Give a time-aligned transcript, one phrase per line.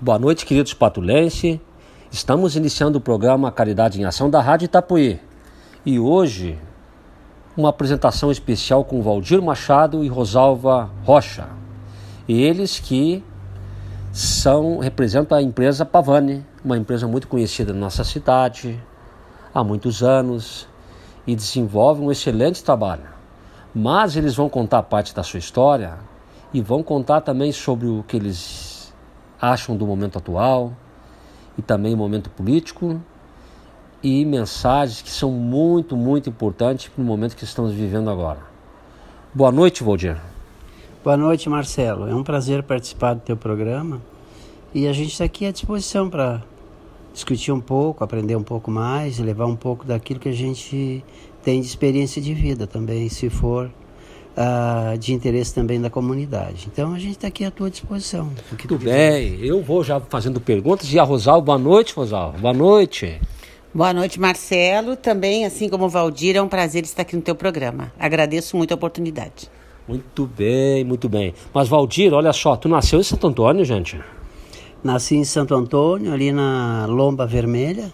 [0.00, 1.60] Boa noite, queridos patulense.
[2.08, 5.20] Estamos iniciando o programa Caridade em Ação da Rádio Itapuí.
[5.84, 6.56] E hoje,
[7.56, 11.48] uma apresentação especial com Valdir Machado e Rosalva Rocha.
[12.28, 13.24] Eles que
[14.12, 18.80] são representam a empresa Pavani, uma empresa muito conhecida na nossa cidade
[19.52, 20.68] há muitos anos
[21.26, 23.08] e desenvolve um excelente trabalho.
[23.74, 25.98] Mas eles vão contar parte da sua história
[26.54, 28.67] e vão contar também sobre o que eles
[29.40, 30.72] acham do momento atual
[31.56, 33.00] e também o momento político
[34.02, 38.40] e mensagens que são muito, muito importantes para o momento que estamos vivendo agora.
[39.34, 40.16] Boa noite, Valdir.
[41.02, 42.08] Boa noite, Marcelo.
[42.08, 44.00] É um prazer participar do teu programa
[44.74, 46.42] e a gente está aqui à disposição para
[47.12, 51.04] discutir um pouco, aprender um pouco mais levar um pouco daquilo que a gente
[51.42, 53.70] tem de experiência de vida também, se for
[54.38, 56.68] uh, de interesse também da comunidade.
[56.72, 58.30] Então a gente está aqui à tua disposição.
[58.56, 60.92] Tudo bem, eu vou já fazendo perguntas.
[60.92, 62.34] E a Rosal, boa noite, Rosal.
[62.38, 63.20] Boa noite.
[63.74, 64.96] Boa noite, Marcelo.
[64.96, 67.92] Também, assim como o Valdir, é um prazer estar aqui no teu programa.
[67.98, 69.50] Agradeço muito a oportunidade.
[69.86, 71.34] Muito bem, muito bem.
[71.52, 74.00] Mas, Valdir, olha só, tu nasceu em Santo Antônio, gente?
[74.82, 77.92] Nasci em Santo Antônio, ali na Lomba Vermelha,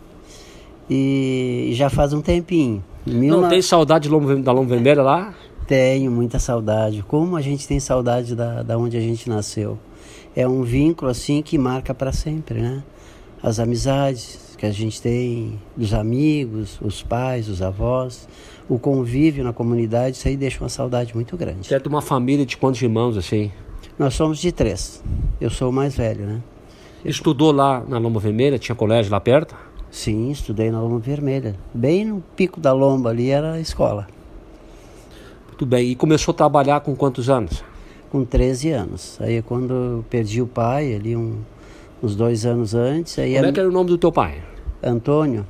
[0.88, 2.84] e já faz um tempinho.
[3.06, 5.34] Não tem saudade da Lomba Vermelha lá?
[5.66, 7.02] Tenho muita saudade.
[7.02, 9.78] Como a gente tem saudade da, da onde a gente nasceu.
[10.36, 12.82] É um vínculo assim que marca para sempre, né?
[13.42, 18.28] As amizades que a gente tem, os amigos, os pais, os avós,
[18.68, 21.66] o convívio na comunidade, isso aí deixa uma saudade muito grande.
[21.66, 23.50] Você é de uma família de quantos irmãos assim?
[23.98, 25.02] Nós somos de três.
[25.40, 26.42] Eu sou o mais velho, né?
[27.04, 28.58] Estudou lá na Lomba Vermelha?
[28.58, 29.54] Tinha colégio lá perto?
[29.90, 31.54] Sim, estudei na Lomba Vermelha.
[31.72, 34.06] Bem no pico da lomba ali era a escola.
[35.54, 35.92] Muito bem.
[35.92, 37.62] E começou a trabalhar com quantos anos?
[38.10, 39.16] Com 13 anos.
[39.20, 41.42] Aí é quando eu perdi o pai, ali um,
[42.02, 43.16] uns dois anos antes.
[43.20, 44.42] Aí Como é que era o nome do teu pai?
[44.82, 45.46] Antônio.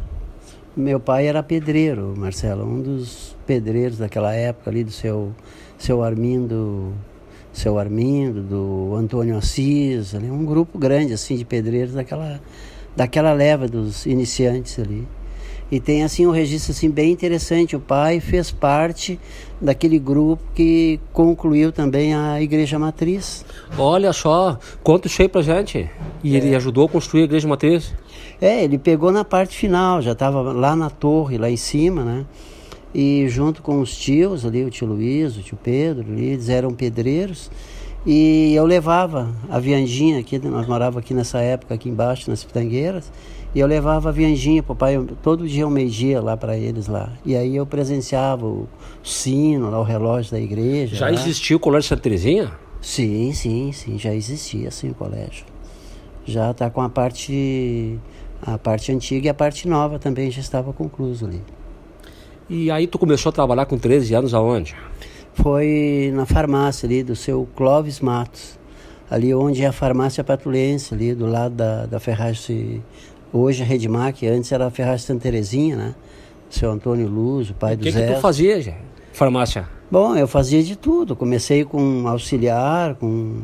[0.76, 5.32] Meu pai era pedreiro, Marcelo, um dos pedreiros daquela época ali do seu,
[5.78, 6.92] seu Armindo,
[7.50, 12.40] seu Armindo, do Antônio Assis, ali, um grupo grande assim de pedreiros daquela,
[12.94, 15.06] daquela leva dos iniciantes ali.
[15.70, 17.74] E tem assim um registro assim bem interessante.
[17.74, 19.18] O pai fez parte
[19.60, 23.44] daquele grupo que concluiu também a igreja matriz.
[23.78, 25.90] Olha só, conta isso aí pra gente.
[26.22, 26.38] E é.
[26.38, 27.94] ele ajudou a construir a igreja matriz?
[28.40, 32.26] É, ele pegou na parte final, já estava lá na torre, lá em cima, né?
[32.94, 37.50] E junto com os tios ali, o tio Luiz, o tio Pedro, eles eram pedreiros.
[38.06, 43.10] E eu levava a viandinha aqui, nós morávamos aqui nessa época, aqui embaixo, nas Pitangueiras.
[43.54, 47.12] E eu levava a vianjinha pro pai, todo dia, um meio-dia lá para eles lá.
[47.24, 48.68] E aí eu presenciava o
[49.02, 50.96] sino, lá, o relógio da igreja.
[50.96, 51.12] Já lá.
[51.12, 52.50] existia o Colégio Santa Terezinha?
[52.80, 55.46] Sim, sim, sim, já existia sim o colégio.
[56.26, 57.98] Já está com a parte
[58.42, 61.40] a parte antiga e a parte nova também já estava concluso ali.
[62.48, 64.76] E aí tu começou a trabalhar com 13 anos aonde?
[65.32, 68.58] Foi na farmácia ali do seu Clóvis Matos.
[69.10, 72.82] Ali onde é a farmácia patulense, ali do lado da, da ferragem
[73.36, 75.94] Hoje a Redmac, antes era a Ferraz Santa Terezinha, né?
[76.48, 78.04] Seu Antônio Luz, o pai do Zé.
[78.04, 78.74] O que tu fazia, já?
[79.12, 79.68] farmácia?
[79.90, 81.16] Bom, eu fazia de tudo.
[81.16, 83.42] Comecei com auxiliar, com,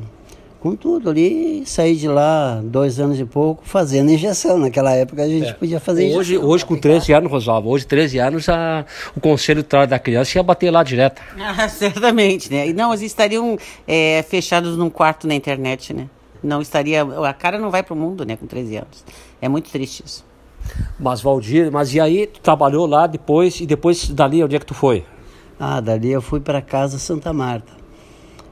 [0.60, 1.64] com tudo ali.
[1.66, 4.58] Saí de lá dois anos e pouco fazendo injeção.
[4.58, 5.52] Naquela época a gente é.
[5.54, 6.48] podia fazer hoje, injeção.
[6.48, 8.86] Hoje, com 13 anos, Rosalva, hoje 13 anos, a,
[9.16, 11.20] o conselho da criança ia bater lá direto.
[11.36, 12.72] Ah, certamente, né?
[12.72, 13.58] Não, eles estariam
[13.88, 16.06] é, fechados num quarto na internet, né?
[16.42, 17.02] Não estaria.
[17.02, 19.04] A cara não vai para o mundo, né, com 13 anos.
[19.40, 20.24] É muito triste isso.
[20.98, 24.66] Mas Valdir, mas e aí tu trabalhou lá depois e depois dali onde é que
[24.66, 25.04] tu foi?
[25.58, 27.72] Ah, dali eu fui para casa Santa Marta.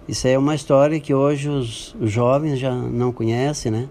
[0.09, 3.89] Isso aí é uma história que hoje os, os, jovens já não conhecem, né?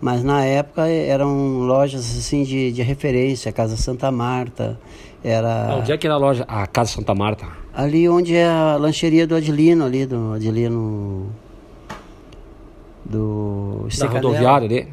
[0.00, 4.78] Mas na época eram lojas assim de, de referência, a Casa Santa Marta,
[5.22, 5.76] era...
[5.78, 7.46] Onde é que era a loja, a Casa Santa Marta?
[7.74, 11.26] Ali onde é a lancheria do Adilino, ali do Adilino...
[13.08, 13.86] Do...
[13.98, 14.88] Da rodoviária ali?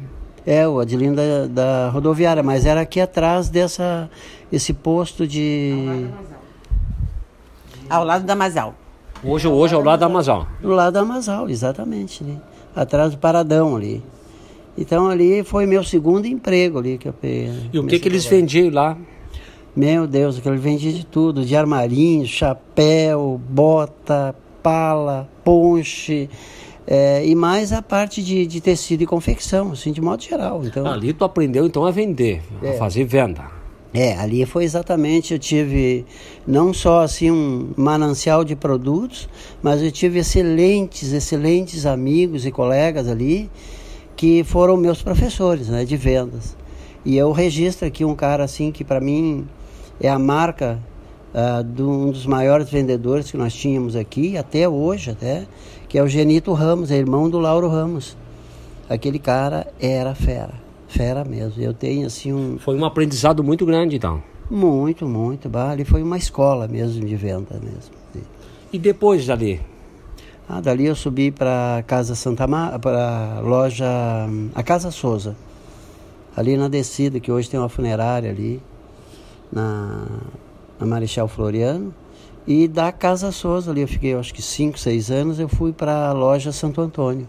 [0.46, 4.08] É, o Adilino da, da, rodoviária, mas era aqui atrás dessa
[4.50, 6.06] esse posto de.
[7.90, 8.74] Ao lado da Masal.
[9.24, 10.46] Hoje, hoje ao lado da Masal.
[10.62, 12.22] Do lado da Masal, exatamente.
[12.22, 12.38] Ali.
[12.74, 14.02] Atrás do Paradão ali.
[14.78, 17.70] Então ali foi meu segundo emprego ali que eu peguei.
[17.72, 18.96] E o que, que eles vendiam lá?
[19.74, 26.30] Meu Deus, que ele vendia de tudo, de armarinho, chapéu, bota, pala, ponche.
[26.86, 30.62] É, e mais a parte de, de, tecido e confecção, assim, de modo geral.
[30.64, 33.44] Então, ali tu aprendeu então a vender, é, a fazer venda.
[33.92, 36.04] É, ali foi exatamente, eu tive
[36.46, 39.28] não só assim um manancial de produtos,
[39.62, 43.50] mas eu tive excelentes, excelentes amigos e colegas ali
[44.14, 46.56] que foram meus professores né, de vendas.
[47.04, 49.46] E eu registro aqui um cara assim que para mim
[50.00, 50.78] é a marca
[51.36, 55.46] uh, de um dos maiores vendedores que nós tínhamos aqui, até hoje até,
[55.88, 58.16] que é o Genito Ramos, é irmão do Lauro Ramos.
[58.88, 60.54] Aquele cara era fera,
[60.88, 61.62] fera mesmo.
[61.62, 62.58] Eu tenho assim um...
[62.58, 64.22] Foi um aprendizado muito grande então.
[64.50, 65.50] Muito, muito.
[65.58, 67.94] Ali foi uma escola mesmo de venda mesmo.
[68.72, 69.60] E depois dali?
[70.48, 72.78] Ah, dali eu subi para Casa Santa Mar...
[72.78, 73.86] para loja
[74.54, 75.36] a Casa Souza.
[76.36, 78.62] Ali na descida, que hoje tem uma funerária ali
[79.50, 80.06] na,
[80.78, 81.94] na Marechal Floriano.
[82.46, 86.08] E da Casa Souza ali eu fiquei acho que 5, 6 anos, eu fui para
[86.08, 87.26] a loja Santo Antônio.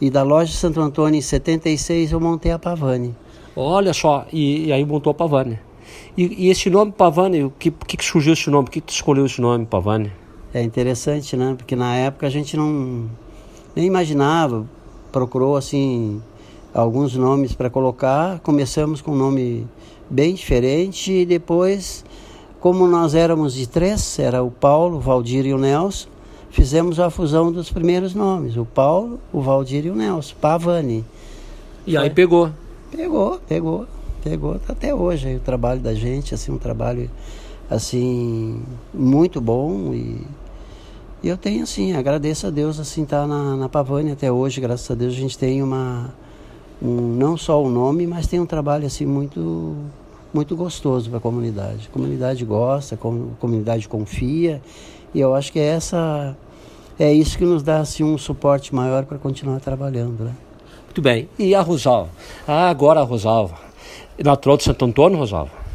[0.00, 3.16] E da loja Santo Antônio em 76 eu montei a Pavani.
[3.56, 5.58] Olha só, e, e aí montou a Pavani.
[6.16, 8.66] E, e, esse nome Pavani, o que, que, surgiu esse nome?
[8.66, 10.12] Por que, que tu escolheu esse nome, Pavani?
[10.52, 11.54] É interessante, né?
[11.56, 13.08] Porque na época a gente não
[13.74, 14.66] nem imaginava,
[15.10, 16.22] procurou assim
[16.72, 18.38] alguns nomes para colocar.
[18.40, 19.66] Começamos com um nome
[20.08, 22.04] bem diferente e depois,
[22.60, 26.08] como nós éramos de três, era o Paulo, o Valdir e o Nelson,
[26.50, 31.04] fizemos a fusão dos primeiros nomes, o Paulo, o Valdir e o Nelson, Pavani.
[31.86, 32.50] E aí pegou?
[32.90, 33.86] Pegou, pegou,
[34.22, 37.10] pegou até hoje aí, o trabalho da gente, assim, um trabalho
[37.70, 38.62] assim
[38.94, 40.22] muito bom e,
[41.22, 44.60] e eu tenho assim agradeço a Deus assim estar tá na, na Pavani até hoje
[44.60, 46.10] graças a Deus a gente tem uma
[46.80, 49.76] um, não só o nome mas tem um trabalho assim muito
[50.32, 54.60] muito gostoso para a comunidade a comunidade gosta a comunidade confia
[55.14, 56.36] e eu acho que é essa
[56.98, 60.34] é isso que nos dá assim um suporte maior para continuar trabalhando né?
[60.84, 62.10] muito bem e a Rosalva
[62.46, 63.56] ah, agora a Rosalva
[64.22, 65.68] natural de Santo Antônio Rosalva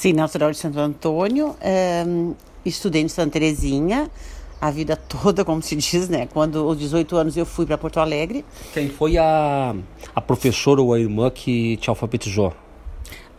[0.00, 2.06] Sim, natural de Santo Antônio, é,
[2.64, 4.10] estudei em Santa Terezinha,
[4.58, 6.26] a vida toda, como se diz, né?
[6.32, 8.42] Quando aos 18 anos eu fui para Porto Alegre.
[8.72, 9.74] Quem foi a,
[10.14, 12.54] a professora ou a irmã que te alfabetizou?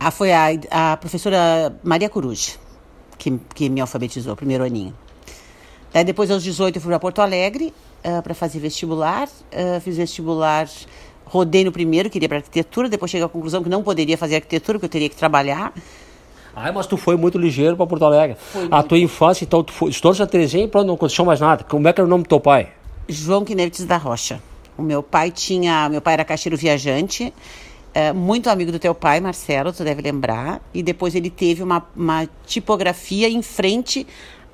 [0.04, 2.52] Ah, foi a, a professora Maria Coruja,
[3.16, 4.92] que, que me alfabetizou, primeiro aninho.
[5.92, 7.72] Daí depois aos 18 eu fui para Porto Alegre
[8.04, 10.68] uh, ah, para fazer vestibular, uh, fiz vestibular
[11.24, 14.78] rodei no primeiro, queria para arquitetura, depois cheguei à conclusão que não poderia fazer arquitetura,
[14.78, 15.72] porque eu teria que trabalhar.
[16.54, 18.36] Ai, mas tu foi muito ligeiro para Porto Alegre.
[18.38, 21.40] Foi a tua infância, então, tu foi, estudou Santa Terezinha e pronto, não aconteceu mais
[21.40, 21.64] nada.
[21.64, 22.68] Como é que era o nome do teu pai?
[23.08, 24.42] João Quinetes da Rocha.
[24.76, 27.32] O meu pai tinha, meu pai era caixeiro viajante,
[27.94, 30.60] é, muito amigo do teu pai, Marcelo, tu deve lembrar.
[30.72, 34.06] E depois ele teve uma, uma tipografia em frente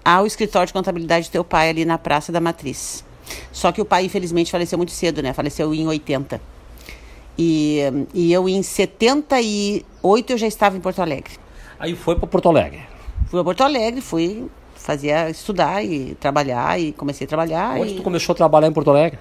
[0.04, 3.04] ao escritório de contabilidade do teu pai ali na Praça da Matriz.
[3.52, 5.32] Só que o pai, infelizmente, faleceu muito cedo, né?
[5.32, 6.40] Faleceu em 80.
[7.38, 7.80] E,
[8.14, 11.34] e eu, em 78, eu já estava em Porto Alegre.
[11.78, 12.80] Aí foi para Porto Alegre.
[13.28, 17.78] Fui a Porto Alegre, fui fazia estudar e trabalhar e comecei a trabalhar.
[17.78, 17.96] Onde e...
[17.96, 19.18] tu começou a trabalhar em Porto Alegre?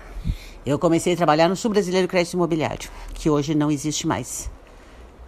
[0.68, 4.52] Eu comecei a trabalhar no Sul Brasileiro Crédito Imobiliário, que hoje não existe mais.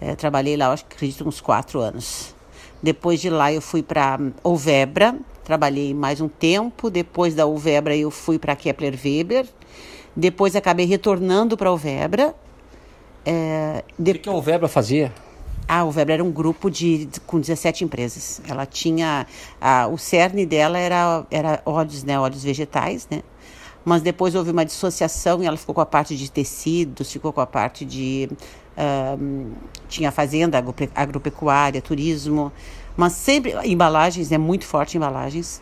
[0.02, 2.36] É, trabalhei lá, acho que acredito, uns quatro anos.
[2.84, 6.90] Depois de lá eu fui para Ovebra, trabalhei mais um tempo.
[6.90, 9.48] Depois da Ovebra eu fui para Kepler Weber.
[10.14, 12.36] Depois acabei retornando para Ovebra.
[13.26, 14.12] É, de...
[14.12, 15.14] O que, que a Ovebra fazia?
[15.66, 18.42] Ah, o Weber era um grupo de, de com 17 empresas.
[18.46, 19.26] Ela tinha
[19.62, 23.22] a, o cerne dela era era óleos, né, óleos vegetais, né?
[23.86, 27.42] Mas depois houve uma dissociação e ela ficou com a parte de tecidos, ficou com
[27.42, 28.30] a parte de
[29.88, 30.64] tinha fazenda,
[30.96, 32.52] agropecuária, turismo,
[32.96, 35.62] mas sempre embalagens, é né, muito forte embalagens.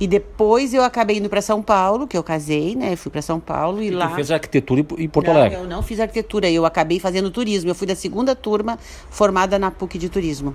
[0.00, 2.92] E depois eu acabei indo para São Paulo, que eu casei, né?
[2.92, 4.08] Eu fui para São Paulo e, e lá.
[4.08, 5.58] Tu fez arquitetura em Porto não, Alegre?
[5.58, 7.70] Eu não fiz arquitetura, eu acabei fazendo turismo.
[7.70, 8.76] Eu fui da segunda turma
[9.08, 10.54] formada na PUC de turismo.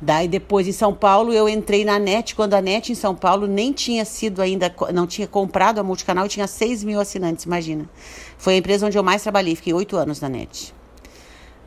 [0.00, 3.46] Daí depois em São Paulo eu entrei na NET, quando a NET em São Paulo
[3.46, 7.88] nem tinha sido ainda, não tinha comprado a multicanal e tinha 6 mil assinantes, imagina.
[8.36, 10.74] Foi a empresa onde eu mais trabalhei, fiquei oito anos na NET.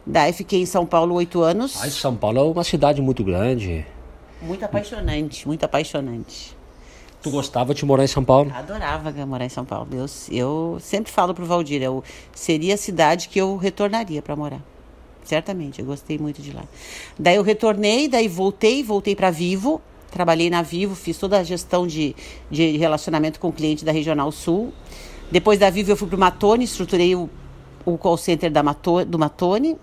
[0.05, 1.81] Daí fiquei em São Paulo oito anos.
[1.81, 3.85] Ai, São Paulo é uma cidade muito grande.
[4.41, 6.55] Muito apaixonante, muito apaixonante.
[7.21, 8.51] Tu gostava de morar em São Paulo?
[8.53, 9.89] Adorava morar em São Paulo.
[9.91, 12.03] Eu, eu sempre falo pro Valdir, eu,
[12.33, 14.61] seria a cidade que eu retornaria para morar.
[15.27, 16.63] Certamente, eu gostei muito de lá.
[17.19, 21.85] Daí eu retornei, daí voltei, voltei para Vivo, trabalhei na Vivo, fiz toda a gestão
[21.85, 22.15] de,
[22.49, 24.73] de relacionamento com o cliente da Regional Sul.
[25.29, 27.29] Depois da Vivo eu fui para o Matone, estruturei o,
[27.85, 29.75] o call center da Mato, do Matone.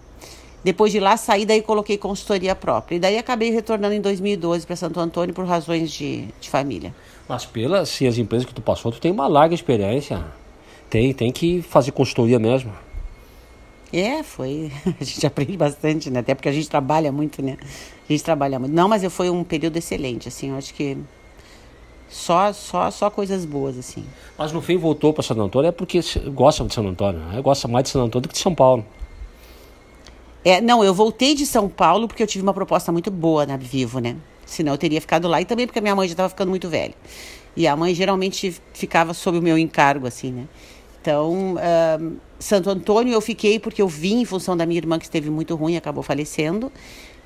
[0.64, 2.96] Depois de lá, saí daí coloquei consultoria própria.
[2.96, 6.94] E daí acabei retornando em 2012 para Santo Antônio por razões de, de família.
[7.28, 10.24] Mas pelas assim, as empresas que tu passou, tu tem uma larga experiência.
[10.88, 12.72] Tem, tem que fazer consultoria mesmo.
[13.96, 14.72] É, foi.
[15.00, 16.18] A gente aprende bastante, né?
[16.18, 17.56] Até porque a gente trabalha muito, né?
[18.08, 18.74] A gente trabalha muito.
[18.74, 20.50] Não, mas foi um período excelente, assim.
[20.50, 20.98] Eu acho que
[22.08, 24.04] Só, só, só coisas boas, assim.
[24.36, 26.00] Mas no fim voltou para Santo Antônio é porque
[26.32, 27.20] gosta de Santo Antônio.
[27.20, 27.40] Né?
[27.40, 28.84] Gosta mais de Santo Antônio do que de São Paulo.
[30.44, 33.56] É, não, eu voltei de São Paulo porque eu tive uma proposta muito boa na
[33.56, 34.16] Vivo, né?
[34.44, 36.68] Senão eu teria ficado lá e também porque a minha mãe já estava ficando muito
[36.68, 36.94] velha.
[37.56, 40.46] E a mãe geralmente ficava sob o meu encargo, assim, né?
[41.04, 45.04] Então, uh, Santo Antônio eu fiquei porque eu vim em função da minha irmã que
[45.04, 46.72] esteve muito ruim, acabou falecendo.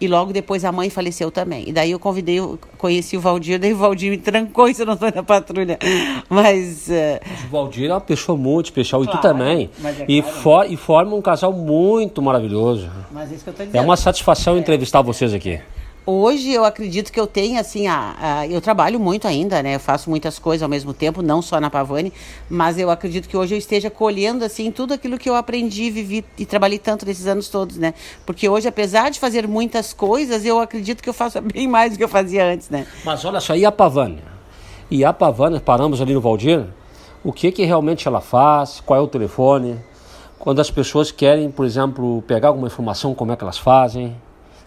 [0.01, 1.69] E logo depois a mãe faleceu também.
[1.69, 2.39] E daí eu convidei,
[2.77, 5.79] conheci o Valdir, daí o Valdir me trancou em Santo Antônio na patrulha.
[6.29, 6.89] Mas.
[6.89, 7.47] Uh...
[7.47, 9.71] O Valdir é uma pessoa muito especial, claro, e tu também.
[9.85, 10.39] É e, claro.
[10.39, 12.91] for, e forma um casal muito maravilhoso.
[13.13, 13.77] Mas é isso que eu tô dizendo.
[13.77, 14.59] É uma satisfação é.
[14.59, 15.61] entrevistar vocês aqui.
[16.11, 19.75] Hoje eu acredito que eu tenho assim, a, a, eu trabalho muito ainda, né?
[19.75, 22.15] Eu faço muitas coisas ao mesmo tempo, não só na Pavani,
[22.49, 26.25] mas eu acredito que hoje eu esteja colhendo assim tudo aquilo que eu aprendi, vivi
[26.39, 27.93] e trabalhei tanto nesses anos todos, né?
[28.25, 31.99] Porque hoje, apesar de fazer muitas coisas, eu acredito que eu faço bem mais do
[31.99, 32.87] que eu fazia antes, né?
[33.05, 34.23] Mas olha só, e a Pavani?
[34.91, 36.65] E a Pavani, paramos ali no Valdir,
[37.23, 38.81] o que que realmente ela faz?
[38.81, 39.79] Qual é o telefone?
[40.39, 44.17] Quando as pessoas querem, por exemplo, pegar alguma informação, como é que elas fazem?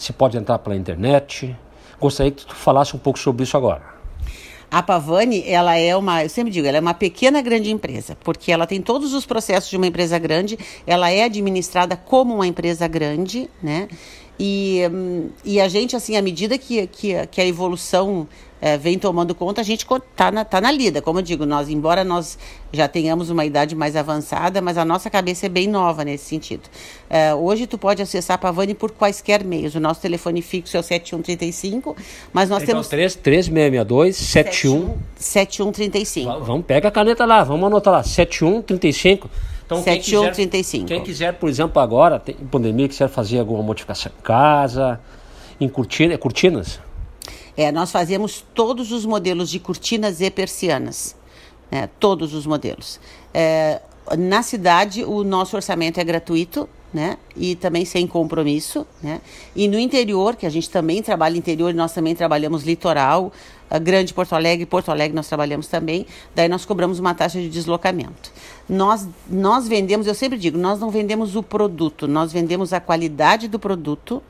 [0.02, 1.56] Se pode entrar pela internet.
[2.00, 3.84] Gostaria que tu falasse um pouco sobre isso agora.
[4.70, 8.52] A Pavani, ela é uma, eu sempre digo, ela é uma pequena grande empresa, porque
[8.52, 12.88] ela tem todos os processos de uma empresa grande, ela é administrada como uma empresa
[12.88, 13.90] grande, né?
[14.40, 18.28] E, hum, e a gente, assim, à medida que, que, que a evolução
[18.62, 21.02] é, vem tomando conta, a gente está na, tá na lida.
[21.02, 22.38] Como eu digo, nós, embora nós
[22.72, 26.70] já tenhamos uma idade mais avançada, mas a nossa cabeça é bem nova nesse sentido.
[27.10, 29.74] É, hoje tu pode acessar a Pavani por quaisquer meios.
[29.74, 31.96] O nosso telefone fixo é o 7135,
[32.32, 32.88] mas nós então, temos...
[32.88, 34.98] 3, 3662 71...
[35.16, 36.46] 7135.
[36.46, 39.30] Vamos, pega a caneta lá, vamos anotar lá, 7135.
[39.66, 40.86] Então, 7135.
[40.86, 45.00] Quem, quem quiser, por exemplo, agora, tem pandemia, quiser fazer alguma modificação em casa,
[45.60, 46.80] em cortina, cortinas,
[47.56, 51.16] é, nós fazemos todos os modelos de cortinas e persianas,
[51.70, 51.90] né?
[52.00, 53.00] todos os modelos.
[53.34, 53.82] É,
[54.18, 57.18] na cidade, o nosso orçamento é gratuito, né?
[57.38, 59.22] E também sem compromisso, né?
[59.56, 63.32] E no interior, que a gente também trabalha interior, nós também trabalhamos litoral,
[63.80, 66.06] Grande Porto Alegre, Porto Alegre nós trabalhamos também,
[66.36, 68.32] daí nós cobramos uma taxa de deslocamento.
[68.68, 73.48] Nós, nós vendemos, eu sempre digo, nós não vendemos o produto, nós vendemos a qualidade
[73.48, 74.22] do produto,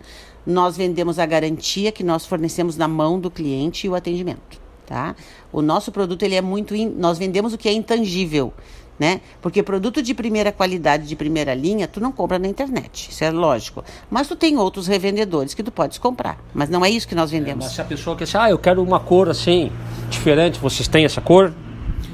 [0.45, 5.15] nós vendemos a garantia que nós fornecemos na mão do cliente e o atendimento, tá?
[5.51, 6.89] O nosso produto ele é muito in...
[6.89, 8.53] nós vendemos o que é intangível,
[8.99, 9.21] né?
[9.41, 13.31] Porque produto de primeira qualidade, de primeira linha, tu não compra na internet, isso é
[13.31, 13.83] lógico.
[14.09, 17.31] Mas tu tem outros revendedores que tu podes comprar, mas não é isso que nós
[17.31, 17.65] é, vendemos.
[17.65, 19.71] É, mas se a pessoa quer dizer, ah, eu quero uma cor assim,
[20.09, 21.53] diferente, vocês têm essa cor?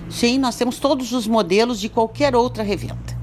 [0.10, 3.17] Sim, nós temos todos os modelos de qualquer outra revenda.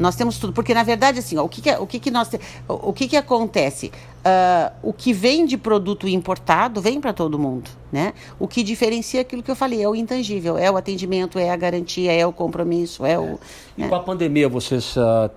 [0.00, 2.30] Nós temos tudo, porque na verdade assim, ó, o que, que o que, que nós
[2.66, 3.92] o que que acontece?
[4.20, 8.14] Uh, o que vem de produto importado vem para todo mundo, né?
[8.38, 11.56] O que diferencia aquilo que eu falei é o intangível, é o atendimento, é a
[11.56, 13.38] garantia, é o compromisso, é o.
[13.76, 13.88] E né?
[13.88, 15.30] com a pandemia vocês uh,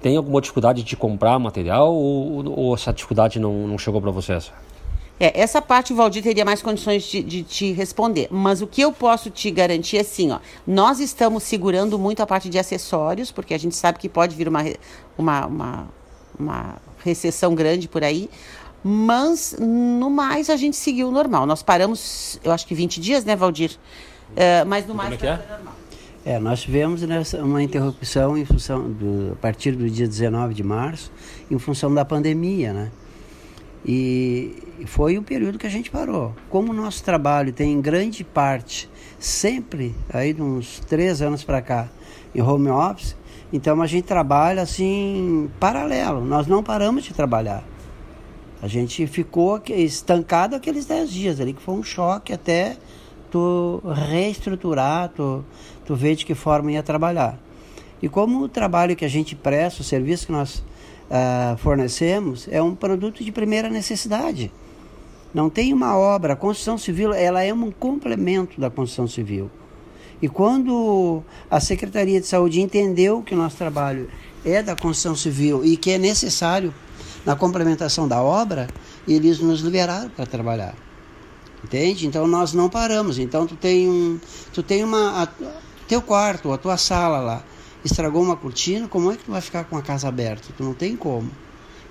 [0.00, 4.50] têm alguma dificuldade de comprar material ou, ou essa dificuldade não, não chegou para vocês?
[5.20, 8.28] É, essa parte o Valdir teria mais condições de, de, te responder.
[8.30, 10.38] Mas o que eu posso te garantir é assim, ó.
[10.66, 14.48] Nós estamos segurando muito a parte de acessórios, porque a gente sabe que pode vir
[14.48, 14.62] uma,
[15.16, 15.88] uma, uma,
[16.38, 18.30] uma recessão grande por aí.
[18.82, 21.46] Mas, no mais, a gente seguiu normal.
[21.46, 23.72] Nós paramos, eu acho que 20 dias, né, Valdir?
[24.30, 25.74] Uh, mas no mais, é, é normal.
[26.24, 30.62] É, nós tivemos nessa, uma interrupção em função do, a partir do dia 19 de
[30.62, 31.10] março,
[31.50, 32.90] em função da pandemia, né?
[33.86, 34.54] E
[34.86, 36.34] foi o período que a gente parou.
[36.50, 41.88] Como o nosso trabalho tem grande parte, sempre, aí de uns três anos para cá,
[42.34, 43.16] em home office,
[43.52, 46.24] então a gente trabalha assim, paralelo.
[46.24, 47.64] Nós não paramos de trabalhar.
[48.60, 52.76] A gente ficou estancado aqueles dez dias ali, que foi um choque até
[53.30, 55.44] tu reestruturar, tu,
[55.84, 57.38] tu ver de que forma ia trabalhar.
[58.02, 60.62] E como o trabalho que a gente presta, o serviço que nós
[61.08, 64.52] uh, fornecemos é um produto de primeira necessidade.
[65.32, 69.50] Não tem uma obra, a construção civil ela é um complemento da construção civil.
[70.20, 74.08] E quando a Secretaria de Saúde entendeu que o nosso trabalho
[74.44, 76.74] é da construção civil e que é necessário
[77.24, 78.68] na complementação da obra,
[79.06, 80.74] eles nos liberaram para trabalhar.
[81.62, 82.06] Entende?
[82.06, 83.18] Então nós não paramos.
[83.18, 84.18] Então tu tem um,
[84.52, 85.28] tu tem uma a,
[85.86, 87.44] teu quarto, a tua sala lá
[87.88, 90.48] estragou uma cortina, como é que tu vai ficar com a casa aberta?
[90.56, 91.30] Tu não tem como.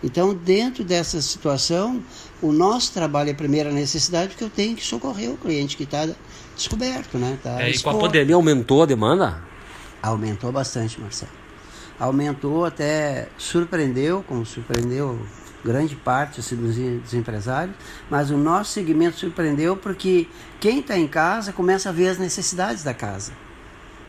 [0.04, 2.02] Então, dentro dessa situação,
[2.42, 5.84] o nosso trabalho é a primeira necessidade, porque eu tenho que socorrer o cliente que
[5.84, 6.08] está
[6.56, 7.38] descoberto, né?
[7.42, 9.42] Tá é, e com a pandemia aumentou a demanda?
[10.02, 11.32] Aumentou bastante, Marcelo.
[12.00, 15.20] Aumentou até, surpreendeu, como surpreendeu
[15.66, 17.76] grande parte assim, dos, dos empresários,
[18.10, 20.28] mas o nosso segmento surpreendeu porque
[20.60, 23.34] quem está em casa começa a ver as necessidades da casa.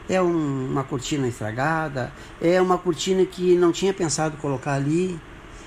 [0.09, 5.21] É um, uma cortina estragada, é uma cortina que não tinha pensado colocar ali,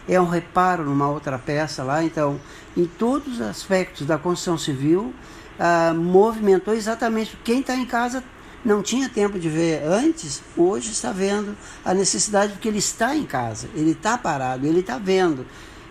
[0.09, 2.03] é um reparo numa outra peça lá.
[2.03, 2.39] Então,
[2.75, 5.13] em todos os aspectos da construção civil,
[5.59, 8.23] ah, movimentou exatamente quem está em casa
[8.63, 13.25] não tinha tempo de ver antes, hoje está vendo a necessidade porque ele está em
[13.25, 15.45] casa, ele está parado, ele está vendo.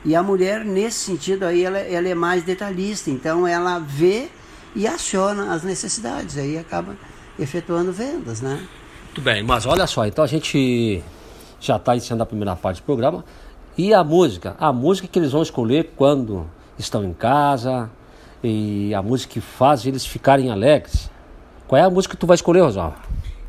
[0.04, 4.28] E a mulher, nesse sentido aí, ela, ela é mais detalhista, então ela vê
[4.74, 6.96] e aciona as necessidades, aí acaba
[7.40, 8.66] efetuando vendas, né?
[9.06, 11.02] Muito bem, mas olha só, então a gente
[11.58, 13.24] já está iniciando a primeira parte do programa.
[13.76, 14.56] E a música?
[14.58, 16.46] A música que eles vão escolher quando
[16.78, 17.90] estão em casa
[18.42, 21.10] e a música que faz eles ficarem alegres.
[21.66, 22.96] Qual é a música que tu vai escolher, Rosalva?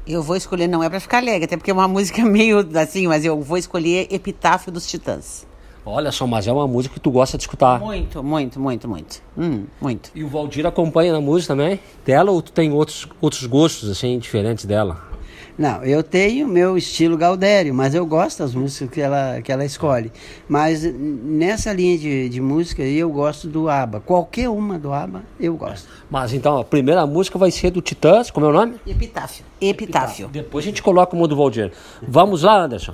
[0.06, 3.08] Eu vou escolher, não é para ficar alegre, até porque é uma música meio assim,
[3.08, 5.46] mas eu vou escolher Epitáfio dos Titãs.
[5.86, 7.80] Olha só, mas é uma música que tu gosta de escutar.
[7.80, 9.22] Muito, muito, muito, muito.
[9.38, 10.12] Hum, muito.
[10.14, 11.80] E o Valdir acompanha na música também?
[12.06, 15.12] Dela ou tu tem outros, outros gostos, assim, diferentes dela?
[15.58, 19.66] Não, eu tenho meu estilo Gaudério, mas eu gosto das músicas que ela, que ela
[19.66, 20.12] escolhe.
[20.48, 24.00] Mas nessa linha de, de música eu gosto do ABBA.
[24.02, 25.88] Qualquer uma do ABBA eu gosto.
[26.10, 28.76] Mas então a primeira música vai ser do Titãs, como é o nome?
[28.88, 29.44] Epitáfio.
[29.60, 30.28] Epitáfio.
[30.30, 31.72] Depois a gente coloca o do Valdir.
[32.02, 32.94] Vamos lá, Anderson.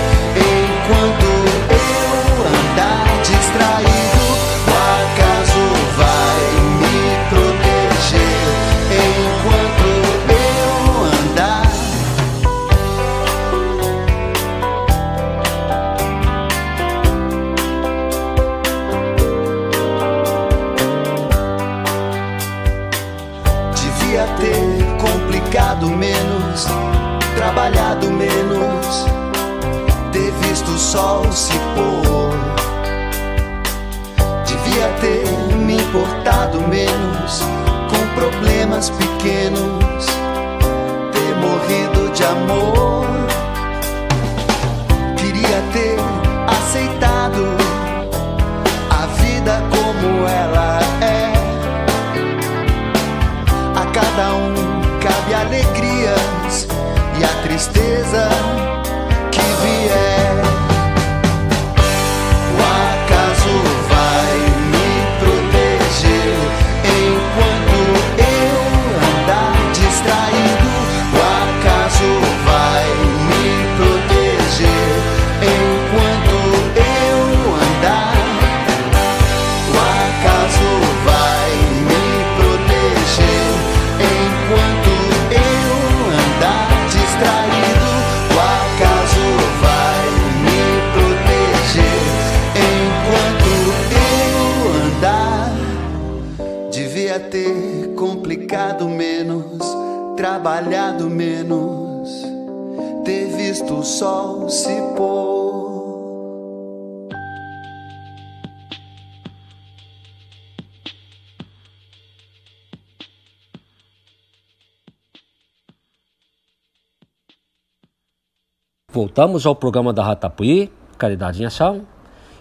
[119.11, 121.85] Voltamos ao programa da Ratapuí, Caridade em Ação,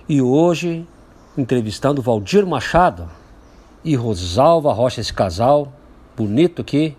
[0.08, 0.86] e hoje
[1.36, 3.10] entrevistando Valdir Machado
[3.82, 5.72] e Rosalva Rocha, esse casal
[6.16, 6.96] bonito aqui,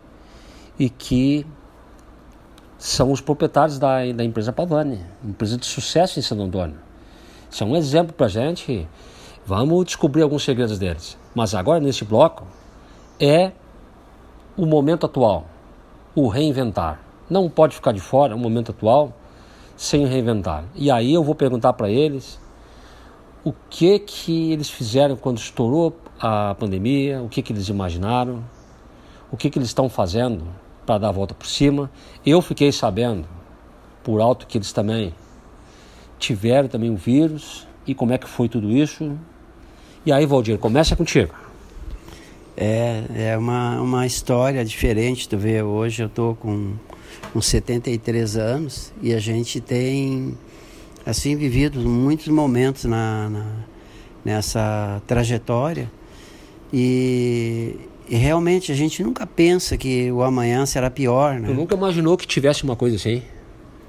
[0.77, 1.47] e que
[2.77, 6.75] são os proprietários da, da empresa Pavani, empresa de sucesso em Santo Antônio.
[7.57, 8.85] É um exemplo para gente.
[9.45, 11.17] Vamos descobrir alguns segredos deles.
[11.33, 12.45] Mas agora, nesse bloco,
[13.17, 13.53] é
[14.57, 15.45] o momento atual,
[16.13, 16.99] o reinventar.
[17.29, 19.13] Não pode ficar de fora o momento atual
[19.81, 20.63] sem reinventar.
[20.75, 22.39] E aí eu vou perguntar para eles
[23.43, 28.43] o que que eles fizeram quando estourou a pandemia, o que que eles imaginaram,
[29.31, 30.43] o que, que eles estão fazendo
[30.85, 31.89] para dar a volta por cima.
[32.23, 33.25] Eu fiquei sabendo,
[34.03, 35.15] por alto, que eles também
[36.19, 39.17] tiveram também o vírus e como é que foi tudo isso.
[40.05, 41.33] E aí, Valdir, começa contigo.
[42.55, 46.75] É, é uma, uma história diferente, tu vê, hoje eu tô com
[47.35, 50.37] uns 73 anos e a gente tem,
[51.05, 53.71] assim, vivido muitos momentos na, na
[54.23, 55.91] nessa trajetória
[56.71, 57.75] e,
[58.07, 61.47] e, realmente a gente nunca pensa que o amanhã será pior, né?
[61.47, 63.21] Tu nunca imaginou que tivesse uma coisa assim?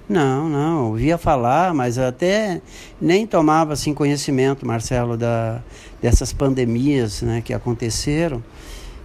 [0.09, 2.61] Não, não, ouvia falar, mas até
[3.01, 5.63] nem tomava assim conhecimento, Marcelo, da,
[6.03, 8.43] dessas pandemias né, que aconteceram.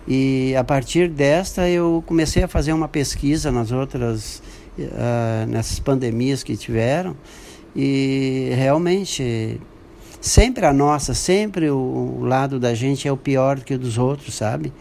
[0.08, 4.42] E a partir desta eu comecei a fazer uma pesquisa nas outras,
[4.80, 7.16] uh, nessas pandemias que tiveram,
[7.76, 9.60] e realmente
[10.22, 11.78] sempre a nossa, sempre o,
[12.20, 14.72] o lado da gente é o pior que o dos outros, sabe?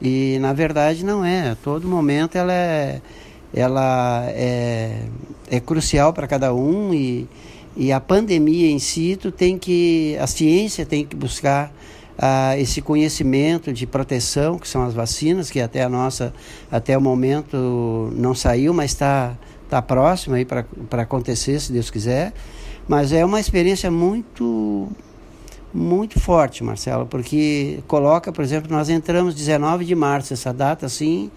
[0.00, 3.02] E na verdade não é, a todo momento ela é
[3.52, 5.02] ela é,
[5.50, 7.26] é crucial para cada um e,
[7.76, 11.72] e a pandemia em si, tu tem que, a ciência tem que buscar
[12.18, 16.34] ah, esse conhecimento de proteção, que são as vacinas, que até a nossa,
[16.70, 19.36] até o momento não saiu, mas está
[19.70, 20.64] tá próximo aí para
[21.02, 22.32] acontecer, se Deus quiser.
[22.88, 24.88] Mas é uma experiência muito
[25.72, 31.30] muito forte, Marcelo, porque coloca, por exemplo, nós entramos 19 de março, essa data assim,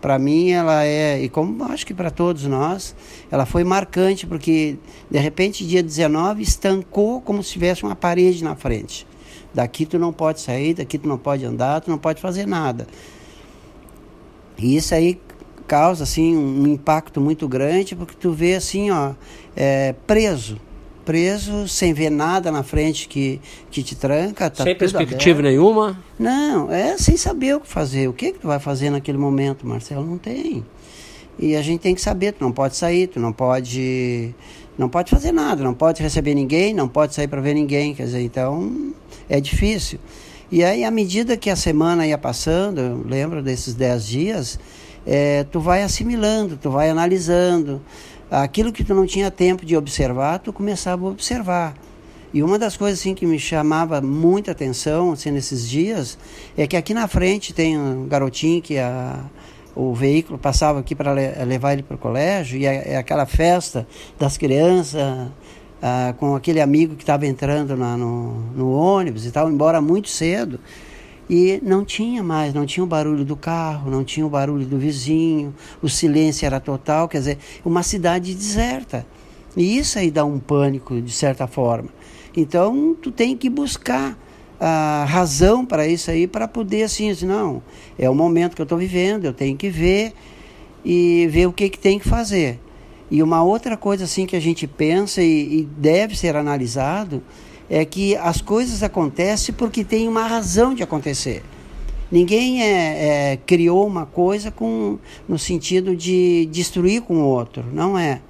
[0.00, 2.94] para mim ela é, e como acho que para todos nós,
[3.30, 4.78] ela foi marcante, porque
[5.10, 9.06] de repente dia 19 estancou como se tivesse uma parede na frente.
[9.54, 12.86] Daqui tu não pode sair, daqui tu não pode andar, tu não pode fazer nada.
[14.58, 15.20] E isso aí
[15.66, 19.12] causa assim um impacto muito grande, porque tu vê assim, ó,
[19.56, 20.58] é, preso
[21.04, 24.48] preso, sem ver nada na frente que, que te tranca.
[24.48, 25.52] Tá sem perspectiva aberto.
[25.52, 25.98] nenhuma?
[26.18, 28.08] Não, é sem saber o que fazer.
[28.08, 30.06] O que, que tu vai fazer naquele momento, Marcelo?
[30.06, 30.64] Não tem.
[31.38, 34.34] E a gente tem que saber, tu não pode sair, tu não pode
[34.78, 38.04] não pode fazer nada, não pode receber ninguém, não pode sair para ver ninguém, quer
[38.04, 38.92] dizer, então
[39.28, 39.98] é difícil.
[40.50, 44.58] E aí, à medida que a semana ia passando, lembro desses dez dias,
[45.06, 47.80] é, tu vai assimilando, tu vai analisando,
[48.30, 51.74] aquilo que tu não tinha tempo de observar, tu começava a observar.
[52.34, 56.18] E uma das coisas assim que me chamava muita atenção assim, nesses dias
[56.56, 59.20] é que aqui na frente tem um garotinho que a,
[59.74, 63.86] o veículo passava aqui para levar ele para o colégio e é, é, aquela festa
[64.18, 65.30] das crianças
[65.80, 70.08] ah, com aquele amigo que estava entrando na, no, no ônibus e tal, embora muito
[70.08, 70.60] cedo.
[71.30, 74.78] E não tinha mais, não tinha o barulho do carro, não tinha o barulho do
[74.78, 79.06] vizinho, o silêncio era total, quer dizer, uma cidade deserta.
[79.56, 81.88] E isso aí dá um pânico, de certa forma.
[82.36, 84.18] Então, tu tem que buscar
[84.64, 87.60] a razão para isso aí, para poder assim, assim, não,
[87.98, 90.12] é o momento que eu estou vivendo, eu tenho que ver
[90.84, 92.60] e ver o que, que tem que fazer.
[93.10, 97.24] E uma outra coisa assim que a gente pensa e, e deve ser analisado
[97.68, 101.42] é que as coisas acontecem porque tem uma razão de acontecer.
[102.10, 104.96] Ninguém é, é, criou uma coisa com,
[105.28, 108.20] no sentido de destruir com o outro, não é.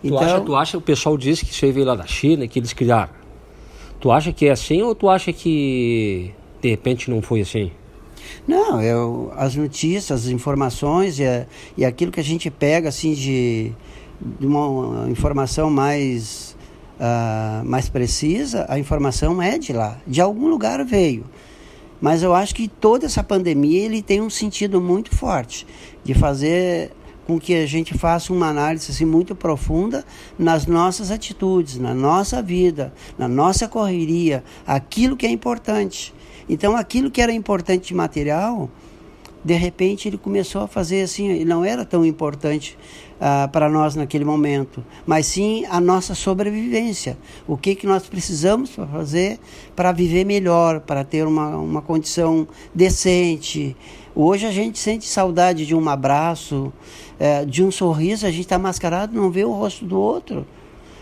[0.00, 2.58] Tu, então, acha, tu acha, o pessoal diz que isso veio lá da China, que
[2.58, 3.15] eles criaram.
[4.00, 7.70] Tu acha que é assim ou tu acha que de repente não foi assim?
[8.46, 11.24] Não, eu, as notícias, as informações e,
[11.76, 13.72] e aquilo que a gente pega assim de,
[14.20, 16.56] de uma informação mais
[16.96, 21.24] uh, mais precisa, a informação é de lá, de algum lugar veio.
[22.00, 25.66] Mas eu acho que toda essa pandemia ele tem um sentido muito forte
[26.04, 26.92] de fazer
[27.26, 30.04] com que a gente faça uma análise assim, muito profunda
[30.38, 36.14] nas nossas atitudes, na nossa vida, na nossa correria, aquilo que é importante.
[36.48, 38.70] Então, aquilo que era importante de material,
[39.46, 42.76] de repente ele começou a fazer assim, não era tão importante
[43.20, 47.16] ah, para nós naquele momento, mas sim a nossa sobrevivência.
[47.46, 49.38] O que, que nós precisamos para fazer
[49.76, 53.76] para viver melhor, para ter uma, uma condição decente.
[54.16, 56.72] Hoje a gente sente saudade de um abraço,
[57.20, 60.44] eh, de um sorriso, a gente está mascarado, não vê o rosto do outro.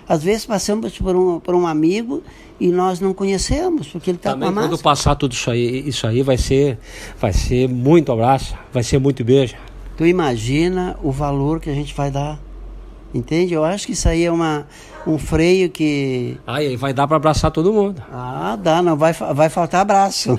[0.08, 2.22] Às vezes passamos por um, por um amigo
[2.60, 4.68] e nós não conhecemos, porque ele está com a máscara.
[4.68, 6.78] quando passar tudo isso aí, isso aí vai ser,
[7.18, 9.56] vai ser muito abraço, vai ser muito beijo.
[9.96, 12.38] Tu imagina o valor que a gente vai dar.
[13.14, 13.54] Entende?
[13.54, 14.66] Eu acho que isso aí é uma,
[15.06, 16.36] um freio que.
[16.44, 18.02] Ah, e aí vai dar para abraçar todo mundo.
[18.10, 20.38] Ah, dá, não vai, vai faltar abraço.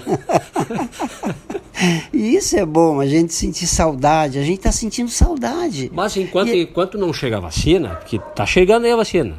[2.12, 5.90] e isso é bom, a gente sentir saudade, a gente está sentindo saudade.
[5.94, 6.64] Mas enquanto, e...
[6.64, 9.36] enquanto não chega a vacina, que tá chegando aí a vacina,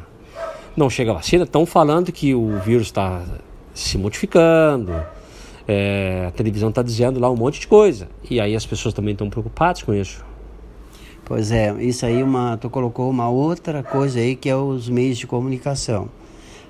[0.77, 3.23] não chega a vacina, estão falando que o vírus está
[3.73, 4.93] se modificando,
[5.67, 8.07] é, a televisão está dizendo lá um monte de coisa.
[8.29, 10.23] E aí as pessoas também estão preocupadas com isso.
[11.25, 15.17] Pois é, isso aí uma, tu colocou uma outra coisa aí que é os meios
[15.17, 16.09] de comunicação.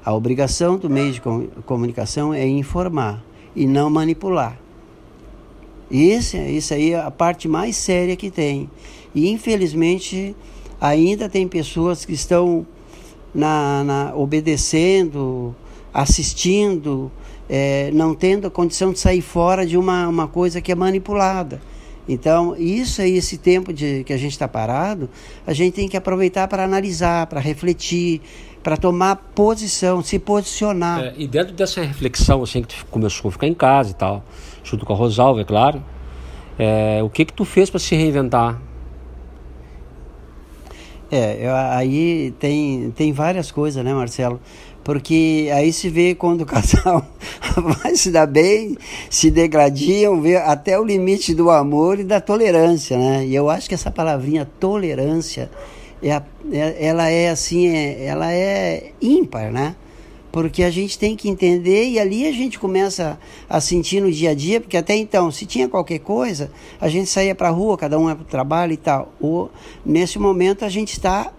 [0.03, 1.21] A obrigação do meio de
[1.65, 3.23] comunicação é informar
[3.55, 4.57] e não manipular.
[5.91, 8.69] Isso, isso aí é a parte mais séria que tem.
[9.13, 10.35] E infelizmente
[10.79, 12.65] ainda tem pessoas que estão
[13.33, 15.55] na, na obedecendo,
[15.93, 17.11] assistindo,
[17.49, 21.61] é, não tendo a condição de sair fora de uma, uma coisa que é manipulada.
[22.09, 25.09] Então, isso aí, esse tempo de, que a gente está parado,
[25.45, 28.21] a gente tem que aproveitar para analisar, para refletir,
[28.63, 30.99] para tomar posição, se posicionar.
[31.03, 34.23] É, e dentro dessa reflexão, assim, que tu começou a ficar em casa e tal,
[34.63, 35.83] junto com a Rosalva, é claro,
[36.57, 38.61] é, o que que tu fez para se reinventar?
[41.09, 44.39] É, eu, aí tem, tem várias coisas, né, Marcelo?
[44.83, 47.05] Porque aí se vê quando o casal
[47.83, 48.77] vai se dar bem,
[49.09, 53.25] se degradiam, vê até o limite do amor e da tolerância, né?
[53.25, 55.49] E eu acho que essa palavrinha tolerância,
[56.01, 59.75] é, é ela é assim, é, ela é ímpar, né?
[60.37, 63.19] Porque a gente tem que entender e ali a gente começa
[63.49, 67.09] a sentir no dia a dia, porque até então, se tinha qualquer coisa, a gente
[67.09, 69.11] saía para a rua, cada um ia para o trabalho e tal.
[69.19, 69.49] Ou,
[69.83, 71.33] nesse momento a gente está,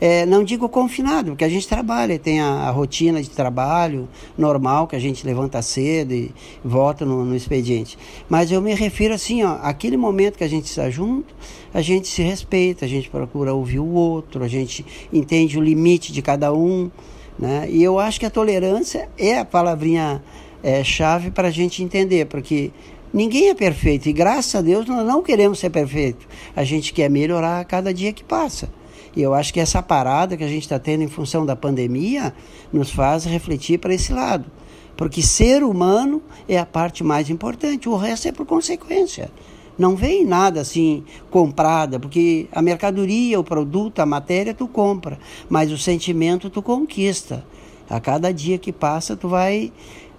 [0.00, 4.08] é, não digo confinado, porque a gente trabalha, tem a, a, rotina de trabalho
[4.38, 6.32] normal, que a gente levanta cedo e
[6.64, 7.98] volta no, no expediente.
[8.30, 11.34] Mas eu me refiro assim, ó, aquele momento que a gente está junto,
[11.74, 16.14] a gente se respeita, a gente procura ouvir o outro, a gente entende o limite
[16.14, 16.90] de cada um.
[17.38, 17.68] Né?
[17.70, 20.22] E eu acho que a tolerância é a palavrinha
[20.62, 22.72] é, chave para a gente entender, porque
[23.12, 26.26] ninguém é perfeito e graças a Deus nós não queremos ser perfeito.
[26.56, 28.68] A gente quer melhorar a cada dia que passa.
[29.14, 32.34] E eu acho que essa parada que a gente está tendo em função da pandemia
[32.72, 34.50] nos faz refletir para esse lado.
[34.96, 39.30] Porque ser humano é a parte mais importante, o resto é por consequência.
[39.78, 45.70] Não vem nada assim comprada, porque a mercadoria, o produto, a matéria tu compra, mas
[45.70, 47.44] o sentimento tu conquista.
[47.88, 49.72] A cada dia que passa tu vai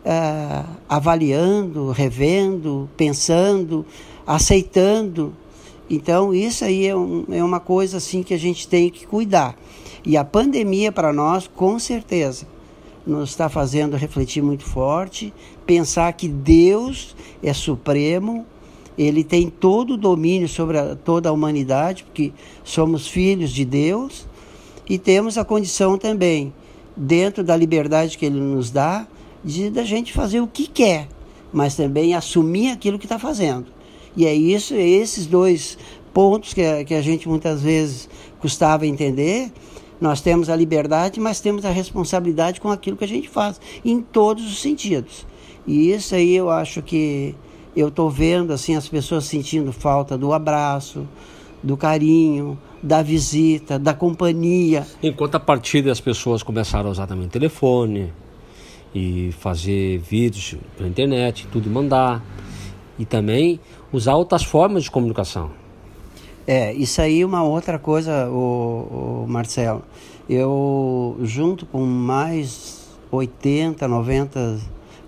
[0.06, 3.86] uh, avaliando, revendo, pensando,
[4.26, 5.34] aceitando.
[5.90, 9.56] Então isso aí é, um, é uma coisa assim que a gente tem que cuidar.
[10.06, 12.48] E a pandemia para nós, com certeza,
[13.06, 15.34] nos está fazendo refletir muito forte,
[15.66, 18.46] pensar que Deus é supremo,
[19.00, 22.34] ele tem todo o domínio sobre a, toda a humanidade, porque
[22.66, 24.28] somos filhos de Deus
[24.90, 26.54] e temos a condição também,
[26.98, 29.08] dentro da liberdade que ele nos dá,
[29.42, 31.08] de da gente fazer o que quer,
[31.54, 33.68] mas também assumir aquilo que está fazendo.
[34.18, 35.78] E é isso, é esses dois
[36.14, 38.10] pontos que a, que a gente muitas vezes
[38.42, 39.50] custava entender.
[40.02, 44.02] Nós temos a liberdade, mas temos a responsabilidade com aquilo que a gente faz, em
[44.02, 45.26] todos os sentidos.
[45.66, 47.34] E isso aí eu acho que
[47.80, 51.08] eu estou vendo assim as pessoas sentindo falta do abraço,
[51.64, 54.86] do carinho, da visita, da companhia.
[55.02, 58.12] Enquanto a partir das pessoas começaram a usar também telefone
[58.94, 62.24] e fazer vídeos pela internet, tudo mandar
[62.98, 63.60] e também
[63.94, 65.52] usar outras formas de comunicação.
[66.46, 69.84] É, isso aí é uma outra coisa, o, o Marcelo.
[70.28, 74.60] Eu junto com mais 80, 90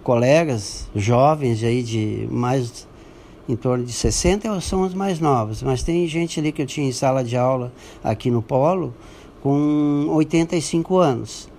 [0.03, 2.87] colegas jovens aí de mais
[3.47, 6.87] em torno de 60 são os mais novos, mas tem gente ali que eu tinha
[6.87, 8.93] em sala de aula aqui no Polo
[9.41, 11.49] com 85 anos.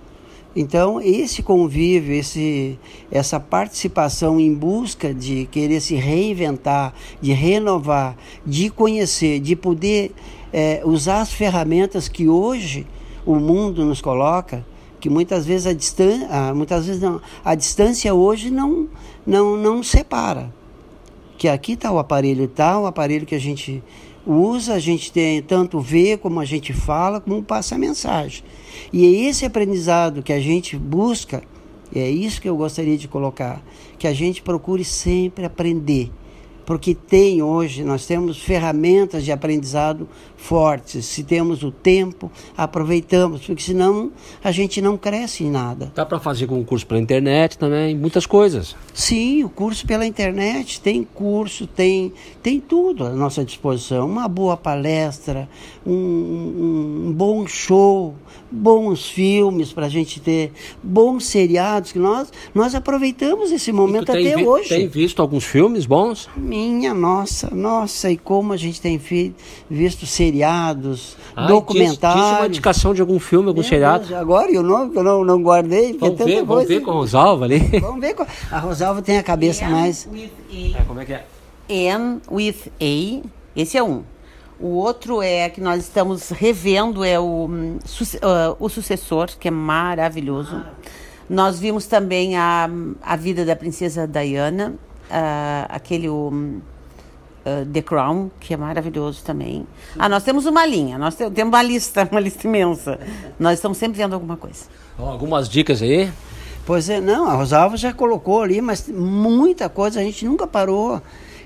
[0.55, 2.77] Então, esse convívio, esse,
[3.11, 10.11] essa participação em busca de querer se reinventar, de renovar, de conhecer, de poder
[10.51, 12.85] é, usar as ferramentas que hoje
[13.25, 14.63] o mundo nos coloca,
[15.03, 18.87] que muitas vezes a distância, muitas vezes não, a distância hoje não
[19.27, 20.49] não não separa.
[21.37, 23.83] Que aqui está o aparelho tal, o aparelho que a gente
[24.25, 28.45] usa, a gente tem tanto vê como a gente fala, como passa a mensagem.
[28.93, 31.43] E é esse aprendizado que a gente busca,
[31.93, 33.61] é isso que eu gostaria de colocar,
[33.99, 36.09] que a gente procure sempre aprender
[36.65, 40.07] porque tem hoje, nós temos ferramentas de aprendizado
[40.43, 41.05] fortes.
[41.05, 44.11] Se temos o tempo, aproveitamos, porque senão
[44.43, 45.91] a gente não cresce em nada.
[45.95, 48.75] Dá para fazer com um curso pela internet também, muitas coisas.
[48.93, 54.05] Sim, o curso pela internet, tem curso, tem, tem tudo à nossa disposição.
[54.05, 55.47] Uma boa palestra,
[55.85, 58.13] um, um, um bom show,
[58.51, 64.35] bons filmes para a gente ter, bons seriados, que nós, nós aproveitamos esse momento até
[64.35, 64.69] vi, hoje.
[64.69, 66.29] Tem visto alguns filmes bons?
[66.55, 69.01] Minha nossa, nossa, e como a gente tem
[69.69, 72.21] visto seriados, Ah, documentários.
[72.21, 74.05] Diz, diz uma indicação de algum filme, algum Meu seriado.
[74.07, 75.93] Deus, agora, e o nome que eu não, não guardei.
[75.97, 76.67] Vamos é tanta ver, vamos coisa.
[76.67, 77.59] ver com o Rosalva ali.
[77.81, 78.13] Vamos ver.
[78.13, 80.07] qual- A Rosalva tem a cabeça mais.
[80.11, 80.29] With
[80.77, 81.25] É, como é que é?
[81.69, 83.27] a, N with A.
[83.55, 84.03] Esse é um.
[84.59, 87.49] O outro é que nós estamos revendo é o,
[88.21, 90.61] ah, o sucessor, que é maravilhoso.
[91.27, 92.69] Nós vimos também a,
[93.01, 94.75] a vida da princesa Diana,
[95.09, 96.59] ah, aquele o,
[97.45, 99.65] ah, The Crown, que é maravilhoso também.
[99.97, 102.99] Ah, nós temos uma linha, nós te- temos uma lista, uma lista imensa.
[103.39, 104.65] Nós estamos sempre vendo alguma coisa.
[104.97, 106.11] Algumas dicas aí.
[106.65, 111.01] Pois é, não, a Rosalva já colocou ali, mas muita coisa a gente nunca parou.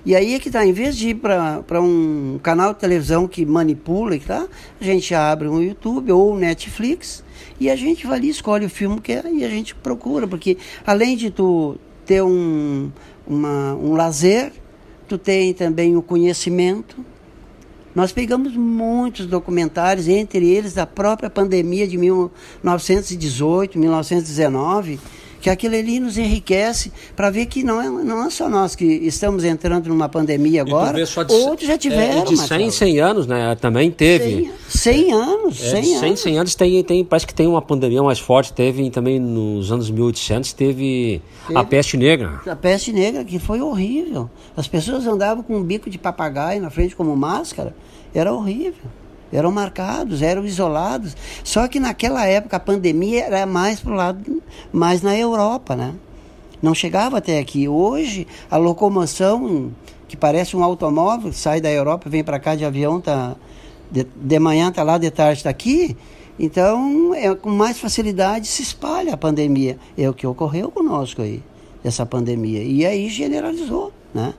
[0.05, 3.45] E aí é que tá, em vez de ir para um canal de televisão que
[3.45, 4.47] manipula e tá,
[4.79, 7.23] a gente abre um YouTube ou um Netflix
[7.59, 10.57] e a gente vai ali, escolhe o filme que é e a gente procura, porque
[10.85, 12.89] além de tu ter um,
[13.27, 14.53] uma, um lazer,
[15.07, 17.03] tu tem também o conhecimento,
[17.97, 24.99] nós pegamos muitos documentários, entre eles da própria pandemia de 1918, 1919,
[25.41, 28.85] que aquilo ali nos enriquece para ver que não é, não é só nós que
[28.85, 32.21] estamos entrando numa pandemia agora, de- outros já é, tiveram.
[32.21, 32.71] e de 100 em Marcelo.
[32.71, 33.55] 100 anos, né?
[33.59, 34.51] Também teve.
[34.69, 36.19] 100, 100 anos, É, 100 de 100 em anos.
[36.21, 38.51] 100 anos tem, tem, parece que tem uma pandemia mais forte.
[38.53, 41.65] Teve também nos anos 1800, teve a Teve.
[41.65, 42.41] peste negra.
[42.45, 44.29] A peste negra, que foi horrível.
[44.55, 47.75] As pessoas andavam com um bico de papagaio na frente como máscara.
[48.13, 48.73] Era horrível.
[49.31, 51.15] Eram marcados, eram isolados.
[51.43, 55.93] Só que naquela época a pandemia era mais pro lado, mais na Europa, né?
[56.61, 57.67] Não chegava até aqui.
[57.67, 59.71] Hoje, a locomoção,
[60.07, 63.35] que parece um automóvel, sai da Europa, vem para cá de avião, tá
[63.91, 65.95] de, de manhã tá lá, de tarde está aqui.
[66.39, 69.77] Então, é, com mais facilidade se espalha a pandemia.
[69.97, 71.41] É o que ocorreu conosco aí,
[71.83, 72.61] essa pandemia.
[72.63, 74.33] E aí generalizou, né?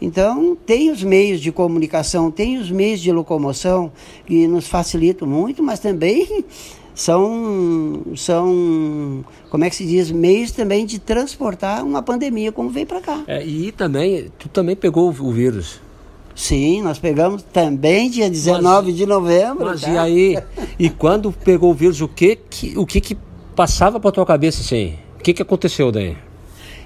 [0.00, 3.92] Então, tem os meios de comunicação, tem os meios de locomoção
[4.26, 6.44] que nos facilitam muito, mas também
[6.94, 12.86] são, são como é que se diz, meios também de transportar uma pandemia como veio
[12.86, 13.22] para cá.
[13.26, 15.80] É, e também, tu também pegou o, vírus.
[16.34, 19.66] Sim, nós pegamos também dia 19 de novembro.
[19.66, 19.90] Mas tá?
[19.90, 20.38] e aí?
[20.78, 23.18] E quando pegou o vírus, o que que, o que, que
[23.54, 24.94] passava pra tua cabeça assim?
[25.18, 26.16] O que, que aconteceu daí?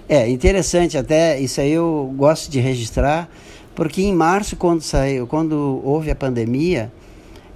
[0.06, 3.28] É interessante até isso aí eu gosto de registrar,
[3.74, 6.92] porque em março quando saiu, quando houve a pandemia,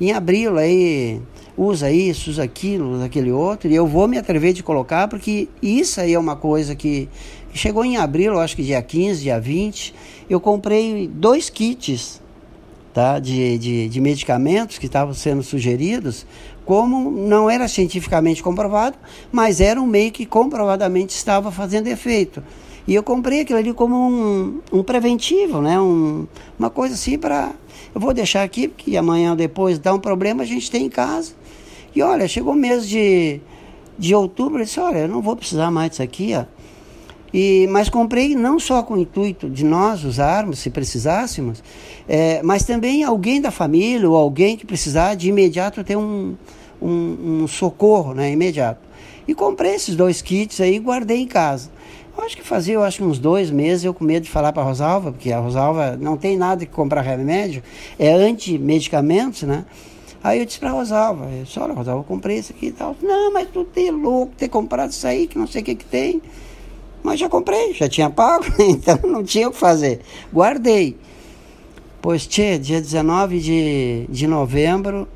[0.01, 1.21] em abril aí
[1.59, 5.47] usa isso, usa aquilo, usa aquele outro, e eu vou me atrever de colocar porque
[5.61, 7.07] isso aí é uma coisa que
[7.53, 9.95] chegou em abril, acho que dia 15, dia 20,
[10.31, 12.23] eu comprei dois kits
[12.95, 16.25] tá, de, de, de medicamentos que estavam sendo sugeridos,
[16.69, 18.95] como não era cientificamente comprovado,
[19.33, 22.45] mas era um meio que comprovadamente estava fazendo efeito.
[22.87, 25.81] E eu comprei aquilo ali como um, um preventivo, né?
[25.81, 26.27] um,
[26.59, 27.53] uma coisa assim para.
[27.95, 30.91] Eu vou deixar aqui, porque amanhã ou depois dá um problema, a gente tem em
[30.91, 31.33] casa.
[31.97, 33.41] E olha, chegou o mês de,
[33.99, 36.45] de outubro, eu disse: olha, eu não vou precisar mais disso aqui, ó.
[37.33, 41.63] E, mas comprei não só com o intuito de nós usarmos, se precisássemos,
[42.07, 46.35] é, mas também alguém da família ou alguém que precisar de imediato ter um,
[46.81, 48.81] um, um socorro né, imediato.
[49.27, 51.71] E comprei esses dois kits aí e guardei em casa.
[52.17, 54.63] Eu acho que fazia, eu acho uns dois meses, eu com medo de falar para
[54.63, 57.63] a Rosalva, porque a Rosalva não tem nada que comprar remédio,
[57.97, 59.65] é anti-medicamentos, né?
[60.23, 62.73] Aí eu disse para a Rosalva, eu disse, olha, Rosalva, eu comprei isso aqui e
[62.73, 62.97] tal.
[63.01, 65.85] Não, mas tu tem louco ter comprado isso aí, que não sei o que que
[65.85, 66.21] tem.
[67.05, 70.01] Mas já comprei, já tinha pago, então não tinha o que fazer.
[70.33, 70.97] Guardei.
[72.03, 75.07] Pois, tchê, dia 19 de, de novembro,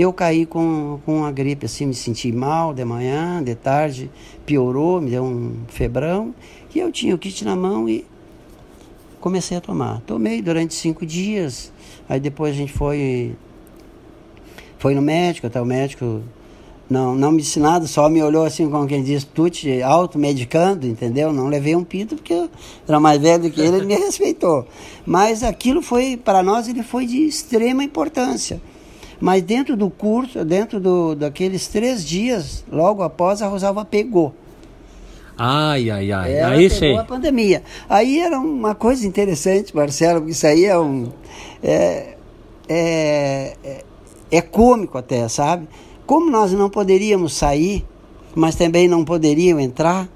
[0.00, 4.10] eu caí com, com uma gripe, assim, me senti mal de manhã, de tarde,
[4.46, 6.34] piorou, me deu um febrão.
[6.74, 8.06] E eu tinha o kit na mão e
[9.20, 10.00] comecei a tomar.
[10.02, 11.72] Tomei durante cinco dias,
[12.08, 13.34] aí depois a gente foi,
[14.78, 16.22] foi no médico, até o médico
[16.90, 20.88] não, não me disse nada, só me olhou assim, como quem diz, tu te automedicando,
[20.88, 21.32] entendeu?
[21.32, 22.50] Não levei um pito porque eu
[22.88, 24.66] era mais velho do que ele, ele me respeitou.
[25.06, 28.60] Mas aquilo foi, para nós, ele foi de extrema importância.
[29.20, 34.34] Mas dentro do curso, dentro do, daqueles três dias, logo após, a Rosalva pegou.
[35.36, 36.34] Ai, ai, ai.
[36.34, 36.98] Ela aí pegou sim.
[36.98, 37.62] a pandemia.
[37.88, 41.12] Aí era uma coisa interessante, Marcelo, porque isso aí é um.
[41.62, 42.14] É,
[42.68, 43.84] é, é,
[44.30, 45.68] é cômico até, sabe?
[46.06, 47.84] Como nós não poderíamos sair,
[48.34, 50.08] mas também não poderiam entrar,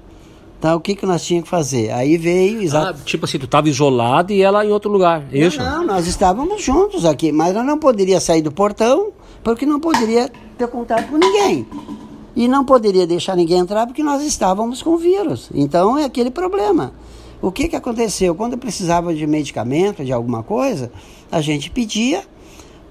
[0.73, 1.91] o que, que nós tínhamos que fazer?
[1.91, 3.01] Aí veio Ah, exato.
[3.03, 5.23] tipo assim, tu tava isolado e ela em outro lugar.
[5.31, 5.59] Isso?
[5.59, 9.11] Não, nós estávamos juntos aqui, mas nós não poderia sair do portão,
[9.43, 11.67] porque não poderia ter contato com ninguém.
[12.35, 15.49] E não poderia deixar ninguém entrar porque nós estávamos com vírus.
[15.53, 16.93] Então é aquele problema.
[17.41, 18.33] O que, que aconteceu?
[18.33, 20.91] Quando precisava de medicamento, de alguma coisa,
[21.31, 22.23] a gente pedia,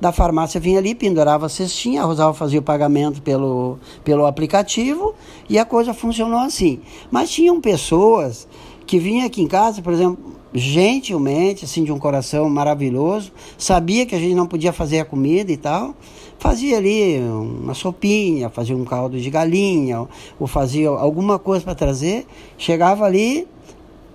[0.05, 5.15] da farmácia vinha ali, pendurava a cestinha, a Rosalva fazia o pagamento pelo, pelo aplicativo
[5.49, 6.81] e a coisa funcionou assim.
[7.11, 8.47] Mas tinham pessoas
[8.87, 10.19] que vinham aqui em casa, por exemplo,
[10.53, 15.51] gentilmente, assim, de um coração maravilhoso, sabia que a gente não podia fazer a comida
[15.51, 15.95] e tal,
[16.39, 20.07] fazia ali uma sopinha, fazia um caldo de galinha,
[20.39, 22.27] ou fazia alguma coisa para trazer,
[22.59, 23.49] chegava ali,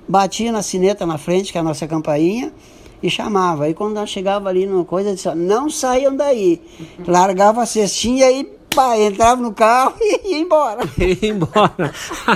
[0.07, 2.53] batia na sineta na frente, que é a nossa campainha,
[3.01, 3.65] e chamava.
[3.65, 6.61] Aí quando nós chegava ali numa coisa, disse, não saiam daí.
[7.07, 8.43] Largava a cestinha e
[8.75, 10.81] pá, entrava no carro e ia embora.
[10.97, 11.93] ia embora.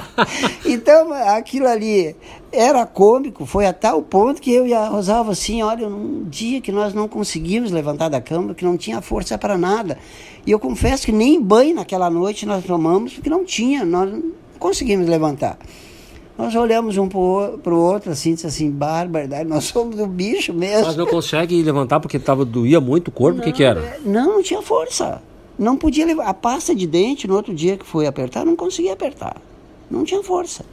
[0.65, 2.15] então, aquilo ali
[2.51, 6.61] era cômico, foi a tal ponto que eu e a Rosalva assim, olha, um dia
[6.61, 9.97] que nós não conseguimos levantar da cama, que não tinha força para nada.
[10.45, 14.31] E eu confesso que nem banho naquela noite nós tomamos, porque não tinha, nós não
[14.59, 15.57] conseguimos levantar.
[16.37, 20.87] Nós olhamos um para o outro assim, disse assim, barbaridade, nós somos do bicho mesmo.
[20.87, 23.79] Mas não consegue levantar porque tava, doía muito o corpo, o que, que era?
[23.79, 25.21] É, não, não tinha força.
[25.57, 26.25] Não podia levar.
[26.25, 29.37] A pasta de dente, no outro dia que foi apertar, não conseguia apertar.
[29.89, 30.65] Não tinha força.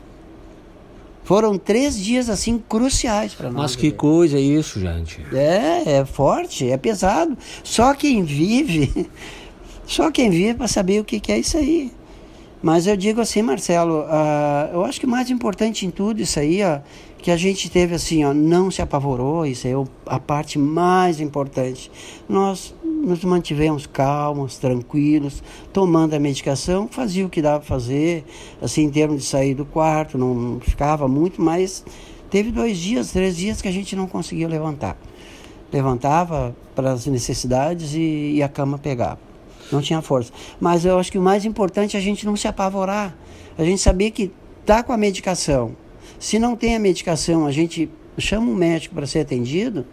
[1.22, 3.62] Foram três dias assim cruciais para nós.
[3.62, 5.24] Mas que coisa é isso, gente?
[5.32, 7.36] É, é forte, é pesado.
[7.62, 9.08] Só quem vive,
[9.86, 11.92] só quem vive para saber o que, que é isso aí.
[12.62, 16.38] Mas eu digo assim, Marcelo, uh, eu acho que o mais importante em tudo isso
[16.38, 16.80] aí, ó,
[17.16, 19.72] que a gente teve assim, ó, não se apavorou, isso é
[20.04, 21.90] a parte mais importante.
[22.28, 25.42] Nós nos mantivemos calmos, tranquilos,
[25.72, 28.26] tomando a medicação, fazia o que dava fazer,
[28.60, 31.82] assim, em termos de sair do quarto, não ficava muito, mas
[32.28, 34.98] teve dois dias, três dias que a gente não conseguia levantar.
[35.72, 39.29] Levantava para as necessidades e, e a cama pegava
[39.72, 40.32] não tinha força.
[40.60, 43.16] Mas eu acho que o mais importante é a gente não se apavorar.
[43.58, 44.32] A gente saber que
[44.64, 45.76] tá com a medicação.
[46.18, 49.86] Se não tem a medicação, a gente chama um médico para ser atendido.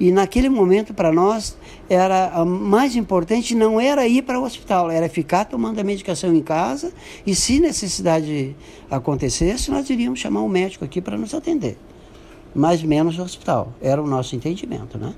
[0.00, 1.56] E naquele momento, para nós,
[1.88, 6.42] era mais importante não era ir para o hospital, era ficar tomando a medicação em
[6.42, 6.92] casa.
[7.26, 8.54] E se necessidade
[8.88, 11.76] acontecesse, nós iríamos chamar um médico aqui para nos atender.
[12.54, 13.72] Mas menos o hospital.
[13.82, 15.14] Era o nosso entendimento, né?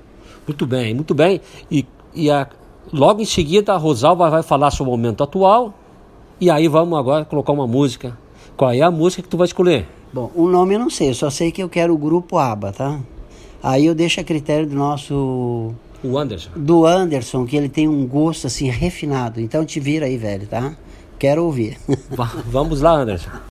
[0.47, 1.39] Muito bem, muito bem.
[1.69, 1.85] E,
[2.15, 2.47] e a,
[2.91, 5.73] Logo em seguida, a Rosalva vai falar sobre o momento atual.
[6.39, 8.17] E aí vamos agora colocar uma música.
[8.57, 9.87] Qual é a música que tu vai escolher?
[10.11, 12.71] Bom, o nome eu não sei, eu só sei que eu quero o grupo ABBA,
[12.71, 12.99] tá?
[13.63, 15.73] Aí eu deixo a critério do nosso...
[16.03, 16.49] O Anderson.
[16.55, 19.39] Do Anderson, que ele tem um gosto assim refinado.
[19.39, 20.75] Então te vira aí, velho, tá?
[21.19, 21.77] Quero ouvir.
[22.47, 23.29] Vamos lá, Anderson.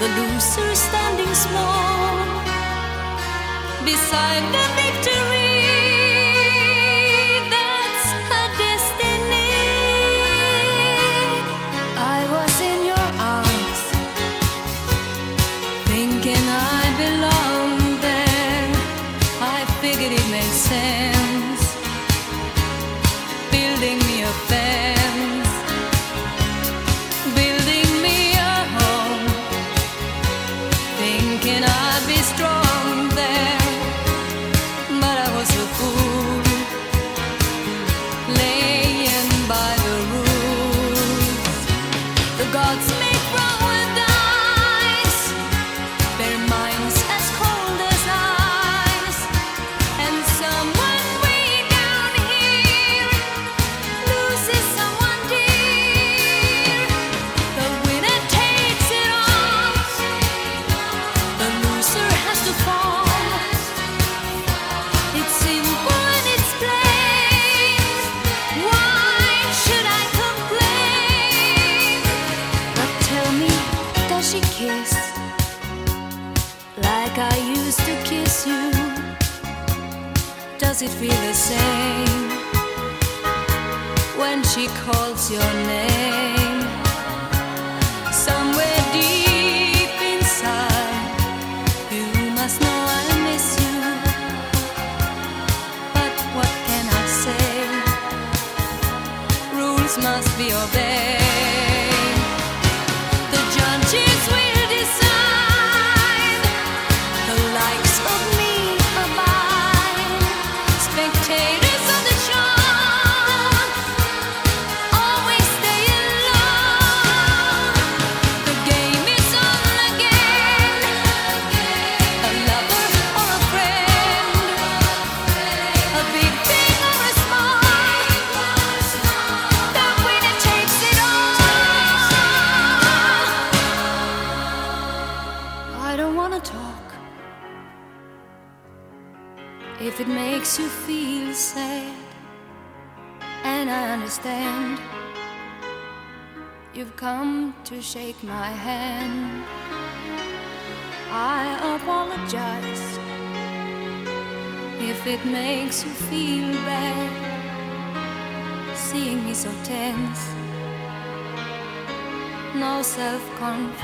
[0.00, 2.24] the loser standing small
[3.84, 5.77] beside the victory.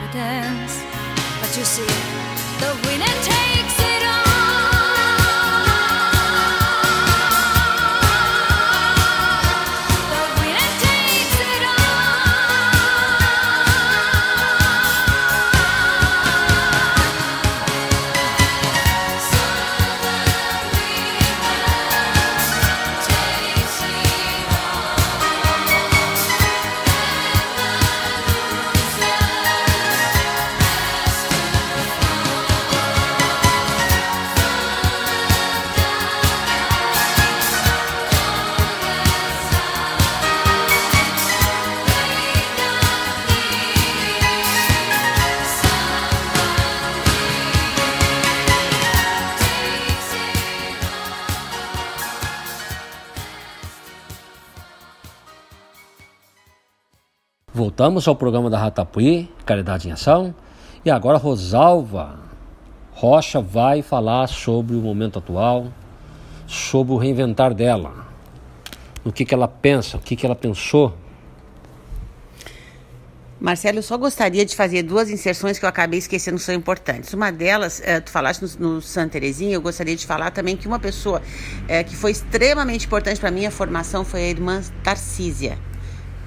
[0.05, 0.83] Confidence.
[1.41, 1.87] But you see,
[2.61, 2.94] the
[57.77, 60.33] Voltamos ao programa da Ratapuí, Caridade em Ação.
[60.85, 62.21] E agora Rosalva
[62.93, 65.67] Rocha vai falar sobre o momento atual,
[66.47, 67.93] sobre o reinventar dela.
[69.05, 70.95] O que, que ela pensa, o que, que ela pensou.
[73.41, 77.13] Marcelo, eu só gostaria de fazer duas inserções que eu acabei esquecendo são importantes.
[77.13, 80.69] Uma delas, eh, tu falaste no, no Santa Terezinha, eu gostaria de falar também que
[80.69, 81.21] uma pessoa
[81.67, 85.59] eh, que foi extremamente importante para minha formação foi a irmã Tarcísia,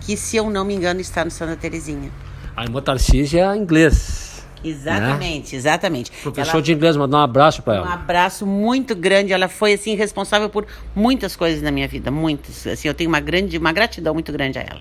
[0.08, 2.10] que, se eu não me engano, está no Santa Terezinha.
[2.56, 4.42] A irmã Tarcísia é inglês.
[4.64, 6.12] Exatamente, exatamente.
[6.24, 7.94] Professor Ela- de inglês, mandar um abraço para Um ela.
[7.94, 9.34] abraço muito grande.
[9.34, 12.66] Ela foi assim responsável por muitas coisas na minha vida, muitas.
[12.66, 14.80] Assim, eu tenho uma grande, uma gratidão muito grande a ela.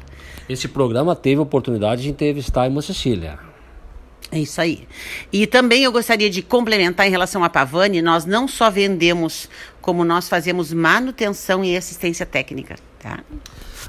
[0.48, 3.36] Esse programa teve a oportunidade de entrevistar a irmã Cecília.
[4.30, 4.86] É isso aí.
[5.32, 9.48] E também eu gostaria de complementar em relação à Pavani, nós não só vendemos,
[9.80, 13.20] como nós fazemos manutenção e assistência técnica, tá?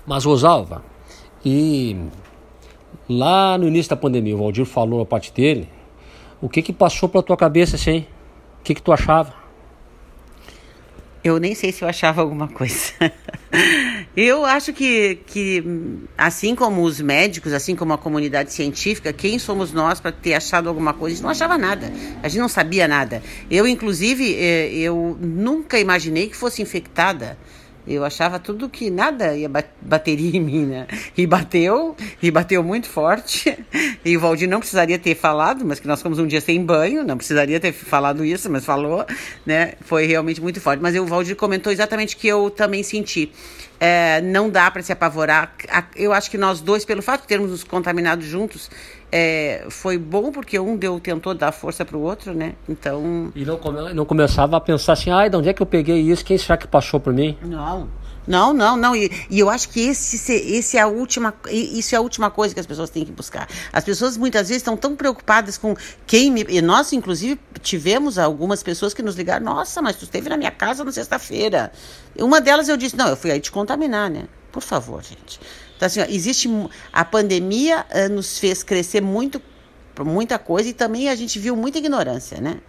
[0.05, 0.83] Mas, Rosalva,
[1.49, 1.95] e
[3.07, 5.69] lá no início da pandemia, o Valdir falou a parte dele,
[6.41, 8.05] o que que passou pela tua cabeça, assim?
[8.59, 9.33] O que que tu achava?
[11.23, 12.91] Eu nem sei se eu achava alguma coisa.
[14.13, 15.63] eu acho que, que,
[16.17, 20.67] assim como os médicos, assim como a comunidade científica, quem somos nós para ter achado
[20.67, 21.13] alguma coisa?
[21.13, 21.93] A gente não achava nada.
[22.21, 23.23] A gente não sabia nada.
[23.49, 27.37] Eu, inclusive, eh, eu nunca imaginei que fosse infectada.
[27.87, 30.87] Eu achava tudo que nada ia ba- bateria em mim, né?
[31.17, 33.57] E bateu, e bateu muito forte.
[34.03, 37.03] E o Valdir não precisaria ter falado, mas que nós ficamos um dia sem banho,
[37.03, 39.05] não precisaria ter falado isso, mas falou,
[39.45, 39.73] né?
[39.81, 40.81] Foi realmente muito forte.
[40.81, 43.31] Mas o Valdir comentou exatamente o que eu também senti.
[43.79, 45.53] É, não dá para se apavorar.
[45.95, 48.71] Eu acho que nós dois, pelo fato de termos nos contaminado juntos,
[49.11, 52.53] é, foi bom porque um deu tentou dar força pro outro, né?
[52.67, 55.65] Então E não, come- não começava a pensar assim, ai, de onde é que eu
[55.67, 56.25] peguei isso?
[56.25, 57.37] Quem será que passou por mim?
[57.43, 57.87] Não.
[58.27, 58.95] Não, não, não.
[58.95, 62.29] E, e eu acho que esse, se- esse é a última, isso é a última
[62.29, 63.47] coisa que as pessoas têm que buscar.
[63.71, 65.75] As pessoas muitas vezes estão tão preocupadas com
[66.05, 66.45] quem me.
[66.49, 70.51] E nós, inclusive, tivemos algumas pessoas que nos ligaram: Nossa, mas tu esteve na minha
[70.51, 71.71] casa na sexta-feira.
[72.19, 74.27] Uma delas eu disse: Não, eu fui aí te contaminar, né?
[74.51, 75.39] Por favor, gente.
[75.75, 76.49] Então, assim, ó, existe.
[76.91, 79.41] A pandemia eh, nos fez crescer muito
[80.03, 82.59] muita coisa e também a gente viu muita ignorância, né?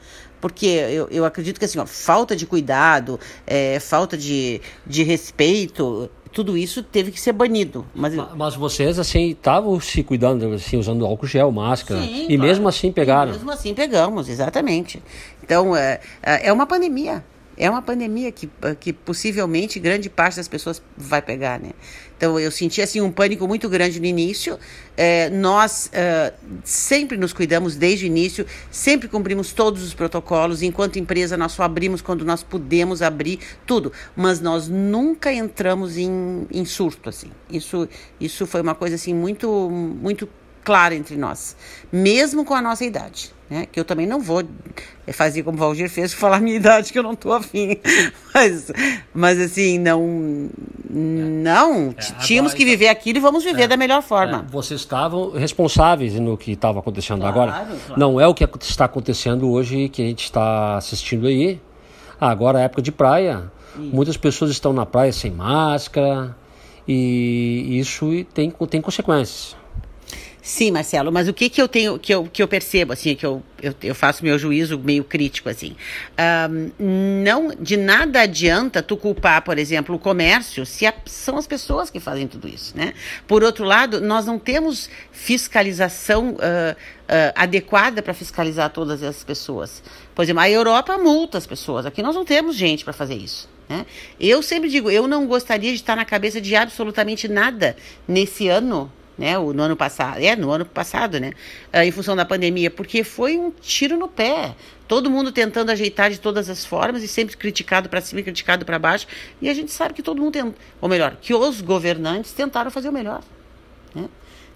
[0.40, 6.08] Porque eu, eu acredito que assim, ó, falta de cuidado, é, falta de, de respeito,
[6.32, 7.84] tudo isso teve que ser banido.
[7.94, 12.00] Mas, Ma- Mas vocês, assim, estavam se cuidando, assim, usando álcool gel, máscara.
[12.00, 12.42] Sim, e claro.
[12.42, 13.30] mesmo assim pegaram.
[13.32, 15.02] E mesmo assim pegamos, exatamente.
[15.42, 17.24] Então, é, é uma pandemia.
[17.58, 18.48] É uma pandemia que,
[18.78, 21.70] que possivelmente grande parte das pessoas vai pegar, né?
[22.16, 24.58] Então, eu senti, assim, um pânico muito grande no início.
[24.96, 26.32] É, nós é,
[26.64, 30.62] sempre nos cuidamos desde o início, sempre cumprimos todos os protocolos.
[30.62, 33.92] Enquanto empresa, nós só abrimos quando nós pudemos abrir tudo.
[34.16, 37.30] Mas nós nunca entramos em, em surto, assim.
[37.50, 37.88] Isso,
[38.20, 40.28] isso foi uma coisa, assim, muito, muito
[40.68, 41.56] clara entre nós,
[41.90, 43.66] mesmo com a nossa idade, né?
[43.70, 44.42] Que eu também não vou
[45.12, 47.78] fazer como o Valdir fez, falar a minha idade que eu não tô afim,
[48.34, 48.70] mas,
[49.14, 50.50] mas assim não,
[50.90, 54.44] não É, tínhamos agora, que então- viver aquilo e vamos viver da melhor forma.
[54.46, 57.52] É, vocês estavam responsáveis no que estava acontecendo Claro, agora.
[57.52, 57.78] claro.
[57.98, 61.60] Não é o que está acontecendo hoje que a gente está assistindo aí.
[62.20, 63.50] Agora é época de praia.
[63.76, 66.36] Muitas pessoas estão na praia sem máscara
[66.86, 69.56] e isso tem, tem consequências.
[70.48, 73.26] Sim, Marcelo, mas o que que eu tenho, que eu, que eu percebo, assim, que
[73.26, 75.76] eu, eu, eu faço meu juízo meio crítico, assim.
[76.16, 76.70] Ahn,
[77.22, 81.90] não, de nada adianta tu culpar, por exemplo, o comércio, se a- são as pessoas
[81.90, 82.94] que fazem tudo isso, né?
[83.26, 86.74] Por outro lado, nós não temos fiscalização ah,
[87.06, 89.82] ah, adequada para fiscalizar todas essas pessoas.
[90.14, 93.46] Por exemplo, a Europa multa as pessoas, aqui nós não temos gente para fazer isso.
[93.68, 93.84] Né?
[94.18, 97.76] Eu sempre digo, eu não gostaria de estar na cabeça de absolutamente nada
[98.08, 99.36] nesse ano, né?
[99.36, 101.32] O, no ano passado, é, no ano passado, né?
[101.72, 104.54] Ah, em função da pandemia, porque foi um tiro no pé.
[104.86, 108.64] Todo mundo tentando ajeitar de todas as formas e sempre criticado para cima e criticado
[108.64, 109.06] para baixo.
[109.42, 112.88] E a gente sabe que todo mundo tem, ou melhor, que os governantes tentaram fazer
[112.88, 113.22] o melhor.
[113.94, 114.08] Né?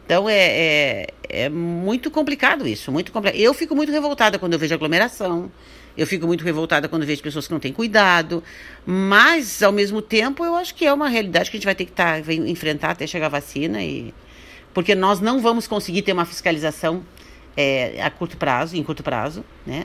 [0.06, 3.40] Então é, é, é muito complicado isso, muito complicado.
[3.40, 5.50] Eu fico muito revoltada quando eu vejo aglomeração.
[5.94, 8.42] Eu fico muito revoltada quando vejo pessoas que não têm cuidado,
[8.86, 11.84] mas ao mesmo tempo eu acho que é uma realidade que a gente vai ter
[11.84, 14.14] que tá, enfrentar até chegar a vacina e
[14.72, 17.02] porque nós não vamos conseguir ter uma fiscalização
[17.56, 19.84] é, a curto prazo, em curto prazo, né?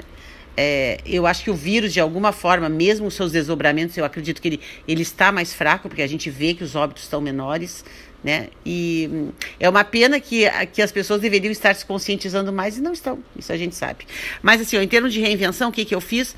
[0.59, 4.41] É, eu acho que o vírus, de alguma forma, mesmo os seus desdobramentos, eu acredito
[4.41, 7.85] que ele, ele está mais fraco, porque a gente vê que os óbitos estão menores,
[8.23, 8.47] né?
[8.65, 12.81] E hum, é uma pena que, que as pessoas deveriam estar se conscientizando mais e
[12.81, 14.07] não estão, isso a gente sabe.
[14.41, 16.35] Mas, assim, ó, em termos de reinvenção, o que, que eu fiz?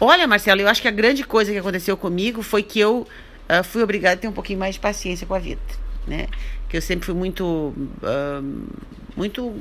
[0.00, 3.06] Olha, Marcelo, eu acho que a grande coisa que aconteceu comigo foi que eu
[3.48, 5.60] ah, fui obrigada a ter um pouquinho mais de paciência com a vida,
[6.06, 6.28] né?
[6.70, 8.40] Que eu sempre fui muito, ah,
[9.16, 9.52] muito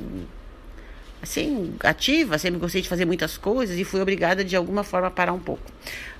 [1.22, 5.12] assim, ativa, sempre gostei de fazer muitas coisas e fui obrigada de alguma forma a
[5.12, 5.64] parar um pouco.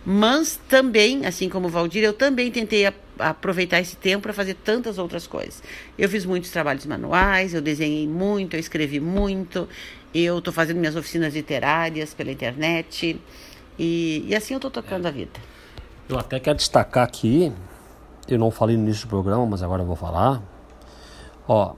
[0.06, 4.56] Mas também, assim como o Valdir, eu também tentei a- aproveitar esse tempo para fazer
[4.56, 5.62] tantas outras coisas.
[5.98, 9.70] Eu fiz muitos trabalhos manuais, eu desenhei muito, eu escrevi muito,
[10.14, 13.20] eu estou fazendo minhas oficinas literárias pela internet
[13.78, 15.40] e, e assim eu estou tocando a vida.
[16.10, 17.52] Eu até quero destacar aqui,
[18.28, 20.42] eu não falei no início do programa, mas agora eu vou falar.
[21.52, 21.74] Ó,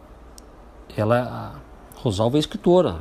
[0.98, 1.56] ela,
[1.96, 3.00] Rosalva é escritora.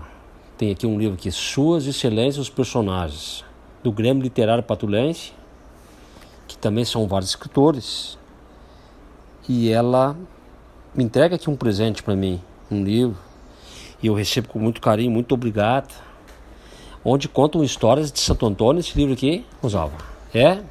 [0.56, 3.44] Tem aqui um livro aqui, Suas Excelências os Personagens,
[3.82, 5.32] do Grêmio Literário Patulense,
[6.46, 8.16] que também são vários escritores.
[9.48, 10.16] E ela
[10.94, 12.40] me entrega aqui um presente para mim,
[12.70, 13.18] um livro,
[14.00, 15.92] e eu recebo com muito carinho, muito obrigado.
[17.04, 19.96] Onde contam histórias de Santo Antônio, esse livro aqui, Rosalva.
[20.32, 20.62] É?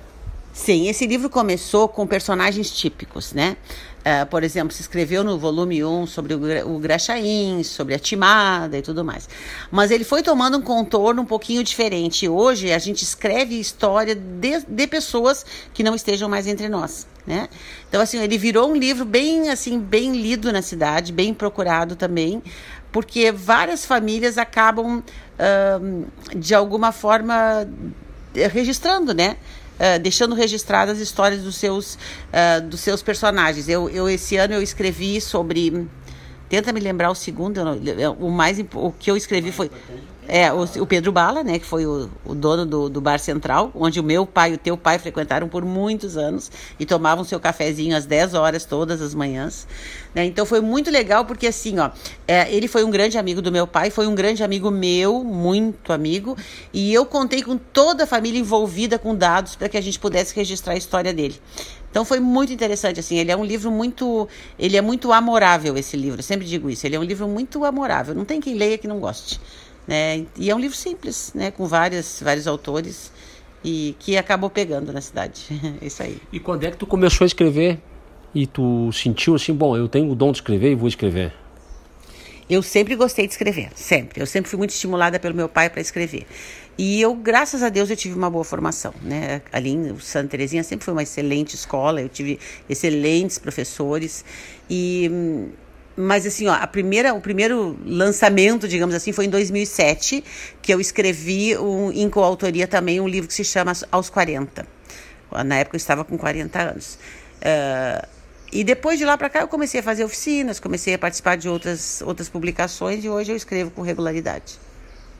[0.51, 3.55] Sim, esse livro começou com personagens típicos, né?
[4.03, 8.77] Ah, por exemplo, se escreveu no volume 1 sobre o, o Graxaim, sobre a Timada
[8.77, 9.27] e tudo mais.
[9.69, 12.27] Mas ele foi tomando um contorno um pouquinho diferente.
[12.27, 17.49] Hoje a gente escreve história de, de pessoas que não estejam mais entre nós, né?
[17.87, 22.41] Então, assim, ele virou um livro bem, assim, bem lido na cidade, bem procurado também,
[22.91, 25.03] porque várias famílias acabam,
[25.37, 27.67] ahn, de alguma forma,
[28.33, 29.35] eh, registrando, né?
[29.79, 33.69] Uh, deixando registradas as histórias dos seus, uh, dos seus personagens.
[33.69, 35.87] Eu, eu esse ano eu escrevi sobre
[36.49, 39.71] tenta me lembrar o segundo, não- o mais o que eu escrevi foi
[40.29, 43.71] é, o, o Pedro Bala, né, que foi o, o dono do, do Bar Central,
[43.73, 47.39] onde o meu pai e o teu pai frequentaram por muitos anos e tomavam seu
[47.39, 49.67] cafezinho às 10 horas todas as manhãs.
[50.13, 50.23] né?
[50.25, 51.89] Então foi muito legal porque assim, ó,
[52.27, 55.91] é, ele foi um grande amigo do meu pai, foi um grande amigo meu, muito
[55.91, 56.37] amigo,
[56.71, 60.35] e eu contei com toda a família envolvida com dados para que a gente pudesse
[60.35, 61.41] registrar a história dele.
[61.89, 64.27] Então foi muito interessante assim, ele é um livro muito,
[64.59, 67.65] ele é muito amorável esse livro, eu sempre digo isso, ele é um livro muito
[67.65, 69.41] amorável, não tem quem leia que não goste,
[69.87, 70.25] né?
[70.37, 73.11] E é um livro simples, né, com várias vários autores
[73.63, 75.45] e que acabou pegando na cidade.
[75.81, 76.17] isso aí.
[76.31, 77.79] E quando é que tu começou a escrever
[78.33, 81.33] e tu sentiu assim, bom, eu tenho o dom de escrever e vou escrever?
[82.49, 84.19] Eu sempre gostei de escrever, sempre.
[84.19, 86.25] Eu sempre fui muito estimulada pelo meu pai para escrever.
[86.79, 89.41] E eu, graças a Deus, eu tive uma boa formação, né?
[89.51, 94.25] Ali em Santa Terezinha sempre foi uma excelente escola, eu tive excelentes professores
[94.67, 95.11] e
[96.01, 100.23] mas assim, ó, a primeira, o primeiro lançamento, digamos assim, foi em 2007,
[100.61, 104.65] que eu escrevi um, em coautoria também um livro que se chama Aos 40.
[105.45, 106.97] Na época eu estava com 40 anos.
[107.39, 108.07] Uh,
[108.49, 111.49] e depois de lá para cá eu comecei a fazer oficinas, comecei a participar de
[111.49, 114.57] outras, outras publicações e hoje eu escrevo com regularidade.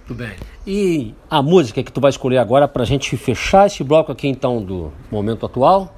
[0.08, 0.38] Tudo bem.
[0.66, 4.30] E a música que tu vai escolher agora para a gente fechar esse bloco aqui
[4.30, 5.94] então do momento atual,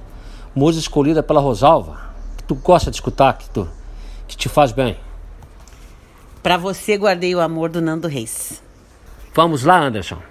[0.56, 2.02] música escolhida pela Rosalva,
[2.36, 3.70] que tu gosta de escutar, que, tu,
[4.32, 4.98] que te faz bem.
[6.42, 8.64] Para você guardei o amor do Nando Reis.
[9.34, 10.31] Vamos lá, Anderson.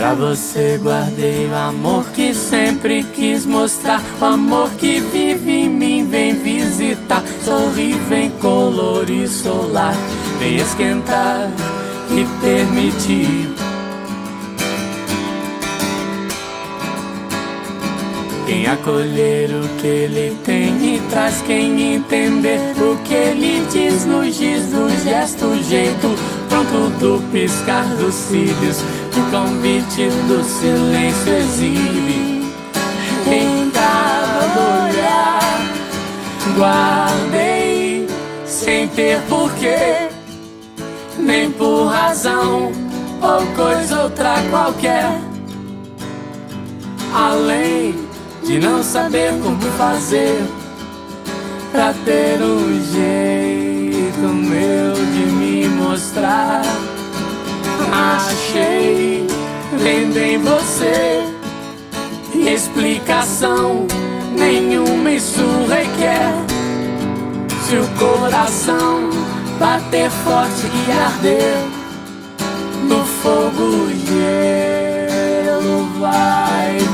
[0.00, 4.00] Pra você guardei o amor que sempre quis mostrar.
[4.18, 7.22] O amor que vive em mim, vem visitar.
[7.44, 9.94] Sorri, vem colorir solar
[10.38, 11.50] vem esquentar
[12.10, 13.69] e permitir.
[18.50, 24.24] Quem acolher o que ele tem e traz quem entender o que ele diz no
[24.24, 26.08] giz do gesto, jeito
[26.48, 28.82] pronto do piscar dos cílios,
[29.16, 32.44] o convite do silêncio exibe
[33.28, 35.60] em cada olhar.
[36.56, 38.08] Guardei
[38.44, 40.08] sem ter porquê
[41.16, 42.72] nem por razão
[43.22, 45.20] ou coisa outra qualquer.
[47.14, 48.09] Além
[48.50, 50.42] de não saber como fazer
[51.70, 56.62] pra ter um jeito meu de me mostrar.
[57.92, 59.24] Achei
[59.78, 61.22] vendo em você
[62.34, 63.86] explicação
[64.36, 66.34] nenhuma isso requer.
[67.68, 69.10] Se o coração
[69.60, 71.56] bater forte e arder
[72.88, 76.89] no fogo gelo vai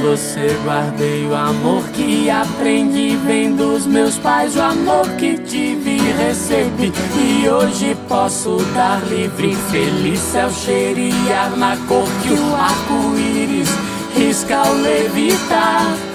[0.00, 6.12] você guardei o amor que aprendi vem dos meus pais, o amor que tive e
[6.12, 13.68] recebi e hoje posso dar livre, feliz céu cheirar na cor que o arco-íris
[14.16, 16.09] risca ao levitar.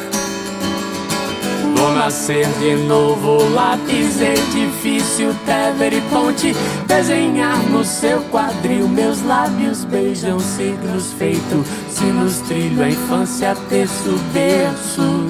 [1.75, 6.55] Vou nascer de novo, lápis, edifício, tever e ponte.
[6.87, 11.67] Desenhar no seu quadril, meus lábios beijam signos feitos.
[11.89, 15.27] Se nos trilho a infância, terço, berço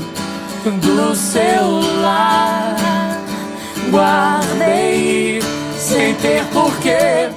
[0.72, 1.82] do seu.
[3.92, 5.42] Guardei
[5.78, 7.30] sem ter porquê,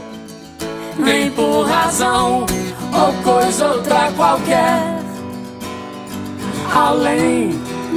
[0.99, 2.47] nem por razão
[2.93, 4.99] ou coisa outra qualquer.
[6.75, 7.68] Além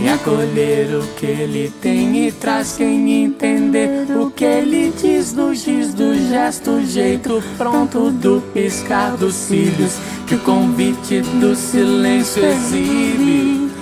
[0.00, 5.52] E acolher o que ele tem e traz quem entender o que ele diz no
[5.52, 13.72] giz do gesto, jeito pronto do piscar dos cílios que o convite do silêncio exibe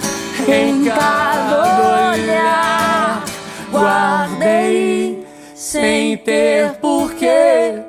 [0.48, 3.24] em cada olhar.
[3.70, 5.22] Guardei
[5.54, 7.82] sem ter porquê,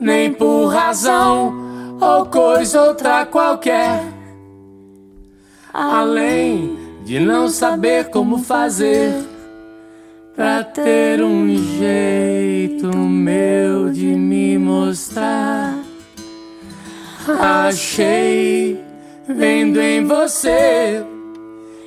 [0.00, 4.02] nem por razão ou coisa outra qualquer.
[5.74, 6.75] Além
[7.06, 9.14] de não saber como fazer
[10.34, 14.58] pra ter um jeito meu de me
[17.40, 18.80] Achei,
[19.28, 21.04] vendo em você,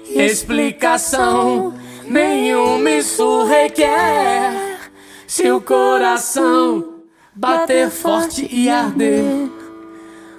[0.10, 1.74] explicação
[2.08, 4.90] nenhuma isso requer.
[5.28, 6.94] Se o coração
[7.36, 9.50] bater forte e arder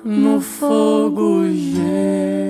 [0.03, 2.49] no fogo gelo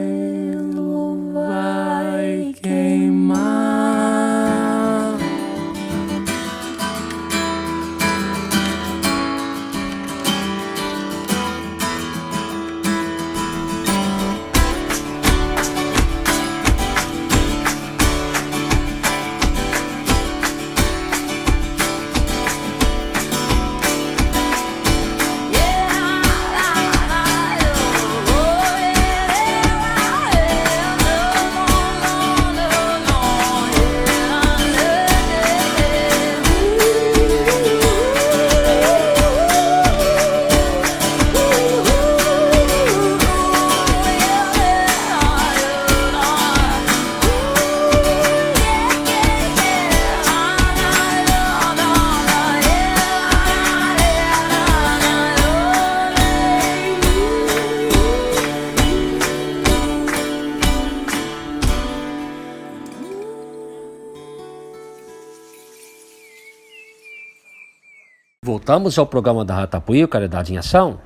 [68.71, 71.01] Voltamos ao programa da Ratapuí, Caridade em Ação,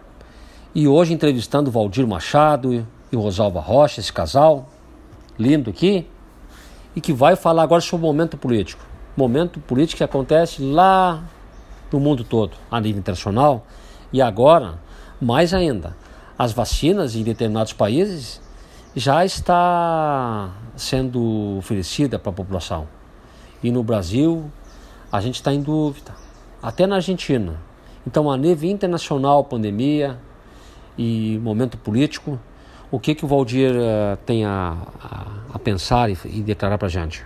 [0.75, 4.69] e hoje entrevistando Valdir Machado e Rosalva Rocha, esse casal
[5.39, 6.07] lindo aqui,
[6.95, 8.85] e que vai falar agora sobre o momento político.
[9.17, 11.25] Momento político que acontece lá
[11.91, 13.67] no mundo todo, a nível internacional,
[14.13, 14.79] e agora,
[15.19, 15.97] mais ainda,
[16.39, 18.43] as vacinas em determinados países
[18.95, 22.87] já está sendo oferecida para a população.
[23.63, 24.53] E no Brasil,
[25.11, 26.24] a gente está em dúvida
[26.65, 27.61] até na Argentina.
[28.07, 30.19] Então, a nível internacional, pandemia
[30.97, 32.39] e momento político,
[32.91, 36.87] o que, que o Valdir uh, tem a, a, a, pensar e, e declarar para
[36.87, 37.23] a gente?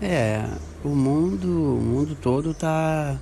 [0.00, 0.44] É,
[0.84, 3.16] o mundo, o mundo todo está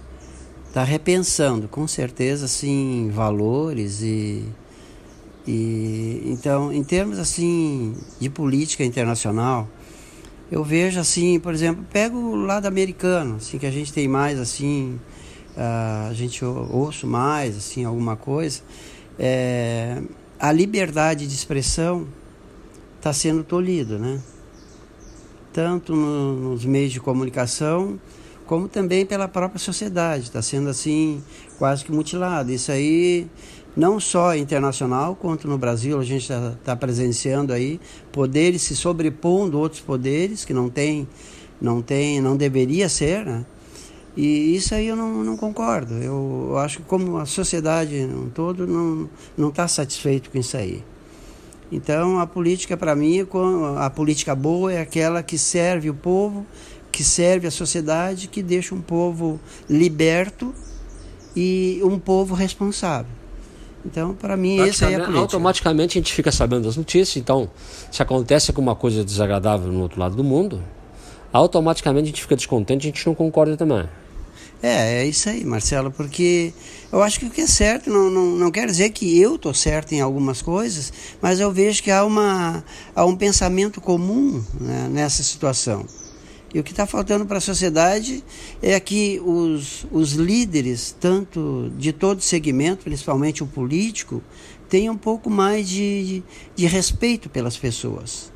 [0.73, 4.47] tá repensando, com certeza, assim, valores e,
[5.47, 9.69] e então, em termos assim de política internacional,
[10.51, 14.39] eu vejo assim, por exemplo, pego o lado americano, assim, que a gente tem mais
[14.39, 14.99] assim,
[15.57, 18.61] a gente ouço mais assim alguma coisa,
[19.19, 20.03] é,
[20.39, 22.07] a liberdade de expressão
[22.97, 24.21] está sendo tolhida, né?
[25.53, 27.99] Tanto no, nos meios de comunicação
[28.51, 31.23] como também pela própria sociedade, está sendo assim
[31.57, 32.51] quase que mutilado.
[32.51, 33.29] Isso aí
[33.77, 39.59] não só internacional quanto no Brasil a gente está tá presenciando aí poderes se sobrepondo
[39.59, 41.07] outros poderes que não tem
[41.61, 43.45] não tem não deveria ser né?
[44.17, 45.95] e isso aí eu não, não concordo.
[45.95, 50.57] Eu, eu acho que como a sociedade um todo não não está satisfeito com isso
[50.57, 50.83] aí.
[51.71, 53.27] Então a política para mim
[53.79, 56.45] a política boa é aquela que serve o povo
[56.91, 60.53] que serve a sociedade que deixa um povo liberto
[61.37, 63.20] e um povo responsável
[63.85, 65.21] então, para mim, esse aí é a política.
[65.21, 67.17] Automaticamente a gente fica sabendo das notícias.
[67.17, 67.51] Então,
[67.91, 70.63] se acontece alguma coisa desagradável no outro lado do mundo,
[71.33, 73.89] automaticamente a gente fica descontente, a gente não concorda também.
[74.63, 76.53] É, é isso aí, Marcelo, porque
[76.93, 79.55] eu acho que o que é certo não, não, não quer dizer que eu estou
[79.55, 82.63] certo em algumas coisas, mas eu vejo que há, uma,
[82.95, 85.87] há um pensamento comum né, nessa situação.
[86.53, 88.25] E o que está faltando para a sociedade
[88.61, 94.21] é que os, os líderes, tanto de todo segmento, principalmente o político,
[94.69, 96.23] tenham um pouco mais de,
[96.57, 98.33] de, respeito pelas pessoas.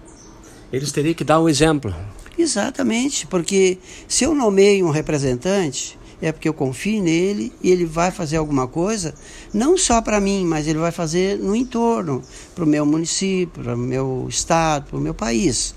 [0.73, 1.95] Eles teriam que dar um exemplo.
[2.39, 8.11] Exatamente, porque se eu nomeio um representante, é porque eu confio nele e ele vai
[8.11, 9.15] fazer alguma coisa,
[9.53, 12.23] não só para mim, mas ele vai fazer no entorno,
[12.55, 15.75] para o meu município, para o meu estado, para o meu país.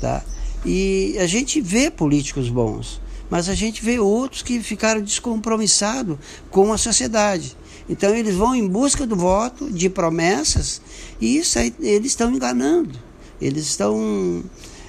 [0.00, 0.22] Tá?
[0.64, 6.16] E a gente vê políticos bons, mas a gente vê outros que ficaram descompromissados
[6.50, 7.56] com a sociedade.
[7.88, 10.80] Então eles vão em busca do voto, de promessas,
[11.20, 12.98] e isso aí eles estão enganando.
[13.40, 14.42] Eles estão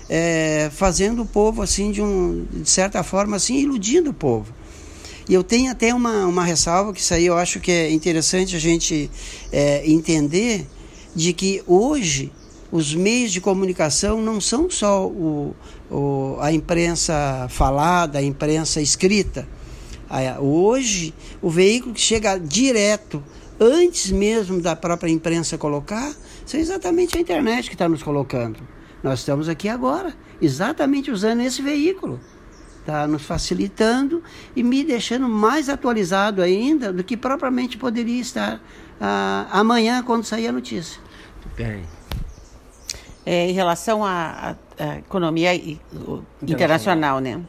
[0.09, 4.53] é, fazendo o povo assim de, um, de certa forma assim iludindo o povo.
[5.27, 8.55] E eu tenho até uma, uma ressalva que isso aí eu acho que é interessante
[8.55, 9.09] a gente
[9.51, 10.67] é, entender
[11.15, 12.31] de que hoje
[12.75, 15.55] os meios de comunicação não são só o,
[15.89, 19.47] o, a imprensa falada, a imprensa escrita.
[20.41, 23.23] Hoje, o veículo que chega direto,
[23.57, 26.13] antes mesmo da própria imprensa colocar,
[26.45, 28.59] são exatamente a internet que está nos colocando.
[29.01, 32.19] Nós estamos aqui agora, exatamente usando esse veículo.
[32.81, 34.21] está nos facilitando
[34.53, 38.61] e me deixando mais atualizado ainda do que propriamente poderia estar
[38.99, 40.99] ah, amanhã quando sair a notícia.
[41.55, 41.83] Bem,
[43.25, 45.55] É, em relação à, à- economia
[46.41, 47.41] internacional, né?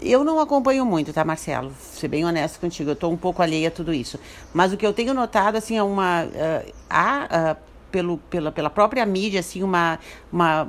[0.00, 1.72] Eu não acompanho muito, tá, Marcelo?
[1.78, 4.18] Ser bem honesto contigo, eu estou um pouco alheia a tudo isso.
[4.52, 6.22] Mas o que eu tenho notado, assim, é uma...
[6.24, 7.56] ah, há, ah,
[7.90, 9.98] pelo, pela, pela própria mídia, assim, uma...
[10.32, 10.68] uma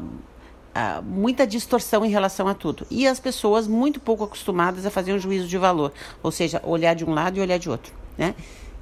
[0.73, 2.85] ah, muita distorção em relação a tudo.
[2.91, 5.91] E as pessoas muito pouco acostumadas a fazer um juízo de valor.
[6.21, 8.35] Ou seja, olhar de um lado e olhar de outro, né?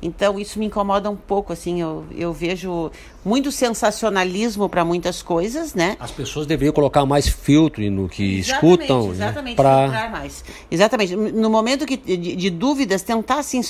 [0.04, 2.91] Então, isso me incomoda um pouco, assim, eu, eu vejo
[3.24, 5.95] muito sensacionalismo para muitas coisas, né?
[5.97, 10.43] as pessoas deveriam colocar mais filtro no que Exatamente, escutam, exatamente, para filtrar mais.
[10.70, 11.16] Exatamente.
[11.16, 13.62] No momento que, de, de dúvidas, tentar, assim,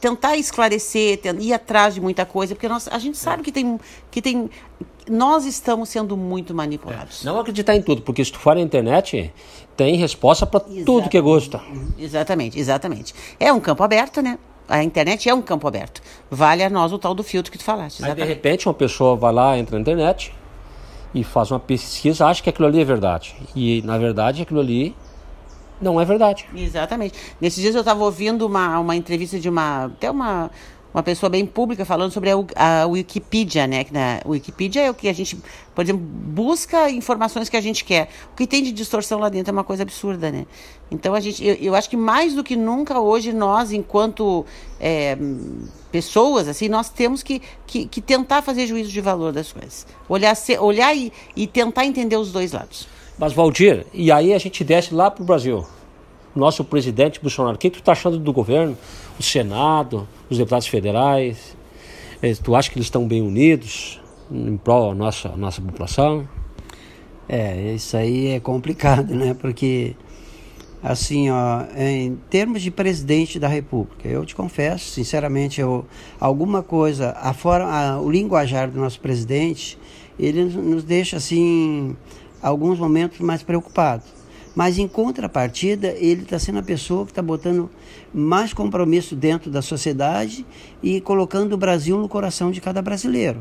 [0.00, 3.78] tentar esclarecer, ir atrás de muita coisa, porque nós, a gente sabe que tem,
[4.10, 4.50] que tem.
[5.08, 7.24] Nós estamos sendo muito manipulados.
[7.24, 9.32] não acreditar em tudo, porque se tu for na internet,
[9.76, 11.62] tem resposta para tudo que gosta.
[11.96, 13.14] Exatamente, exatamente.
[13.38, 14.38] É um campo aberto, né?
[14.68, 16.02] A internet é um campo aberto.
[16.30, 18.02] Vale a nós o tal do filtro que tu falaste.
[18.02, 20.34] Mas de repente uma pessoa vai lá, entra na internet
[21.14, 23.34] e faz uma pesquisa, acha que aquilo ali é verdade.
[23.56, 24.94] E na verdade aquilo ali
[25.80, 26.46] não é verdade.
[26.54, 27.18] Exatamente.
[27.40, 30.50] Nesses dias eu estava ouvindo uma, uma entrevista de uma até uma,
[30.98, 33.84] uma pessoa bem pública falando sobre a, a Wikipedia, né?
[33.84, 35.38] Que na Wikipedia é o que a gente,
[35.74, 38.08] por exemplo, busca informações que a gente quer.
[38.32, 40.44] O que tem de distorção lá dentro é uma coisa absurda, né?
[40.90, 44.44] Então a gente, eu, eu acho que mais do que nunca hoje nós, enquanto
[44.80, 45.16] é,
[45.92, 50.34] pessoas, assim, nós temos que, que, que tentar fazer juízo de valor das coisas, olhar,
[50.34, 52.88] se- olhar e, e tentar entender os dois lados.
[53.16, 55.64] Mas Valdir, e aí a gente desce lá pro Brasil.
[56.34, 58.76] Nosso presidente Bolsonaro, o que, tu tá achando do governo?
[59.18, 61.56] O Senado, os deputados federais?
[62.22, 64.00] Eh, Tu acha que eles estão bem unidos
[64.30, 66.28] em prol da nossa, nossa população?
[67.28, 69.34] É, isso aí é complicado, né?
[69.34, 69.94] Porque,
[70.82, 75.84] assim, ó, em termos de presidente da República, eu te confesso, sinceramente, eu,
[76.20, 79.78] alguma coisa, a forma, a- o linguajar do nosso presidente,
[80.18, 81.94] ele nos- nos deixa, assim,
[82.40, 84.06] alguns momentos mais preocupados.
[84.54, 87.70] Mas, em contrapartida, ele está sendo a pessoa que está botando
[88.12, 90.44] mais compromisso dentro da sociedade
[90.82, 93.40] e colocando o Brasil no coração de cada brasileiro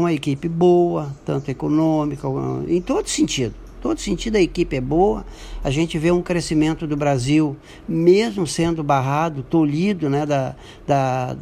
[0.00, 2.26] com a equipe boa, tanto econômica,
[2.66, 3.54] em todo sentido.
[3.82, 5.24] Todo sentido a equipe é boa.
[5.64, 7.56] A gente vê um crescimento do Brasil,
[7.88, 10.54] mesmo sendo barrado, tolhido, né, da,
[10.86, 11.36] da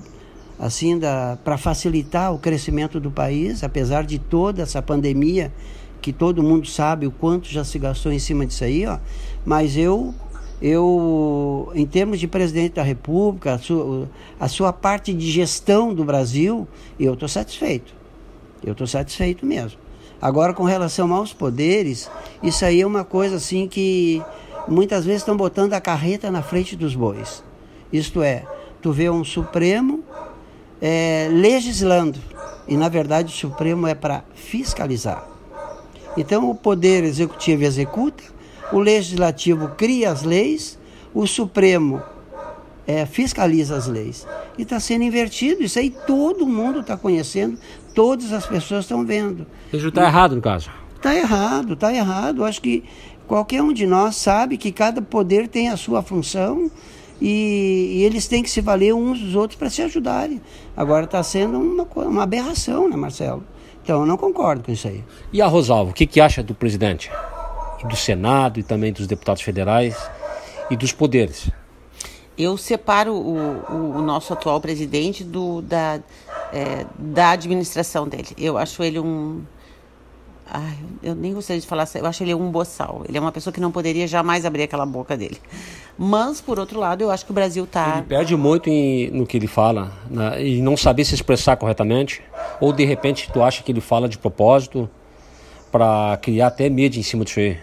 [0.58, 0.98] assim,
[1.44, 5.52] para facilitar o crescimento do país, apesar de toda essa pandemia
[6.00, 8.98] que todo mundo sabe o quanto já se gastou em cima disso aí, ó.
[9.44, 10.14] Mas eu
[10.60, 14.08] eu, em termos de presidente da República, a sua,
[14.40, 16.66] a sua parte de gestão do Brasil,
[16.98, 17.94] eu estou satisfeito.
[18.64, 19.78] Eu estou satisfeito mesmo.
[20.20, 22.10] Agora, com relação aos poderes,
[22.42, 24.20] isso aí é uma coisa assim que
[24.66, 27.44] muitas vezes estão botando a carreta na frente dos bois.
[27.92, 28.44] Isto é,
[28.82, 30.02] tu vê um Supremo
[30.82, 32.18] é, legislando,
[32.66, 35.27] e na verdade o Supremo é para fiscalizar.
[36.18, 38.24] Então, o Poder Executivo executa,
[38.72, 40.76] o Legislativo cria as leis,
[41.14, 42.02] o Supremo
[42.88, 44.26] é, fiscaliza as leis.
[44.58, 45.62] E está sendo invertido.
[45.62, 47.56] Isso aí todo mundo está conhecendo,
[47.94, 49.46] todas as pessoas estão vendo.
[49.72, 50.68] Isso está errado, no caso.
[50.96, 52.44] Está errado, está errado.
[52.44, 52.82] Acho que
[53.28, 56.68] qualquer um de nós sabe que cada poder tem a sua função
[57.20, 60.42] e, e eles têm que se valer uns dos outros para se ajudarem.
[60.76, 63.44] Agora está sendo uma, uma aberração, né, Marcelo?
[63.88, 65.02] Então eu não concordo com isso aí.
[65.32, 67.10] E a Rosalva, o que, que acha do presidente?
[67.88, 69.96] Do Senado e também dos deputados federais
[70.70, 71.48] e dos poderes?
[72.36, 76.00] Eu separo o, o, o nosso atual presidente do, da,
[76.52, 78.28] é, da administração dele.
[78.36, 79.42] Eu acho ele um.
[80.50, 83.02] Ai, eu nem gostaria de falar, eu acho ele um boçal.
[83.06, 85.36] Ele é uma pessoa que não poderia jamais abrir aquela boca dele.
[85.98, 87.96] Mas, por outro lado, eu acho que o Brasil está.
[87.98, 92.22] Ele perde muito em- no que ele fala né, e não saber se expressar corretamente.
[92.60, 94.88] Ou de repente tu acha que ele fala de propósito
[95.70, 97.58] para criar até mídia em cima disso aí.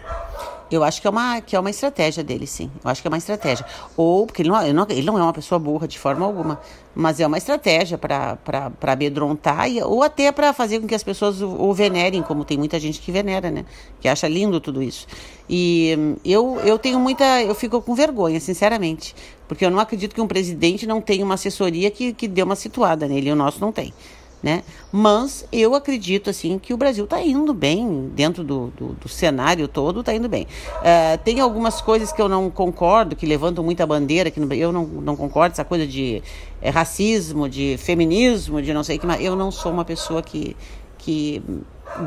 [0.72, 2.72] Eu acho que é, uma, que é uma estratégia dele, sim.
[2.84, 3.66] Eu acho que é uma estratégia.
[3.96, 6.60] Ou, porque ele não, ele não, ele não é uma pessoa burra de forma alguma,
[6.96, 8.38] mas é uma estratégia para
[8.82, 12.58] amedrontar, e, ou até para fazer com que as pessoas o, o venerem, como tem
[12.58, 13.66] muita gente que venera, né?
[14.02, 15.06] Que acha lindo tudo isso.
[15.48, 17.44] E eu, eu tenho muita.
[17.44, 19.16] Eu fico com vergonha, sinceramente.
[19.48, 22.56] Porque eu não acredito que um presidente não tenha uma assessoria que, que dê uma
[22.56, 23.94] situada nele, e o nosso não tem
[24.46, 24.62] né?
[24.92, 29.68] Mas eu acredito assim que o Brasil está indo bem dentro do, do, do cenário
[29.68, 30.46] todo, está indo bem.
[30.84, 34.86] Eh, tem algumas coisas que eu não concordo, que levantam muita bandeira, que eu não,
[34.86, 36.22] não concordo, essa coisa de
[36.62, 40.22] eh, racismo, de feminismo, de não sei o que, mas eu não sou uma pessoa
[40.22, 40.56] que
[41.00, 41.42] que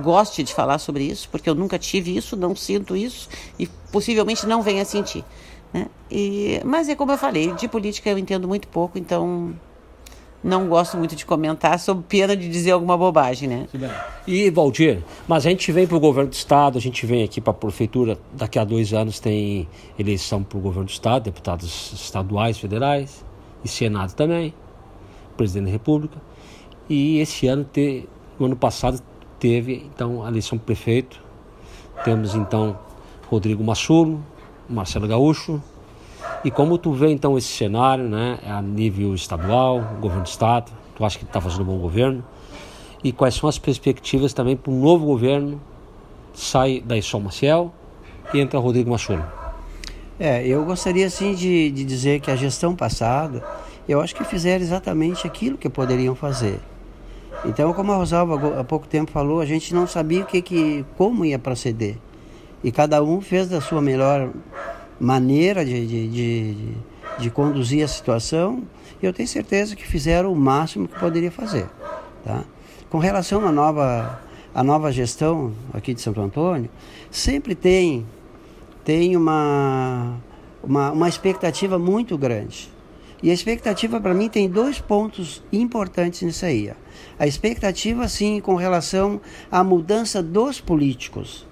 [0.02, 3.28] goste de falar sobre isso, porque eu nunca tive isso, não sinto isso
[3.58, 5.24] e possivelmente não venha a sentir.
[5.72, 5.86] Né?
[6.10, 9.54] E, mas é como eu falei, de política eu entendo muito pouco, então
[10.42, 13.66] não gosto muito de comentar, sob pena de dizer alguma bobagem, né?
[14.26, 17.40] E, Valdir, mas a gente vem para o governo do Estado, a gente vem aqui
[17.40, 19.68] para a prefeitura, daqui a dois anos tem
[19.98, 23.24] eleição para o governo do Estado, deputados estaduais, federais,
[23.64, 24.54] e Senado também,
[25.36, 26.16] presidente da República.
[26.88, 28.08] E esse ano, te,
[28.38, 29.02] no ano passado,
[29.38, 31.20] teve então a eleição para prefeito.
[32.04, 32.78] Temos então
[33.28, 34.24] Rodrigo Massulo,
[34.68, 35.62] Marcelo Gaúcho,
[36.44, 41.04] e como tu vê então esse cenário, né, a nível estadual, governo do estado, tu
[41.04, 42.24] acha que está fazendo um bom governo?
[43.02, 45.60] E quais são as perspectivas também para um novo governo?
[46.34, 47.72] Sai daí só Maciel
[48.32, 49.24] e entra Rodrigo Machulo.
[50.18, 53.44] É, eu gostaria sim de, de dizer que a gestão passada,
[53.88, 56.60] eu acho que fizeram exatamente aquilo que poderiam fazer.
[57.44, 60.84] Então, como a Rosalva há pouco tempo falou, a gente não sabia o que, que,
[60.96, 61.96] como ia proceder.
[62.64, 64.30] E cada um fez da sua melhor
[65.00, 66.56] maneira de, de, de,
[67.18, 68.62] de, conduzir a situação,
[69.02, 71.66] eu tenho certeza que fizeram o máximo que poderia fazer.
[72.24, 72.44] Tá?
[72.90, 74.20] Com relação à nova,
[74.54, 76.70] à nova gestão aqui de Santo Antônio,
[77.10, 78.06] sempre tem,
[78.84, 80.16] tem uma,
[80.62, 82.70] uma, uma expectativa muito grande.
[83.22, 86.72] E a expectativa para mim tem dois pontos importantes nisso aí.
[87.18, 89.20] A expectativa, sim, com relação
[89.50, 91.46] à mudança dos políticos.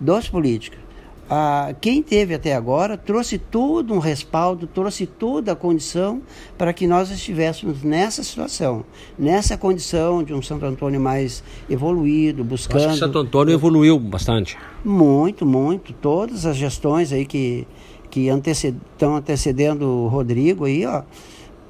[0.00, 0.85] Dos políticos
[1.28, 6.22] ah, quem teve até agora trouxe todo um respaldo, trouxe toda a condição
[6.56, 8.84] para que nós estivéssemos nessa situação,
[9.18, 12.84] nessa condição de um Santo Antônio mais evoluído, buscando.
[12.84, 14.56] Acho que Santo Antônio evoluiu bastante.
[14.84, 15.92] Muito, muito.
[15.92, 17.66] Todas as gestões aí que
[18.08, 21.02] que estão antecedendo o Rodrigo aí, ó,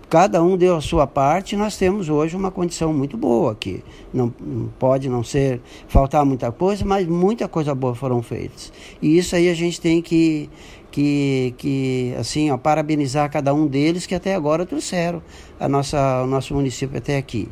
[0.09, 3.83] cada um deu a sua parte, nós temos hoje uma condição muito boa aqui.
[4.13, 4.33] Não,
[4.79, 8.73] pode não ser faltar muita coisa, mas muita coisa boa foram feitas.
[9.03, 10.49] E isso aí a gente tem que
[10.91, 15.23] que, que assim, ó, parabenizar cada um deles que até agora trouxeram
[15.61, 17.51] a nossa, o nosso município até aqui.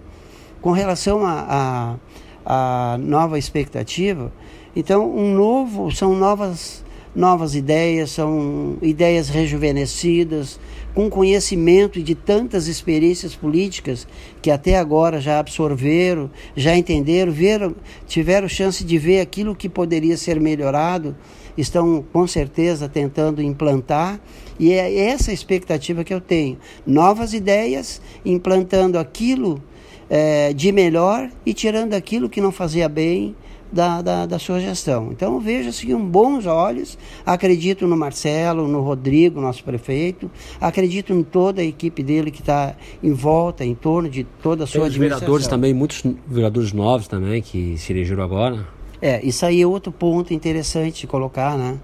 [0.62, 1.98] Com relação a,
[2.46, 4.32] a, a nova expectativa,
[4.74, 6.83] então um novo são novas
[7.14, 10.58] novas ideias, são ideias rejuvenescidas,
[10.94, 14.06] com conhecimento de tantas experiências políticas
[14.40, 17.74] que até agora já absorveram, já entenderam, viram,
[18.06, 21.16] tiveram chance de ver aquilo que poderia ser melhorado,
[21.56, 24.20] estão com certeza tentando implantar.
[24.58, 26.58] E é essa a expectativa que eu tenho.
[26.86, 29.62] Novas ideias, implantando aquilo
[30.08, 33.34] é, de melhor e tirando aquilo que não fazia bem
[33.74, 35.08] da, da, da sua gestão.
[35.10, 36.96] Então vejo assim com bons olhos,
[37.26, 42.76] acredito no Marcelo, no Rodrigo, nosso prefeito, acredito em toda a equipe dele que está
[43.02, 45.20] em volta, em torno de toda a sua Tem administração.
[45.20, 48.64] vereadores também, muitos vereadores novos também que se elegeram agora.
[49.02, 51.78] É, isso aí é outro ponto interessante de colocar, né?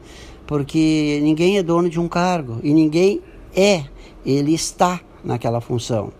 [0.46, 3.20] Porque ninguém é dono de um cargo e ninguém
[3.54, 3.84] é,
[4.24, 6.12] ele está naquela função.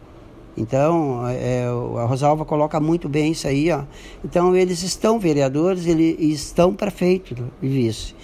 [0.61, 1.65] Então, é,
[1.99, 3.73] a Rosalva coloca muito bem isso aí.
[3.73, 3.83] Ó.
[4.23, 8.15] Então, eles estão vereadores, eles estão prefeitos e vice.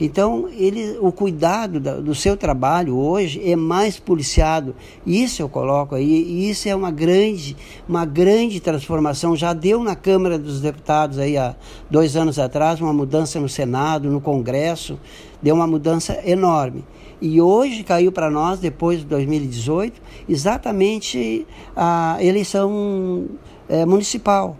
[0.00, 4.74] Então, ele, o cuidado da, do seu trabalho hoje é mais policiado.
[5.06, 7.54] Isso eu coloco aí, e isso é uma grande,
[7.88, 9.36] uma grande transformação.
[9.36, 11.54] Já deu na Câmara dos Deputados aí há
[11.88, 14.98] dois anos atrás uma mudança no Senado, no Congresso,
[15.40, 16.82] deu uma mudança enorme.
[17.26, 19.98] E hoje caiu para nós, depois de 2018,
[20.28, 23.24] exatamente a eleição
[23.66, 24.58] é, municipal.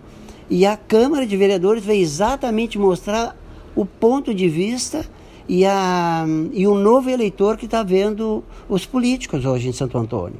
[0.48, 3.36] E a Câmara de Vereadores veio exatamente mostrar
[3.76, 5.04] o ponto de vista
[5.46, 10.38] e, a, e o novo eleitor que está vendo os políticos hoje em Santo Antônio.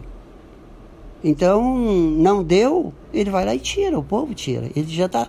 [1.23, 4.71] Então, não deu, ele vai lá e tira, o povo tira.
[4.75, 5.29] Ele já está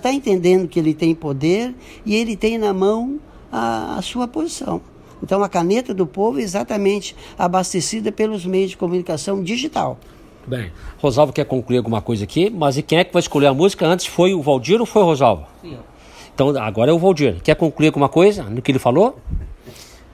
[0.00, 1.74] tá entendendo que ele tem poder
[2.04, 3.18] e ele tem na mão
[3.50, 4.80] a, a sua posição.
[5.22, 9.98] Então, a caneta do povo é exatamente abastecida pelos meios de comunicação digital.
[10.46, 13.54] Bem, Rosalvo quer concluir alguma coisa aqui, mas e quem é que vai escolher a
[13.54, 13.86] música?
[13.86, 15.46] Antes foi o Valdir ou foi o Rosalvo?
[15.60, 15.76] Sim.
[16.34, 17.40] Então, agora é o Valdir.
[17.42, 19.18] Quer concluir alguma coisa no que ele falou?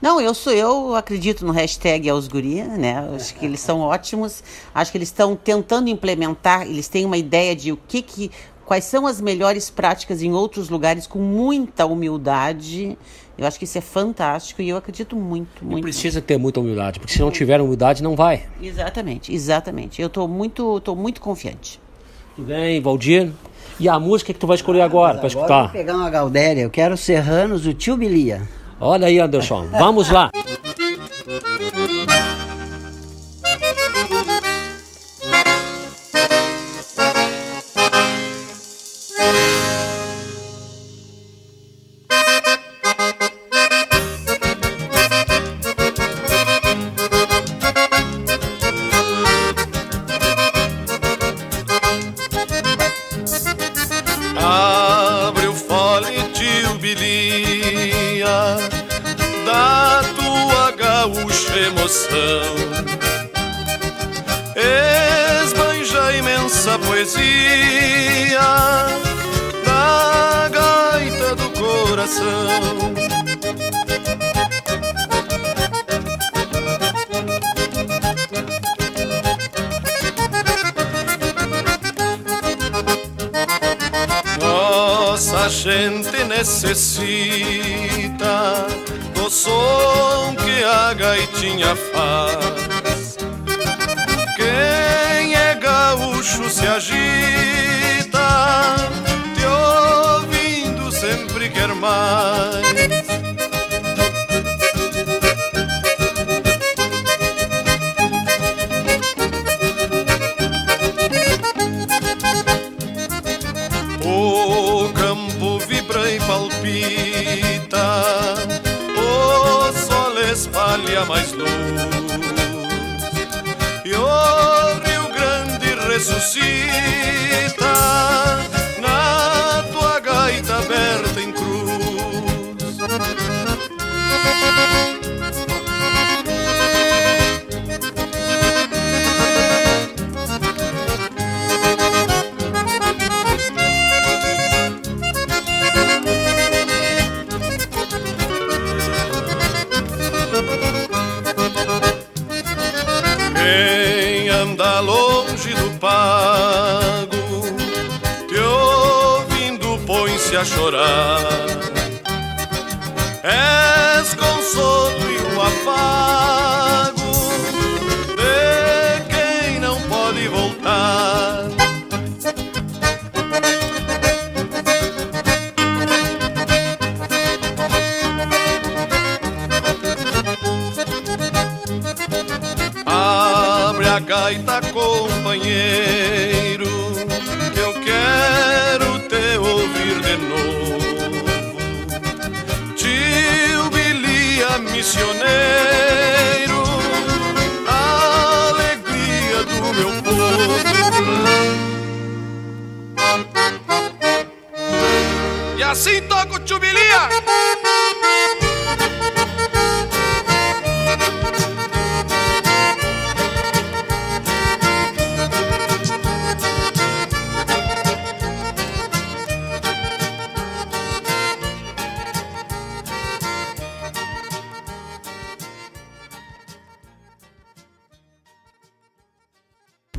[0.01, 3.09] Não, eu sou eu acredito no hashtag aos guria, né?
[3.15, 4.43] Acho que eles são ótimos.
[4.75, 8.31] Acho que eles estão tentando implementar, eles têm uma ideia de o que que
[8.73, 12.97] quais são as melhores práticas em outros lugares com muita humildade.
[13.37, 15.77] Eu acho que isso é fantástico e eu acredito muito, muito.
[15.77, 18.47] E precisa ter muita humildade, porque se não tiver humildade não vai.
[18.59, 20.01] Exatamente, exatamente.
[20.01, 21.79] Eu estou muito, tô muito confiante.
[22.35, 23.31] Tudo bem, Valdir?
[23.79, 25.63] E a música que tu vai escolher ah, agora para escutar?
[25.65, 28.41] Vou pegar uma Gaudéria, eu quero Serranos do Tio Bilia.
[28.79, 29.67] Olha aí, Anderson.
[29.67, 30.31] Vamos lá.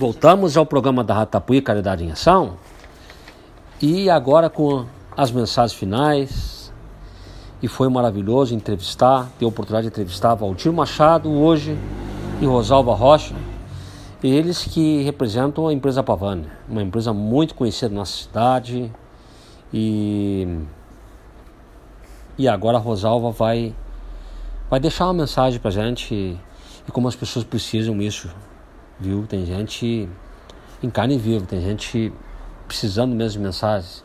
[0.05, 2.59] Voltamos ao programa da Ratapuí Caridade em Ação
[3.81, 4.85] e agora com
[5.17, 6.71] as mensagens finais.
[7.63, 11.79] E foi maravilhoso entrevistar, ter a oportunidade de entrevistar Valdir Machado hoje
[12.39, 13.35] e Rosalva Rocha,
[14.23, 18.93] eles que representam a empresa Pavane, uma empresa muito conhecida na nossa cidade.
[19.73, 20.47] E,
[22.37, 23.75] e agora a Rosalva vai,
[24.69, 26.15] vai deixar uma mensagem pra gente
[26.87, 28.29] e como as pessoas precisam isso
[29.05, 29.27] viu?
[29.27, 30.09] Tem gente
[30.83, 32.13] em carne viva, tem gente
[32.67, 34.05] precisando mesmo de mensagens.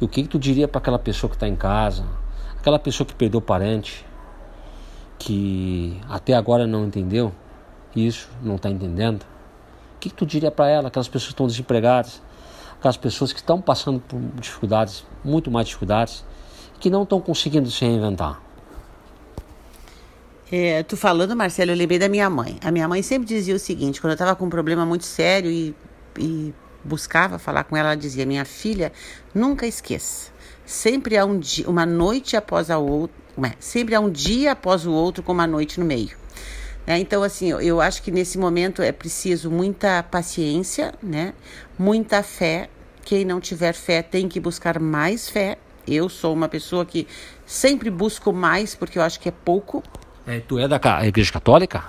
[0.00, 2.04] E o que, que tu diria para aquela pessoa que está em casa,
[2.58, 4.04] aquela pessoa que perdeu parente,
[5.18, 7.32] que até agora não entendeu
[7.94, 9.22] isso, não está entendendo?
[9.96, 12.20] O que, que tu diria para ela, aquelas pessoas que estão desempregadas,
[12.76, 16.24] aquelas pessoas que estão passando por dificuldades, muito mais dificuldades,
[16.80, 18.43] que não estão conseguindo se reinventar?
[20.56, 22.60] É, tu falando, Marcelo, eu lembrei da minha mãe.
[22.62, 25.50] A minha mãe sempre dizia o seguinte: quando eu estava com um problema muito sério
[25.50, 25.74] e,
[26.16, 26.54] e
[26.84, 28.92] buscava falar com ela, ela dizia: Minha filha,
[29.34, 30.30] nunca esqueça.
[30.64, 33.16] Sempre há um dia, uma noite após a outra,
[33.58, 36.16] sempre há um dia após o outro com uma noite no meio.
[36.86, 41.34] É, então, assim, eu, acho que nesse momento é preciso muita paciência, né?
[41.76, 42.70] Muita fé.
[43.04, 45.58] Quem não tiver fé tem que buscar mais fé.
[45.84, 47.08] Eu sou uma pessoa que
[47.44, 49.82] sempre busco mais porque eu acho que é pouco.
[50.26, 51.84] É, tu é da ca- Igreja Católica?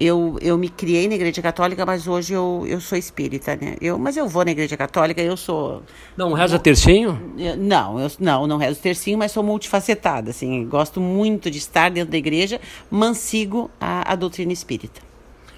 [0.00, 3.76] Eu, eu me criei na igreja católica, mas hoje eu, eu sou espírita, né?
[3.80, 5.84] Eu, mas eu vou na igreja católica, eu sou.
[6.16, 7.32] Não reza tercinho?
[7.56, 10.66] não, eu não, não rezo tercinho, mas sou multifacetada, assim.
[10.66, 15.00] Gosto muito de estar dentro da igreja, mas sigo a, a doutrina espírita.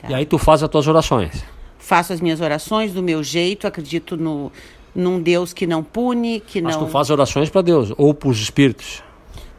[0.06, 1.42] E aí tu faz as tuas orações.
[1.78, 4.52] Faço as minhas orações do meu jeito, acredito no,
[4.94, 6.84] num Deus que não pune, que Mas não.
[6.84, 9.02] tu faz orações para Deus ou para os espíritos.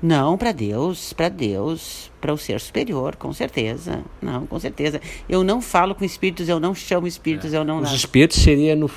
[0.02, 4.04] Não, para Deus, para Deus, para o ser superior, com certeza.
[4.22, 5.02] Não, com certeza.
[5.28, 8.90] Eu não falo com espíritos, eu não chamo espíritos, eu não Os espíritos seria no,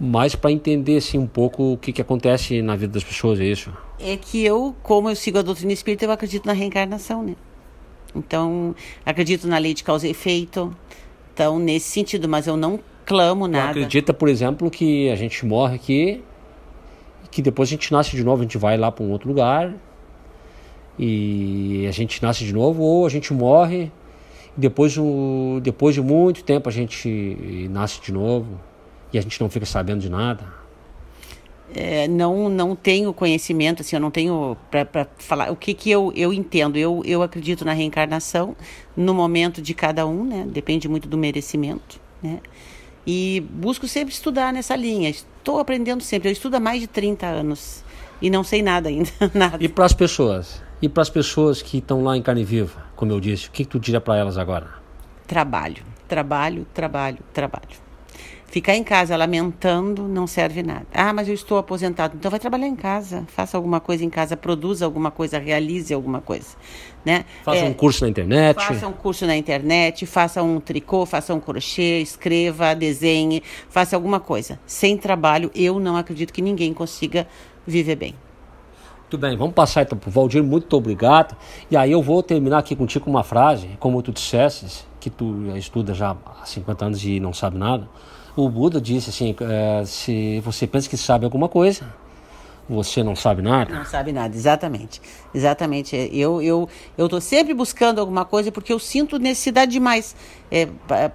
[0.00, 3.44] mais para entender assim um pouco o que, que acontece na vida das pessoas, é
[3.44, 3.70] isso?
[4.00, 7.36] É que eu, como eu sigo a doutrina espírita, eu acredito na reencarnação, né?
[8.14, 10.74] Então, acredito na lei de causa e efeito.
[11.34, 13.70] Então, nesse sentido, mas eu não clamo nada.
[13.70, 16.22] acredita, por exemplo, que a gente morre aqui,
[17.30, 19.74] que depois a gente nasce de novo, a gente vai lá para um outro lugar
[20.98, 23.92] e a gente nasce de novo ou a gente morre.
[24.56, 24.96] E depois,
[25.62, 28.58] depois de muito tempo a gente nasce de novo
[29.12, 30.58] e a gente não fica sabendo de nada.
[31.74, 36.12] É, não não tenho conhecimento assim eu não tenho para falar o que que eu,
[36.16, 36.76] eu entendo.
[36.76, 38.56] Eu, eu acredito na reencarnação
[38.96, 40.46] no momento de cada um né?
[40.48, 42.40] Depende muito do merecimento né?
[43.06, 45.08] E busco sempre estudar nessa linha.
[45.08, 46.28] Estou aprendendo sempre.
[46.28, 47.82] Eu estudo há mais de 30 anos
[48.20, 49.62] e não sei nada ainda nada.
[49.64, 50.62] E para as pessoas?
[50.80, 53.64] E para as pessoas que estão lá em carne viva, como eu disse, o que,
[53.64, 54.78] que tu diria para elas agora?
[55.26, 57.88] trabalho trabalho trabalho trabalho
[58.50, 60.86] Ficar em casa lamentando não serve nada.
[60.94, 62.16] Ah, mas eu estou aposentado.
[62.16, 66.22] Então vai trabalhar em casa, faça alguma coisa em casa, produza alguma coisa, realize alguma
[66.22, 66.56] coisa,
[67.04, 67.26] né?
[67.44, 68.56] Faça É, um curso na internet.
[68.56, 74.18] Faça um curso na internet, faça um tricô, faça um crochê, escreva, desenhe, faça alguma
[74.18, 74.58] coisa.
[74.66, 77.28] Sem trabalho, eu não acredito que ninguém consiga
[77.66, 78.14] viver bem.
[79.08, 81.34] Muito bem, vamos passar então para o Valdir, muito obrigado.
[81.70, 85.50] E aí eu vou terminar aqui contigo com uma frase, como tu disseste, que tu
[85.56, 87.88] estuda já há 50 anos e não sabe nada.
[88.36, 91.86] O Buda disse assim, eh, se você pensa que sabe alguma coisa,
[92.68, 93.74] você não sabe nada.
[93.74, 95.00] Não sabe nada, exatamente.
[95.34, 95.96] Exatamente.
[95.96, 100.14] É, Eu eu eu tô sempre buscando alguma coisa porque eu sinto necessidade demais.
[100.50, 100.66] É,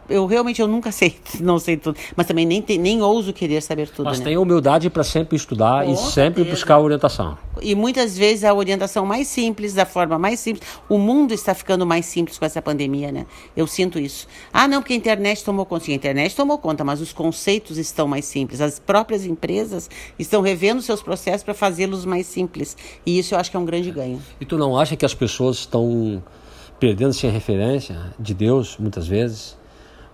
[0.07, 3.89] eu realmente eu nunca sei, não sei tudo, mas também nem nem ouso querer saber
[3.89, 4.25] tudo, Mas né?
[4.25, 6.49] tenha humildade para sempre estudar Com e sempre certeza.
[6.51, 7.35] buscar orientação.
[7.61, 10.67] E muitas vezes a orientação mais simples, da forma mais simples.
[10.87, 13.25] O mundo está ficando mais simples com essa pandemia, né?
[13.55, 14.27] Eu sinto isso.
[14.51, 15.85] Ah, não, porque a internet tomou conta.
[15.85, 18.61] Sim, a internet tomou conta, mas os conceitos estão mais simples.
[18.61, 22.77] As próprias empresas estão revendo seus processos para fazê-los mais simples.
[23.05, 24.12] E isso eu acho que é um grande ganho.
[24.39, 26.23] E tu não acha que as pessoas estão
[26.79, 29.57] perdendo-se a referência de Deus, muitas vezes?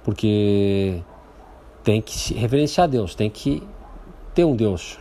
[0.03, 1.01] Porque
[1.83, 3.63] tem que se reverenciar a Deus, tem que
[4.33, 4.99] ter um Deus.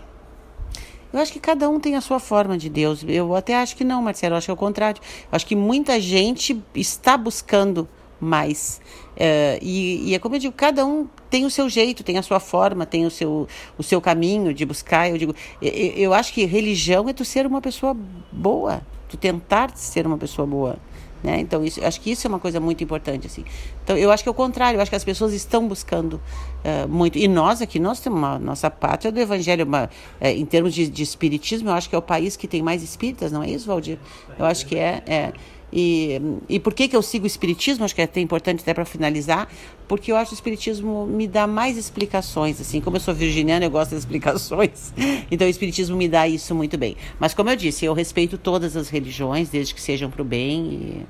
[1.13, 3.03] Eu acho que cada um tem a sua forma de Deus.
[3.07, 4.35] Eu até acho que não, Marcelo.
[4.35, 5.01] Eu acho que é o contrário.
[5.23, 7.89] Eu acho que muita gente está buscando
[8.21, 8.81] mais.
[9.17, 12.23] É, e, e é como eu digo, cada um tem o seu jeito, tem a
[12.23, 13.47] sua forma, tem o seu,
[13.77, 15.11] o seu caminho de buscar.
[15.11, 17.97] Eu digo, eu, eu acho que religião é tu ser uma pessoa
[18.31, 20.79] boa, tu tentar ser uma pessoa boa.
[21.23, 21.41] Né?
[21.41, 23.27] Então, isso, acho que isso é uma coisa muito importante.
[23.27, 23.45] Assim.
[23.83, 26.21] Então, eu acho que é o contrário, eu acho que as pessoas estão buscando
[26.63, 27.19] eh, muito.
[27.19, 29.91] E nós aqui, nós temos uma nossa pátria do Evangelho, uma,
[30.21, 32.83] eh, em termos de, de espiritismo, eu acho que é o país que tem mais
[32.83, 33.99] espíritas, não é isso, Valdir?
[34.39, 35.03] Eu acho que é.
[35.07, 35.33] é.
[35.73, 37.85] E, e por que, que eu sigo o Espiritismo?
[37.85, 39.49] Acho que é até importante até para finalizar,
[39.87, 42.61] porque eu acho que o Espiritismo me dá mais explicações.
[42.61, 44.93] Assim, como eu sou virginiana, eu gosto das explicações.
[45.31, 46.97] Então o Espiritismo me dá isso muito bem.
[47.21, 50.65] Mas como eu disse, eu respeito todas as religiões, desde que sejam para o bem.
[50.73, 51.07] E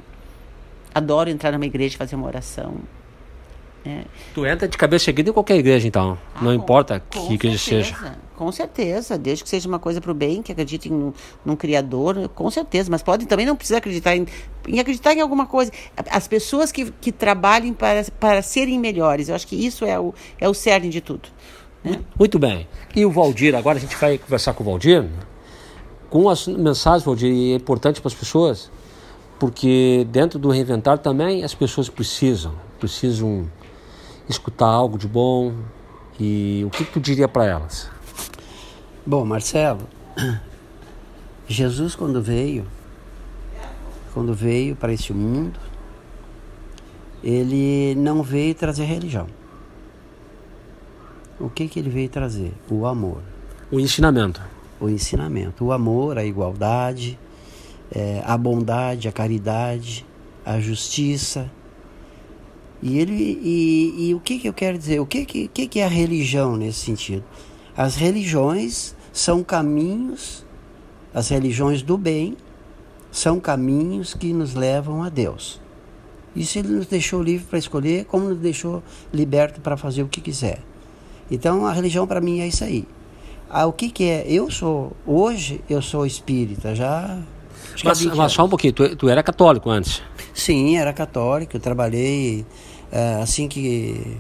[0.93, 2.77] adoro entrar numa igreja e fazer uma oração.
[3.85, 4.03] É.
[4.35, 6.19] Tu entra de cabeça erguida em qualquer igreja, então.
[6.43, 8.17] não Ah, importa com que igreja seja.
[8.39, 11.13] Com certeza, desde que seja uma coisa para o bem, que acredite num,
[11.45, 12.89] num Criador, com certeza.
[12.89, 14.27] Mas podem também não precisar acreditar em,
[14.69, 15.73] em acreditar em alguma coisa.
[16.09, 20.15] As pessoas que, que trabalhem para, para serem melhores, eu acho que isso é o,
[20.41, 21.29] é o cerne de tudo.
[21.83, 22.01] né?
[22.17, 22.69] Muito bem.
[22.95, 25.05] E o Valdir, agora a gente vai conversar com o Valdir.
[26.09, 28.71] Com as mensagens, Valdir, é importante para as pessoas,
[29.37, 33.51] porque dentro do reinventar também as pessoas precisam, precisam
[34.29, 35.53] escutar algo de bom.
[36.21, 37.98] E o que tu diria para elas?
[39.09, 39.89] Bom, Marcelo,
[41.49, 42.67] Jesus quando veio,
[44.13, 45.59] quando veio para este mundo,
[47.25, 49.27] ele não veio trazer religião.
[51.41, 52.53] O que que ele veio trazer?
[52.71, 53.23] O amor,
[53.73, 54.43] O ensinamento.
[54.79, 57.19] o ensinamento, o amor, a igualdade,
[57.91, 60.05] eh, a bondade, a caridade,
[60.45, 61.51] a justiça.
[62.83, 65.01] E ele e, e o que que eu quero dizer?
[65.01, 67.25] O que que, que que é a religião nesse sentido?
[67.75, 70.45] As religiões são caminhos,
[71.13, 72.37] as religiões do bem
[73.11, 75.61] são caminhos que nos levam a Deus.
[76.37, 78.83] Isso ele nos deixou livre para escolher, como nos deixou
[79.13, 80.61] liberto para fazer o que quiser.
[81.31, 82.87] Então a religião para mim é isso aí.
[83.51, 84.25] Ah, o que que é?
[84.29, 87.19] Eu sou hoje eu sou espírita já.
[87.85, 90.03] Mas, 20 mas só um pouquinho, tu, tu era católico antes.
[90.35, 91.57] Sim, era católico.
[91.57, 92.45] Eu trabalhei
[92.93, 94.17] eh, assim que,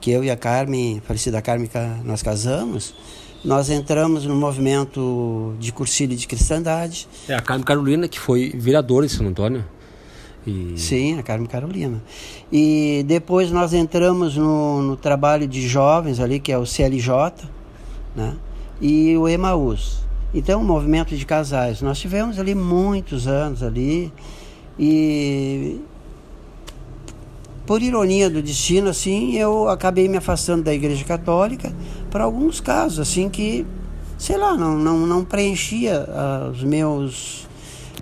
[0.00, 2.94] que eu e a Carmen, falecida Carmen, ca- nós casamos.
[3.44, 7.06] Nós entramos no movimento de cursilho de cristandade.
[7.28, 9.64] É a Carmen Carolina, que foi vereadora em Santo Antônio.
[10.46, 12.02] E Sim, a Carmen Carolina.
[12.50, 17.46] E depois nós entramos no, no trabalho de jovens ali, que é o CLJ,
[18.16, 18.34] né?
[18.80, 20.04] e o Emaús.
[20.32, 21.80] Então, um movimento de casais.
[21.82, 24.12] Nós tivemos ali muitos anos ali
[24.78, 25.80] e
[27.66, 31.74] por ironia do destino, assim, eu acabei me afastando da Igreja Católica
[32.10, 33.66] para alguns casos, assim, que,
[34.18, 37.44] sei lá, não, não, não preenchia ah, os meus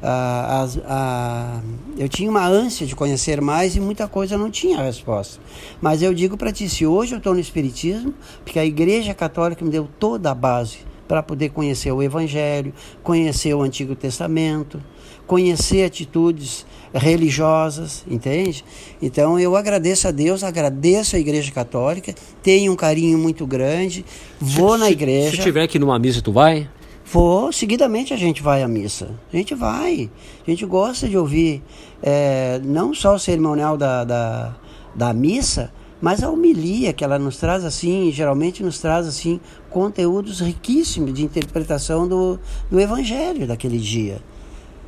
[0.02, 1.60] a, a,
[1.96, 5.40] eu tinha uma ânsia de conhecer mais e muita coisa não tinha resposta.
[5.80, 8.12] Mas eu digo para ti, se hoje eu estou no Espiritismo,
[8.44, 12.72] porque a Igreja Católica me deu toda a base para poder conhecer o Evangelho,
[13.02, 14.82] conhecer o Antigo Testamento,
[15.26, 18.64] conhecer atitudes religiosas, entende?
[19.00, 24.04] Então eu agradeço a Deus, agradeço a Igreja Católica, tenho um carinho muito grande,
[24.40, 25.30] vou se, na igreja.
[25.30, 26.68] Se, se tiver aqui numa missa, tu vai?
[27.04, 29.10] Vou, seguidamente a gente vai à missa.
[29.32, 30.10] A gente vai.
[30.46, 31.62] A gente gosta de ouvir
[32.02, 34.56] é, não só o cerimonial da, da,
[34.94, 39.40] da missa, mas a homilia que ela nos traz assim, geralmente nos traz assim
[39.70, 42.40] conteúdos riquíssimos de interpretação do,
[42.70, 44.20] do evangelho daquele dia.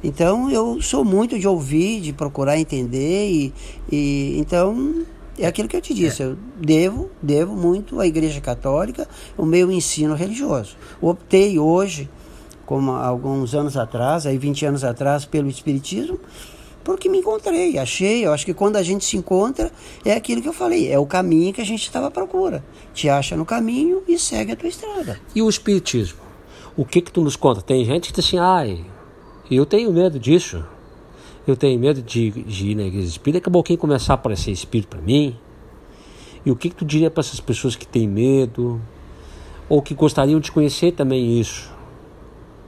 [0.05, 3.55] Então eu sou muito de ouvir, de procurar entender e,
[3.91, 5.07] e então
[5.39, 6.27] é aquilo que eu te disse, é.
[6.27, 10.77] eu devo, devo muito à Igreja Católica o meu ensino religioso.
[11.01, 12.09] Optei hoje,
[12.67, 16.21] como alguns anos atrás, aí 20 anos atrás, pelo Espiritismo,
[16.85, 18.27] porque me encontrei, achei.
[18.27, 19.73] Eu acho que quando a gente se encontra,
[20.05, 22.63] é aquilo que eu falei, é o caminho que a gente estava à procura.
[22.93, 25.19] Te acha no caminho e segue a tua estrada.
[25.35, 26.19] E o Espiritismo?
[26.77, 27.63] O que que tu nos conta?
[27.63, 28.85] Tem gente que diz assim, ai,
[29.51, 30.65] eu tenho medo disso.
[31.47, 33.39] Eu tenho medo de, de ir na igreja espírita.
[33.39, 35.37] Daqui a pouquinho começar a aparecer espírito para mim.
[36.45, 38.81] E o que, que tu diria para essas pessoas que têm medo?
[39.69, 41.73] Ou que gostariam de conhecer também isso?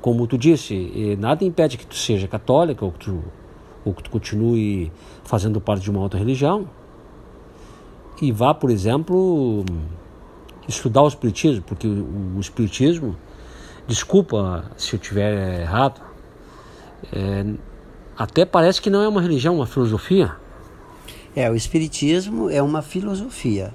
[0.00, 3.24] Como tu disse, nada impede que tu seja católica ou que tu,
[3.84, 4.92] ou que tu continue
[5.24, 6.68] fazendo parte de uma outra religião.
[8.20, 9.64] E vá, por exemplo,
[10.66, 13.16] estudar o Espiritismo, porque o, Espiritismo,
[13.86, 16.00] desculpa se eu tiver errado,
[17.12, 17.44] é,
[18.16, 20.34] até parece que não é uma religião, uma filosofia.
[21.34, 23.74] É, o Espiritismo é uma filosofia.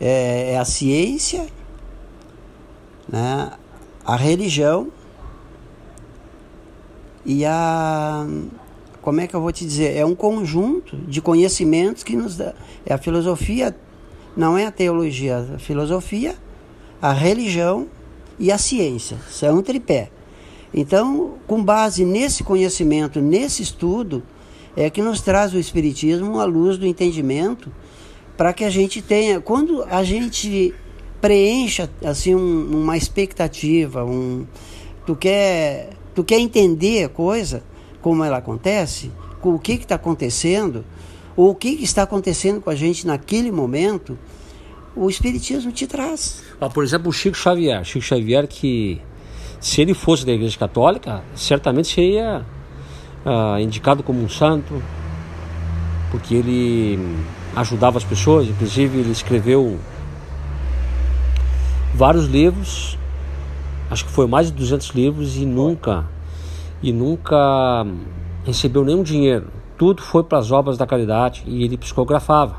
[0.00, 1.46] É, é a ciência,
[3.08, 3.52] né,
[4.04, 4.88] a religião
[7.24, 8.26] e a.
[9.02, 9.96] Como é que eu vou te dizer?
[9.96, 12.54] É um conjunto de conhecimentos que nos dá.
[12.84, 13.76] É a filosofia,
[14.36, 16.34] não é a teologia, a filosofia,
[17.00, 17.86] a religião
[18.38, 19.18] e a ciência.
[19.30, 20.10] São um tripé.
[20.76, 24.22] Então, com base nesse conhecimento, nesse estudo,
[24.76, 27.72] é que nos traz o Espiritismo a luz do entendimento
[28.36, 30.74] para que a gente tenha, quando a gente
[31.18, 34.46] preencha assim um, uma expectativa, um,
[35.06, 37.62] tu quer, tu quer entender a coisa,
[38.02, 40.84] como ela acontece, com o que está acontecendo,
[41.34, 44.18] ou o que, que está acontecendo com a gente naquele momento,
[44.94, 46.42] o Espiritismo te traz.
[46.60, 47.82] Ah, por exemplo, o Chico Xavier.
[47.82, 49.00] Chico Xavier que
[49.60, 52.44] se ele fosse da Igreja Católica, certamente seria
[53.24, 54.82] ah, indicado como um santo,
[56.10, 56.98] porque ele
[57.54, 59.78] ajudava as pessoas, inclusive ele escreveu
[61.94, 62.98] vários livros,
[63.90, 66.04] acho que foi mais de 200 livros e nunca
[66.82, 67.86] e nunca
[68.44, 69.48] recebeu nenhum dinheiro.
[69.78, 72.56] Tudo foi para as obras da caridade e ele psicografava.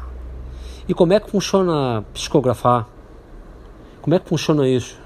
[0.88, 2.88] E como é que funciona psicografar?
[4.02, 4.98] Como é que funciona isso?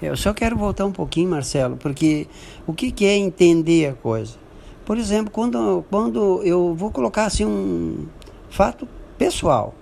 [0.00, 2.26] Eu só quero voltar um pouquinho, Marcelo, porque
[2.66, 4.34] o que, que é entender a coisa?
[4.84, 8.06] Por exemplo, quando, quando eu vou colocar assim um
[8.50, 8.86] fato
[9.18, 9.74] pessoal.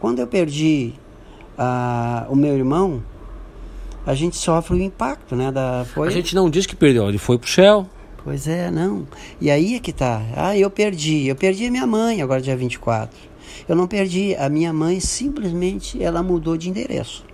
[0.00, 0.94] Quando eu perdi
[1.58, 3.02] uh, o meu irmão,
[4.06, 5.50] a gente sofre o impacto, né?
[5.50, 6.08] Da, foi...
[6.08, 7.86] A gente não diz que perdeu, ele foi pro céu.
[8.22, 9.06] Pois é, não.
[9.40, 10.22] E aí é que tá.
[10.34, 11.26] Ah, eu perdi.
[11.26, 13.16] Eu perdi a minha mãe agora dia 24.
[13.68, 14.34] Eu não perdi.
[14.36, 17.25] A minha mãe simplesmente ela mudou de endereço.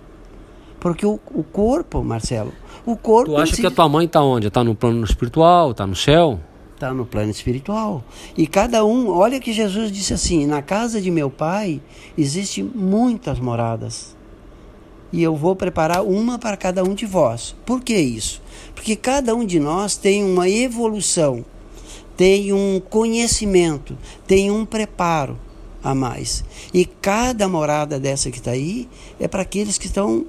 [0.83, 2.51] Porque o, o corpo, Marcelo,
[2.85, 3.31] o corpo.
[3.31, 4.47] Tu acha que a tua mãe está onde?
[4.47, 5.71] Está no plano espiritual?
[5.71, 6.41] Está no céu?
[6.73, 8.03] Está no plano espiritual.
[8.35, 11.81] E cada um, olha que Jesus disse assim: na casa de meu pai
[12.17, 14.13] existem muitas moradas.
[15.09, 17.55] E eu vou preparar uma para cada um de vós.
[17.65, 18.41] Por que isso?
[18.75, 21.45] Porque cada um de nós tem uma evolução,
[22.17, 23.97] tem um conhecimento,
[24.27, 25.39] tem um preparo
[25.81, 26.43] a mais.
[26.73, 30.25] E cada morada dessa que está aí é para aqueles que estão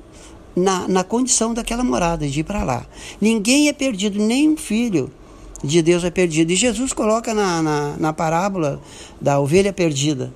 [0.57, 2.87] na, na condição daquela morada, de ir para lá.
[3.21, 5.11] Ninguém é perdido, nem um filho
[5.63, 6.51] de Deus é perdido.
[6.53, 8.81] E Jesus coloca na, na, na parábola
[9.21, 10.33] da ovelha perdida.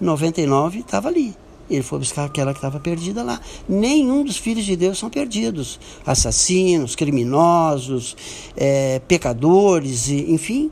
[0.00, 1.34] 99 estava ali.
[1.68, 3.40] Ele foi buscar aquela que estava perdida lá.
[3.68, 5.78] Nenhum dos filhos de Deus são perdidos.
[6.04, 8.16] Assassinos, criminosos,
[8.56, 10.70] é, pecadores, enfim.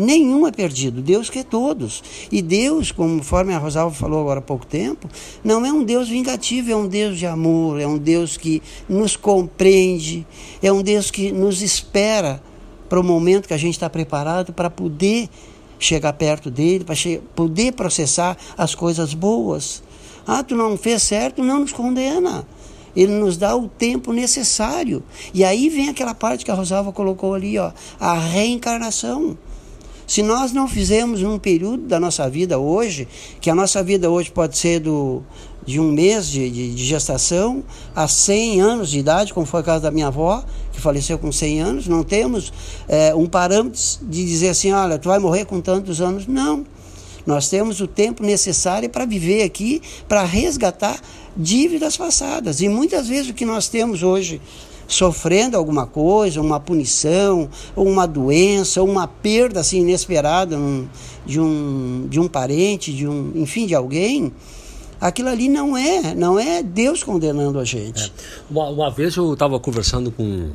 [0.00, 2.02] Nenhum é perdido, Deus quer todos.
[2.32, 5.06] E Deus, conforme a Rosalva falou agora há pouco tempo,
[5.44, 9.14] não é um Deus vingativo, é um Deus de amor, é um Deus que nos
[9.14, 10.26] compreende,
[10.62, 12.42] é um Deus que nos espera
[12.88, 15.28] para o momento que a gente está preparado para poder
[15.78, 16.96] chegar perto dele, para
[17.34, 19.82] poder processar as coisas boas.
[20.26, 22.46] Ah, tu não fez certo, não nos condena.
[22.96, 25.02] Ele nos dá o tempo necessário.
[25.32, 29.36] E aí vem aquela parte que a Rosalva colocou ali, ó, a reencarnação.
[30.10, 33.06] Se nós não fizermos num período da nossa vida hoje,
[33.40, 35.22] que a nossa vida hoje pode ser do,
[35.64, 37.62] de um mês de, de, de, gestação
[37.94, 41.30] a 100 anos de idade, como foi o caso da minha avó, que faleceu com
[41.30, 42.52] 100 anos, não temos
[42.88, 46.26] é, um parâmetro de dizer assim, olha, tu vai morrer com tantos anos.
[46.26, 46.66] Não.
[47.24, 51.00] Nós temos o tempo necessário para viver aqui, para resgatar
[51.36, 52.60] dívidas passadas.
[52.60, 54.40] E muitas vezes o que nós temos hoje
[54.94, 60.88] sofrendo alguma coisa, uma punição, ou uma doença, ou uma perda assim inesperada um,
[61.24, 64.32] de, um, de um parente, de um, enfim, de alguém,
[65.00, 68.04] aquilo ali não é, não é Deus condenando a gente.
[68.04, 68.10] É.
[68.50, 70.50] Uma, uma, vez eu estava conversando com,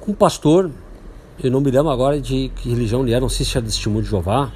[0.00, 0.70] com um pastor,
[1.42, 4.04] eu não me lembro agora de que religião ele era, não sei se era testemunho
[4.04, 4.52] de Jeová,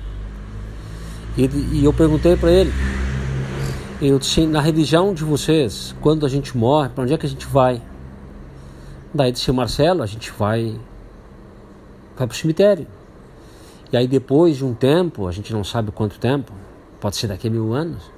[1.37, 1.45] e,
[1.81, 2.73] e eu perguntei para ele,
[4.01, 7.29] eu disse, na religião de vocês, quando a gente morre, para onde é que a
[7.29, 7.83] gente vai?
[9.13, 10.79] Daí disse Marcelo, a gente vai
[12.17, 12.87] vai para o cemitério.
[13.93, 16.53] E aí depois de um tempo, a gente não sabe quanto tempo,
[17.01, 18.11] pode ser daqui a mil anos,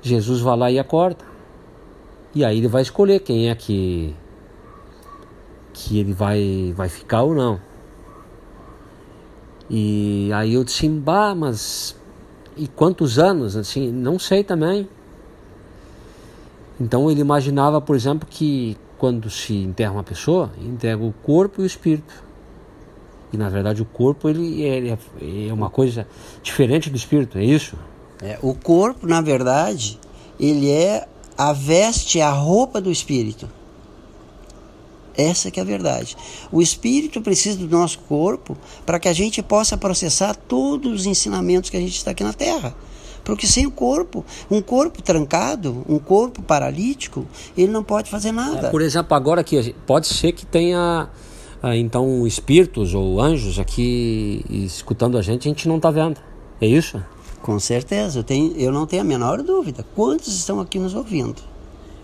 [0.00, 1.24] Jesus vai lá e acorda.
[2.34, 4.14] E aí ele vai escolher quem é que
[5.72, 7.60] que ele vai vai ficar ou não.
[9.68, 11.96] E aí eu disse, bah, mas
[12.56, 13.56] e quantos anos?
[13.56, 14.88] Assim, não sei também.
[16.80, 21.64] Então ele imaginava, por exemplo, que quando se enterra uma pessoa, enterra o corpo e
[21.64, 22.22] o espírito.
[23.32, 24.98] E na verdade o corpo ele é,
[25.48, 26.06] é uma coisa
[26.42, 27.76] diferente do espírito, é isso?
[28.20, 29.98] É, o corpo, na verdade,
[30.38, 31.08] ele é
[31.38, 33.48] a veste, a roupa do espírito.
[35.16, 36.14] Essa que é a verdade.
[36.52, 38.54] O espírito precisa do nosso corpo
[38.84, 42.34] para que a gente possa processar todos os ensinamentos que a gente está aqui na
[42.34, 42.74] Terra.
[43.24, 47.26] Porque sem o corpo, um corpo trancado, um corpo paralítico,
[47.56, 48.68] ele não pode fazer nada.
[48.68, 51.08] É, por exemplo, agora aqui, pode ser que tenha
[51.62, 56.20] ah, então espíritos ou anjos aqui escutando a gente, a gente não está vendo.
[56.60, 57.02] É isso?
[57.42, 59.84] Com certeza, eu, tenho, eu não tenho a menor dúvida.
[59.94, 61.42] Quantos estão aqui nos ouvindo?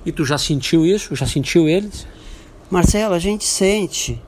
[0.04, 1.14] E tu já sentiu isso?
[1.14, 2.06] Já sentiu eles?
[2.70, 4.20] Marcelo, a gente sente,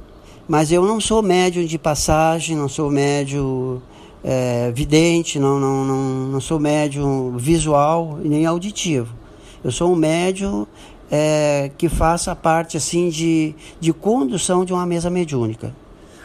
[0.47, 3.81] mas eu não sou médium de passagem, não sou médium
[4.23, 9.15] é, vidente, não, não, não, não sou médium visual e nem auditivo.
[9.63, 10.67] Eu sou um médium
[11.11, 15.75] é, que faça parte assim de, de condução de uma mesa mediúnica.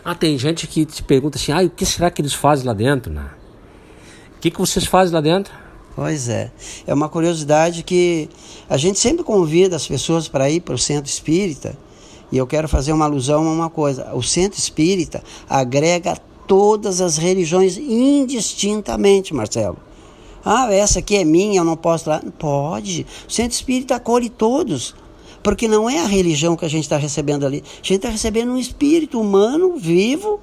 [0.03, 2.73] Ah, tem gente que te pergunta assim, ah, o que será que eles fazem lá
[2.73, 3.11] dentro?
[3.11, 3.29] Né?
[4.35, 5.53] O que, que vocês fazem lá dentro?
[5.95, 6.51] Pois é.
[6.85, 8.29] É uma curiosidade que
[8.69, 11.77] a gente sempre convida as pessoas para ir para o centro espírita.
[12.31, 14.13] E eu quero fazer uma alusão a uma coisa.
[14.13, 16.17] O centro espírita agrega
[16.47, 19.77] todas as religiões indistintamente, Marcelo.
[20.45, 22.21] Ah, essa aqui é minha, eu não posso lá.
[22.37, 23.05] Pode.
[23.27, 24.95] O centro espírita acolhe todos.
[25.41, 27.63] Porque não é a religião que a gente está recebendo ali.
[27.65, 30.39] A gente está recebendo um espírito humano vivo,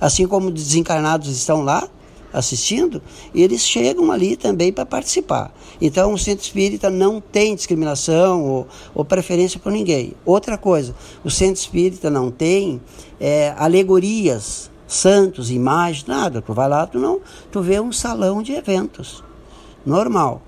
[0.00, 1.88] assim como desencarnados estão lá
[2.32, 3.02] assistindo,
[3.34, 5.54] eles chegam ali também para participar.
[5.80, 10.14] Então, o centro espírita não tem discriminação ou, ou preferência por ninguém.
[10.24, 12.80] Outra coisa, o centro espírita não tem
[13.20, 16.42] é, alegorias santos, imagens, nada.
[16.42, 17.20] Tu vai lá, tu não,
[17.50, 19.22] tu vê um salão de eventos.
[19.84, 20.42] Normal.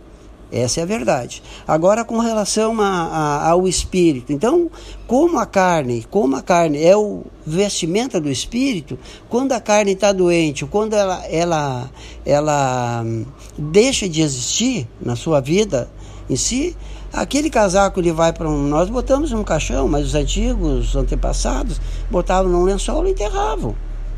[0.53, 1.43] Essa é a verdade.
[1.67, 4.71] Agora, com relação a, a, ao espírito, então,
[5.05, 8.97] como a carne, como a carne é o vestimenta do espírito,
[9.29, 11.91] quando a carne está doente, quando ela, ela,
[12.25, 13.25] ela hum,
[13.59, 15.91] deixa de existir na sua vida
[16.31, 16.77] em si,
[17.13, 18.69] aquele casaco ele vai para um.
[18.69, 23.75] Nós botamos num caixão, mas os antigos antepassados botavam num lençol e enterravam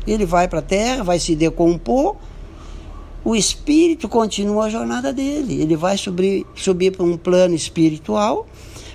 [0.07, 2.15] ele vai para a terra, vai se decompor,
[3.23, 5.61] o espírito continua a jornada dele.
[5.61, 8.47] Ele vai subir, subir para um plano espiritual,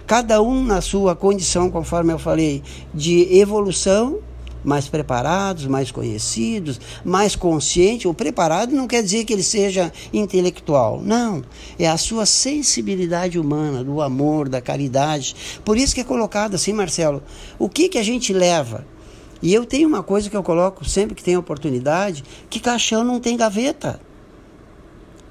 [0.06, 2.62] cada um na sua condição, conforme eu falei,
[2.94, 4.20] de evolução,
[4.64, 8.08] mais preparados, mais conhecidos, mais consciente.
[8.08, 11.42] O preparado não quer dizer que ele seja intelectual, não.
[11.78, 15.34] É a sua sensibilidade humana, do amor, da caridade.
[15.64, 17.22] Por isso que é colocado assim, Marcelo.
[17.58, 18.86] O que, que a gente leva?
[19.42, 23.18] E eu tenho uma coisa que eu coloco sempre que tem oportunidade, que caixão não
[23.18, 24.00] tem gaveta.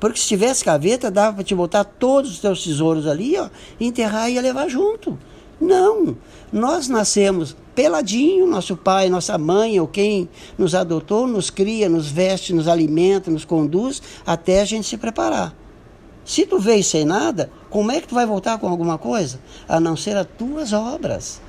[0.02, 4.30] Porque se tivesse gaveta, dava para te botar todos os teus tesouros ali, ó, enterrar
[4.30, 5.18] e ia levar junto.
[5.62, 6.18] Não,
[6.52, 10.28] nós nascemos peladinho, nosso pai, nossa mãe ou quem
[10.58, 15.56] nos adotou, nos cria, nos veste, nos alimenta, nos conduz até a gente se preparar.
[16.26, 19.40] Se tu veio sem nada, como é que tu vai voltar com alguma coisa?
[19.70, 21.40] A não ser as tuas obras.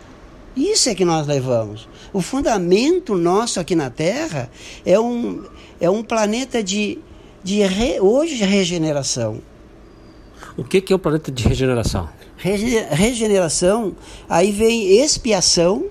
[0.57, 1.89] Isso é que nós levamos.
[2.13, 4.51] O fundamento nosso aqui na Terra
[4.85, 5.45] é um,
[5.81, 6.99] é um planeta de,
[7.43, 9.41] de re, hoje de regeneração.
[10.57, 12.09] O que, que é o planeta de regeneração?
[12.37, 13.97] Rege- Regeneração,
[14.29, 15.87] aí vem expiação,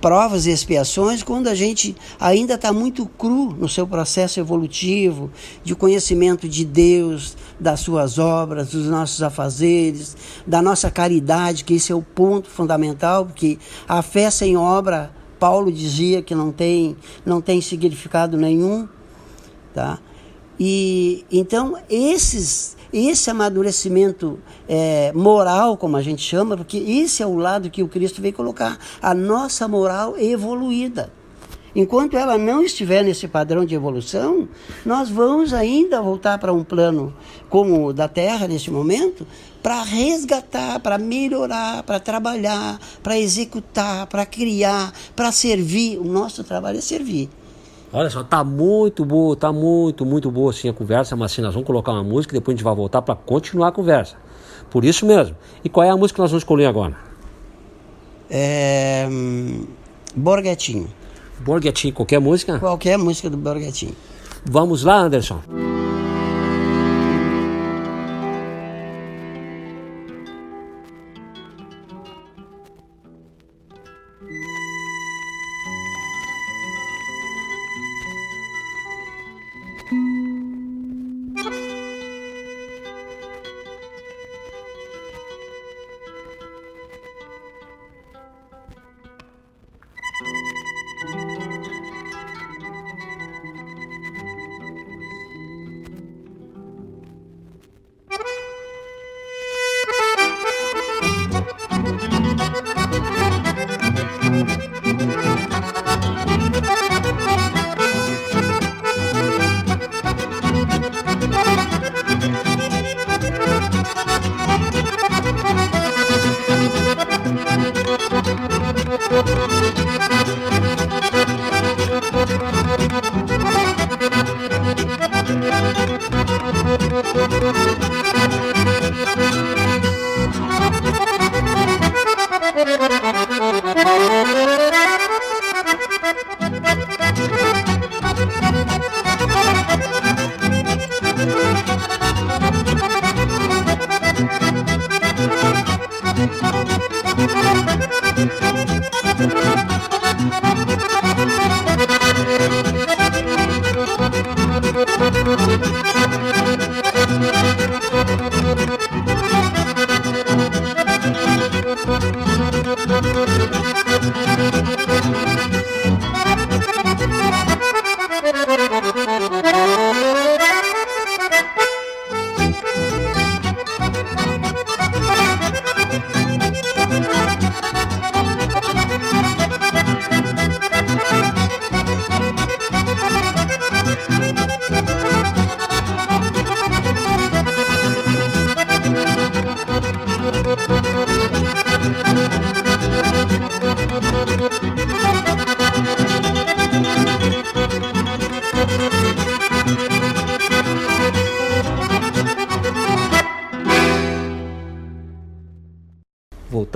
[0.00, 5.30] provas e expiações, quando a gente ainda está muito cru no seu processo evolutivo,
[5.64, 10.16] de conhecimento de Deus, das suas obras, dos nossos afazeres,
[10.46, 13.58] da nossa caridade, que esse é o ponto fundamental, porque
[13.88, 18.88] a fé sem obra, Paulo dizia que não tem, não tem significado nenhum
[19.78, 19.98] tá?
[20.58, 24.38] E então esses esse amadurecimento
[24.68, 28.34] é, moral, como a gente chama, porque esse é o lado que o Cristo veio
[28.34, 31.12] colocar, a nossa moral evoluída.
[31.76, 34.48] Enquanto ela não estiver nesse padrão de evolução,
[34.84, 37.14] nós vamos ainda voltar para um plano
[37.48, 39.26] como o da Terra neste momento,
[39.62, 45.98] para resgatar, para melhorar, para trabalhar, para executar, para criar, para servir.
[45.98, 47.28] O nosso trabalho é servir.
[47.92, 51.54] Olha só, tá muito boa, tá muito, muito boa assim a conversa, mas assim, nós
[51.54, 54.16] vamos colocar uma música e depois a gente vai voltar para continuar a conversa.
[54.70, 55.34] Por isso mesmo.
[55.64, 56.94] E qual é a música que nós vamos escolher agora?
[58.30, 59.08] É,
[60.14, 60.88] Borghetinho.
[61.40, 62.58] Borghetti, qualquer música?
[62.58, 63.94] Qualquer música do Borghetinho.
[64.44, 65.40] Vamos lá, Anderson.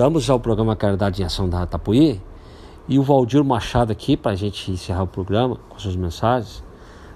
[0.03, 2.21] Voltamos ao programa Caridade em Ação da Tapuí
[2.89, 6.61] e o Valdir Machado aqui, para a gente encerrar o programa com suas mensagens,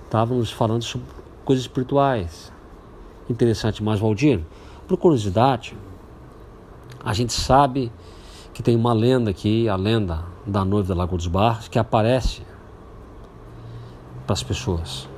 [0.05, 1.05] estava nos falando sobre
[1.43, 2.49] coisas espirituais.
[3.29, 4.39] Interessante, mas Valdir,
[4.87, 5.75] por curiosidade,
[7.03, 7.91] a gente sabe
[8.53, 12.41] que tem uma lenda aqui, a lenda da noiva da Lagoa dos Barros, que aparece
[14.25, 15.09] para as pessoas.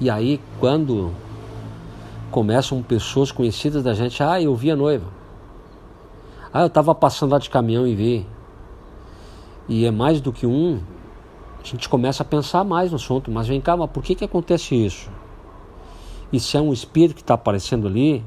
[0.00, 1.12] E aí, quando
[2.32, 5.13] começam pessoas conhecidas da gente, ah, eu vi a noiva.
[6.56, 8.26] Ah, eu estava passando lá de caminhão e vi.
[9.68, 10.80] E é mais do que um,
[11.60, 13.28] a gente começa a pensar mais no assunto.
[13.28, 15.10] Mas vem cá, mas por que, que acontece isso?
[16.32, 18.24] E se é um espírito que está aparecendo ali,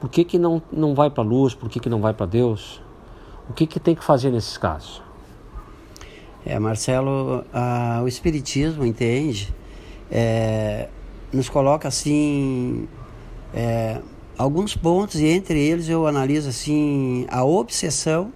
[0.00, 1.52] por que, que não, não vai para a luz?
[1.52, 2.80] Por que, que não vai para Deus?
[3.50, 5.02] O que, que tem que fazer nesses casos?
[6.46, 9.54] É, Marcelo, a, o Espiritismo, entende,
[10.10, 10.88] é,
[11.30, 12.88] nos coloca assim
[13.52, 14.00] é,
[14.40, 18.32] alguns pontos e entre eles eu analiso assim a obsessão.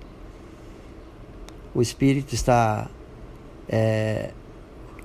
[1.75, 2.89] O espírito está
[3.67, 4.31] é,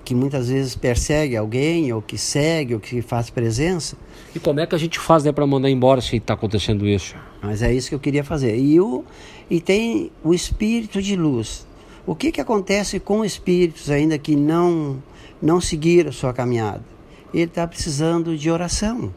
[0.04, 3.96] que muitas vezes persegue alguém ou que segue ou que faz presença.
[4.36, 7.16] E como é que a gente faz né, para mandar embora se está acontecendo isso?
[7.42, 8.58] Mas é isso que eu queria fazer.
[8.58, 9.06] E, o,
[9.50, 11.66] e tem o espírito de luz.
[12.06, 15.02] O que, que acontece com espíritos ainda que não,
[15.42, 16.84] não seguiram a sua caminhada?
[17.34, 19.14] Ele está precisando de oração.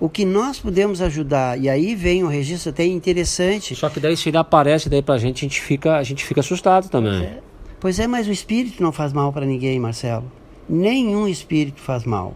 [0.00, 3.74] O que nós podemos ajudar, e aí vem um registro até interessante.
[3.76, 6.40] Só que daí se ele aparece daí pra gente, a gente fica, a gente fica
[6.40, 7.38] assustado também.
[7.80, 10.30] Pois é, mas o espírito não faz mal para ninguém, Marcelo.
[10.68, 12.34] Nenhum espírito faz mal.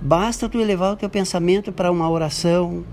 [0.00, 2.84] Basta tu elevar o teu pensamento para uma oração,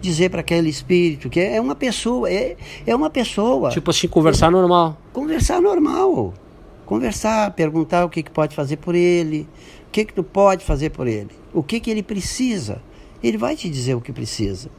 [0.00, 2.56] dizer para aquele espírito que é uma pessoa, é,
[2.86, 3.70] é uma pessoa.
[3.70, 4.96] Tipo assim, conversar normal.
[5.12, 6.32] Conversar normal.
[6.86, 9.46] Conversar, perguntar o que, que pode fazer por ele,
[9.90, 12.80] o que, que tu pode fazer por ele, o que, que ele precisa.
[13.20, 14.70] Ele vai te dizer o que precisa.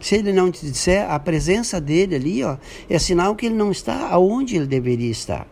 [0.00, 2.56] Se ele não te disser, a presença dele ali ó,
[2.90, 5.46] é sinal que ele não está aonde ele deveria estar.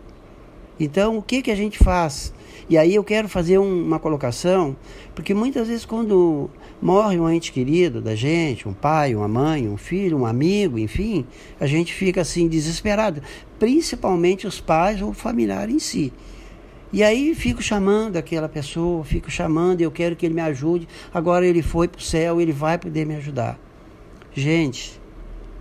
[0.80, 2.34] Então, o que, que a gente faz?
[2.68, 4.76] E aí eu quero fazer um, uma colocação,
[5.14, 6.51] porque muitas vezes quando
[6.82, 11.24] morre um ente querido da gente, um pai, uma mãe, um filho, um amigo, enfim,
[11.60, 13.22] a gente fica assim desesperado,
[13.60, 16.12] principalmente os pais ou o familiar em si.
[16.93, 20.89] E aí fico chamando aquela pessoa, fico chamando, eu quero que ele me ajude.
[21.13, 23.59] Agora ele foi para o céu, ele vai poder me ajudar.
[24.33, 25.01] Gente,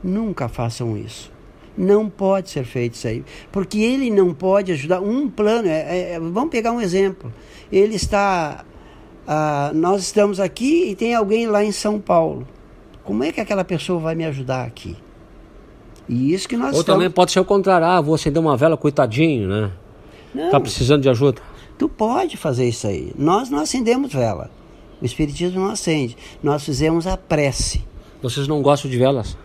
[0.03, 1.31] nunca façam isso.
[1.77, 3.23] Não pode ser feito isso aí.
[3.51, 5.01] Porque ele não pode ajudar.
[5.01, 7.33] Um plano, é, é, vamos pegar um exemplo.
[7.71, 8.63] Ele está.
[9.27, 12.47] Ah, nós estamos aqui e tem alguém lá em São Paulo.
[13.03, 14.95] Como é que aquela pessoa vai me ajudar aqui?
[16.07, 16.99] E isso que nós Ou estamos...
[16.99, 19.71] também pode ser o contrário, ah, vou acender uma vela, coitadinho, né?
[20.35, 21.41] Não, Tá precisando de ajuda.
[21.77, 23.11] tu pode fazer isso aí.
[23.17, 24.51] Nós não acendemos vela.
[25.01, 26.15] O Espiritismo não acende.
[26.43, 27.83] Nós fizemos a prece.
[28.21, 29.37] Vocês não gostam de velas?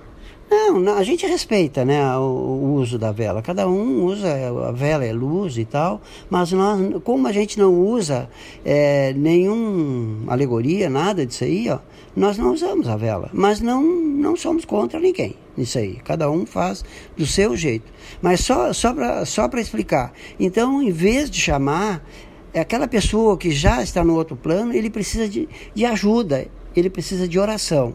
[0.51, 3.41] Não, a gente respeita né, o, o uso da vela.
[3.41, 4.29] Cada um usa,
[4.69, 8.29] a vela é luz e tal, mas nós, como a gente não usa
[8.65, 11.79] é, nenhum alegoria, nada disso aí, ó,
[12.17, 13.31] nós não usamos a vela.
[13.33, 15.97] Mas não, não somos contra ninguém nisso aí.
[16.03, 16.85] Cada um faz
[17.17, 17.93] do seu jeito.
[18.21, 20.13] Mas só, só para só explicar.
[20.39, 22.05] Então, em vez de chamar,
[22.53, 26.91] é aquela pessoa que já está no outro plano, ele precisa de, de ajuda, ele
[26.91, 27.95] precisa de oração.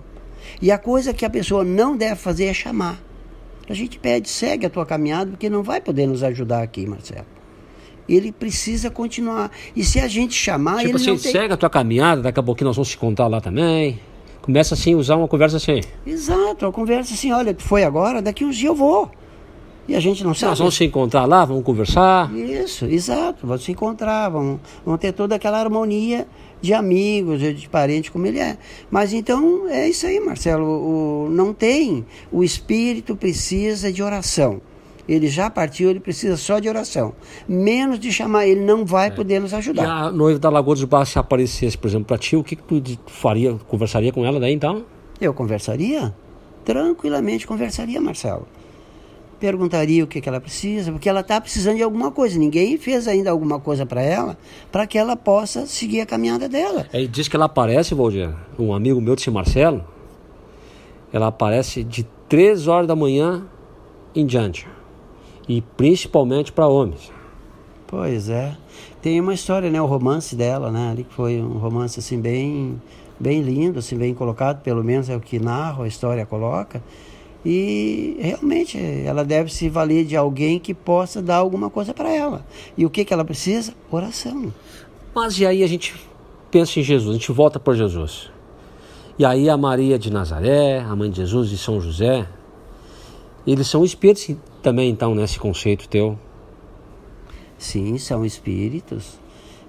[0.62, 3.02] E a coisa que a pessoa não deve fazer é chamar.
[3.70, 7.26] A gente pede, segue a tua caminhada, porque não vai poder nos ajudar aqui, Marcelo.
[8.08, 9.50] Ele precisa continuar.
[9.76, 11.32] E se a gente chamar, tipo ele assim, não tem...
[11.32, 14.00] segue a tua caminhada, daqui a pouquinho nós vamos se contar lá também.
[14.42, 15.82] Começa assim, usar uma conversa assim.
[16.06, 19.10] Exato, a conversa assim, olha, foi agora, daqui uns dias eu vou.
[19.88, 20.52] E a gente não sabe.
[20.52, 22.32] Nós vamos se encontrar lá, vamos conversar.
[22.36, 23.46] Isso, exato.
[23.46, 26.28] Vão se encontrar, vão, vão ter toda aquela harmonia
[26.62, 28.58] de amigos, de parentes, como ele é.
[28.90, 30.66] Mas então é isso aí, Marcelo.
[30.66, 32.06] O, não tem.
[32.32, 34.62] O espírito precisa de oração.
[35.08, 37.14] Ele já partiu, ele precisa só de oração.
[37.48, 39.86] Menos de chamar, ele não vai poder nos E ajudar.
[39.88, 42.64] a noiva da Lagoa dos Barros, se aparecesse, por exemplo, pra ti, o que, que
[42.64, 43.54] tu faria?
[43.68, 44.84] Conversaria com ela daí então?
[45.22, 46.12] Eu conversaria?
[46.64, 48.48] Tranquilamente conversaria, Marcelo.
[49.46, 52.36] Perguntaria o que, que ela precisa, porque ela está precisando de alguma coisa.
[52.36, 54.36] Ninguém fez ainda alguma coisa para ela,
[54.72, 56.88] para que ela possa seguir a caminhada dela.
[56.92, 59.86] Aí diz que ela aparece, Valdir, um amigo meu disse Marcelo,
[61.14, 63.44] ela aparece de 3 horas da manhã
[64.16, 64.68] em diante.
[65.48, 67.12] E principalmente para homens.
[67.86, 68.58] Pois é.
[69.00, 69.80] Tem uma história, né?
[69.80, 70.90] O romance dela, né?
[70.90, 72.82] Ali que foi um romance assim bem,
[73.20, 76.82] bem lindo, assim bem colocado, pelo menos é o que narra a história coloca.
[77.46, 82.44] E realmente ela deve se valer de alguém que possa dar alguma coisa para ela.
[82.76, 83.74] E o que que ela precisa?
[83.92, 84.52] Oração.
[85.14, 85.94] Mas e aí a gente
[86.50, 88.32] pensa em Jesus, a gente volta para Jesus.
[89.20, 92.28] E aí a Maria de Nazaré, a mãe de Jesus e São José,
[93.46, 96.18] eles são espíritos também então nesse conceito teu.
[97.58, 99.20] Sim, são espíritos.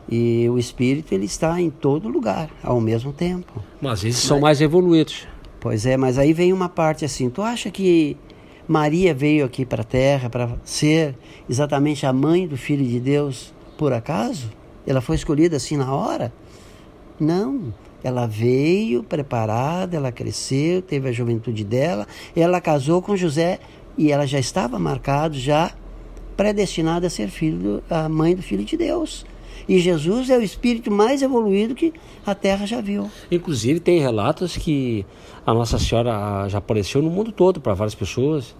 [0.09, 3.63] E o espírito ele está em todo lugar ao mesmo tempo.
[3.81, 5.27] Mas eles são mais evoluídos.
[5.67, 7.29] Pois é, mas aí vem uma parte assim.
[7.29, 8.17] Tu acha que
[8.69, 11.17] Maria veio aqui para a Terra para ser
[11.51, 14.49] exatamente a mãe do Filho de Deus por acaso?
[14.87, 16.33] Ela foi escolhida assim na hora?
[17.19, 17.75] Não.
[18.05, 22.07] Ela veio preparada, ela cresceu, teve a juventude dela,
[22.37, 23.59] ela casou com José
[23.99, 25.73] e ela já estava marcado, já
[26.37, 29.27] predestinada a ser filho, do- a mãe do Filho de Deus.
[29.69, 31.93] E Jesus é o espírito mais evoluído que
[32.25, 33.11] a Terra já viu.
[33.31, 35.05] Inclusive tem relatos que
[35.45, 38.55] a Nossa Senhora já apareceu no mundo todo para várias pessoas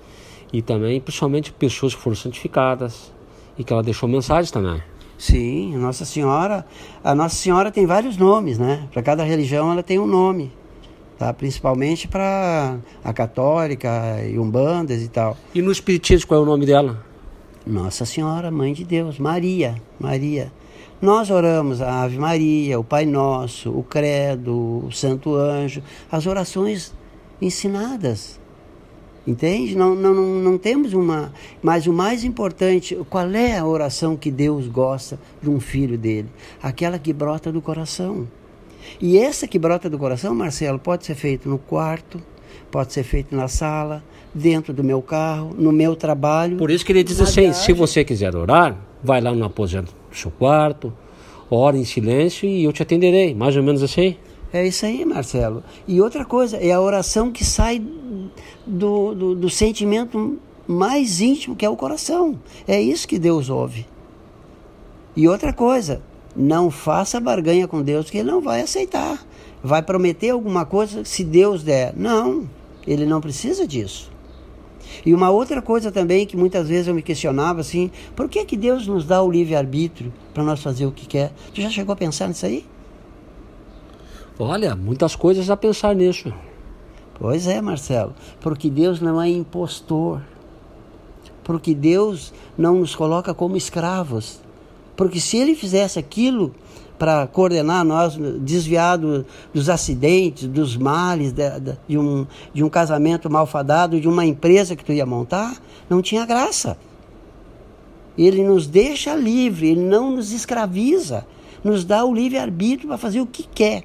[0.53, 3.13] e também principalmente pessoas que foram santificadas
[3.57, 4.83] e que ela deixou mensagens também.
[5.17, 6.67] Sim, Nossa Senhora.
[7.03, 8.89] A Nossa Senhora tem vários nomes, né?
[8.93, 10.53] Para cada religião ela tem um nome,
[11.19, 11.33] tá?
[11.33, 15.37] Principalmente para a católica e umbandas e tal.
[15.55, 17.05] E no espiritismo qual é o nome dela?
[17.67, 20.53] Nossa Senhora, Mãe de Deus, Maria, Maria.
[21.01, 26.95] Nós oramos a Ave Maria, o Pai Nosso, o Credo, o Santo Anjo, as orações
[27.41, 28.41] ensinadas.
[29.27, 29.77] Entende?
[29.77, 31.35] Não, não, não, temos uma.
[31.61, 36.29] Mas o mais importante, qual é a oração que Deus gosta de um filho dele?
[36.63, 38.27] Aquela que brota do coração.
[38.99, 42.23] E essa que brota do coração, Marcelo, pode ser feito no quarto,
[42.71, 44.03] pode ser feito na sala,
[44.33, 46.57] dentro do meu carro, no meu trabalho.
[46.57, 50.21] Por isso que ele diz assim: se você quiser orar, vai lá no aposento do
[50.21, 50.93] seu quarto,
[51.51, 53.35] ora em silêncio e eu te atenderei.
[53.35, 54.17] Mais ou menos assim.
[54.53, 55.63] É isso aí, Marcelo.
[55.87, 57.83] E outra coisa, é a oração que sai
[58.67, 62.41] do, do, do sentimento mais íntimo, que é o coração.
[62.67, 63.87] É isso que Deus ouve.
[65.15, 66.03] E outra coisa,
[66.35, 69.25] não faça barganha com Deus, que Ele não vai aceitar.
[69.63, 71.95] Vai prometer alguma coisa se Deus der.
[71.97, 72.49] Não,
[72.87, 74.11] Ele não precisa disso.
[75.05, 78.57] E uma outra coisa também que muitas vezes eu me questionava assim, por que, que
[78.57, 81.33] Deus nos dá o livre-arbítrio para nós fazer o que quer?
[81.55, 82.65] Tu já chegou a pensar nisso aí?
[84.39, 86.33] Olha, muitas coisas a pensar nisso.
[87.19, 90.21] Pois é, Marcelo, porque Deus não é impostor.
[91.43, 94.41] Porque Deus não nos coloca como escravos.
[94.97, 96.55] Porque se ele fizesse aquilo
[96.99, 102.69] para coordenar nós, desviar do, dos acidentes, dos males, de, de, de, um, de um
[102.69, 105.57] casamento malfadado, de uma empresa que tu ia montar,
[105.89, 106.77] não tinha graça.
[108.17, 111.27] Ele nos deixa livre, ele não nos escraviza,
[111.63, 113.85] nos dá o livre-arbítrio para fazer o que quer.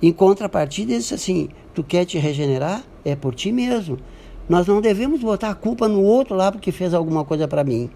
[0.00, 2.84] Em contrapartida, ele disse assim: tu quer te regenerar?
[3.04, 3.98] É por ti mesmo.
[4.48, 7.90] Nós não devemos botar a culpa no outro lá porque fez alguma coisa para mim.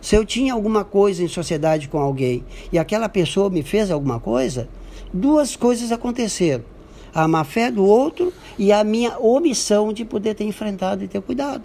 [0.00, 4.20] Se eu tinha alguma coisa em sociedade com alguém e aquela pessoa me fez alguma
[4.20, 4.68] coisa,
[5.12, 6.64] duas coisas aconteceram:
[7.14, 11.20] a má fé do outro e a minha omissão de poder ter enfrentado e ter
[11.20, 11.64] cuidado.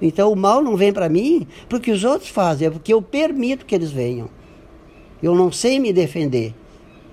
[0.00, 3.64] Então o mal não vem para mim porque os outros fazem, é porque eu permito
[3.64, 4.28] que eles venham.
[5.22, 6.54] Eu não sei me defender.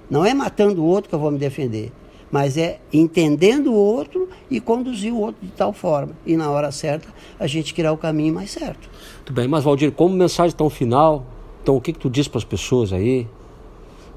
[0.10, 1.92] Não é matando o outro que eu vou me defender,
[2.32, 6.14] mas é entendendo o outro e conduzir o outro de tal forma.
[6.26, 7.08] E na hora certa,
[7.40, 8.90] a gente criar o caminho mais certo.
[9.18, 11.26] Muito bem, mas Valdir, como mensagem tão final,
[11.62, 13.28] então o que, que tu diz para as pessoas aí,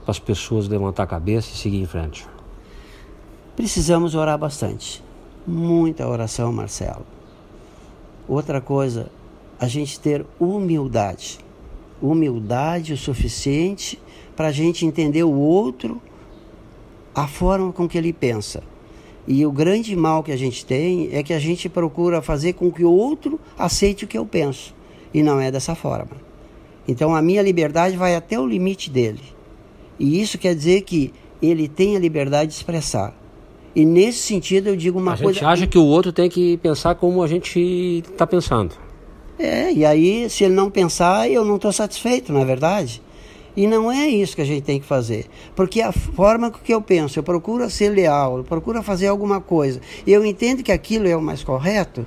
[0.02, 2.26] para as pessoas levantar a cabeça e seguir em frente?
[3.56, 5.02] Precisamos orar bastante.
[5.47, 7.05] Muita oração, Marcelo.
[8.28, 9.10] Outra coisa,
[9.59, 11.39] a gente ter humildade.
[12.01, 14.01] Humildade o suficiente
[14.34, 16.01] para a gente entender o outro,
[17.14, 18.62] a forma com que ele pensa.
[19.26, 22.72] E o grande mal que a gente tem é que a gente procura fazer com
[22.72, 24.74] que o outro aceite o que eu penso.
[25.14, 26.10] E não é dessa forma.
[26.89, 29.20] Então a minha liberdade vai até o limite dele.
[29.98, 33.14] E isso quer dizer que ele tem a liberdade de expressar.
[33.74, 35.34] E nesse sentido eu digo uma a coisa.
[35.34, 38.74] gente acha que o outro tem que pensar como a gente está pensando.
[39.39, 43.01] É, e aí se ele não pensar, eu não estou satisfeito, não é verdade?
[43.57, 45.27] E não é isso que a gente tem que fazer.
[45.55, 49.81] Porque a forma que eu penso, eu procuro ser leal, eu procuro fazer alguma coisa,
[50.07, 52.07] e eu entendo que aquilo é o mais correto,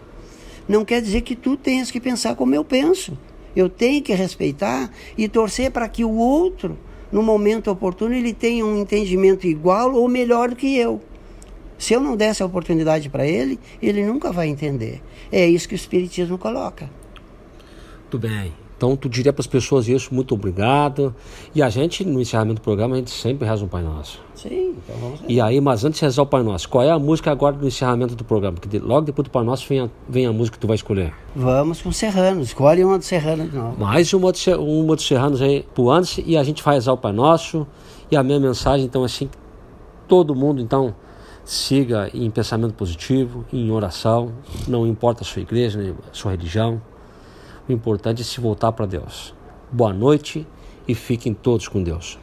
[0.67, 3.17] não quer dizer que tu tenhas que pensar como eu penso.
[3.55, 6.77] Eu tenho que respeitar e torcer para que o outro,
[7.11, 10.99] no momento oportuno, ele tenha um entendimento igual ou melhor do que eu.
[11.77, 15.01] Se eu não der essa oportunidade para ele, ele nunca vai entender.
[15.31, 16.89] É isso que o Espiritismo coloca.
[18.01, 18.64] Muito bem.
[18.77, 21.15] Então tu diria para as pessoas isso, muito obrigado.
[21.53, 24.19] E a gente, no encerramento do programa, a gente sempre reza um Pai Nosso.
[24.35, 26.99] Sim, então vamos E aí, mas antes de rezar o Pai Nosso, qual é a
[26.99, 28.57] música agora do encerramento do programa?
[28.59, 31.13] Porque logo depois do Pai Nosso vem a, vem a música que tu vai escolher.
[31.33, 32.47] Vamos com Serranos.
[32.49, 33.79] Escolhe uma do Serrano de novo.
[33.79, 36.91] Mais uma dos, Ser- uma dos Serranos aí pro antes e a gente vai rezar
[36.91, 37.65] o Pai Nosso.
[38.11, 39.37] E a minha mensagem, então, assim, que
[40.07, 40.93] todo mundo, então,
[41.45, 44.31] siga em pensamento positivo, em oração,
[44.67, 46.81] não importa a sua igreja, nem a sua religião.
[47.67, 49.33] O importante é se voltar para Deus.
[49.71, 50.47] Boa noite
[50.87, 52.19] e fiquem todos com Deus.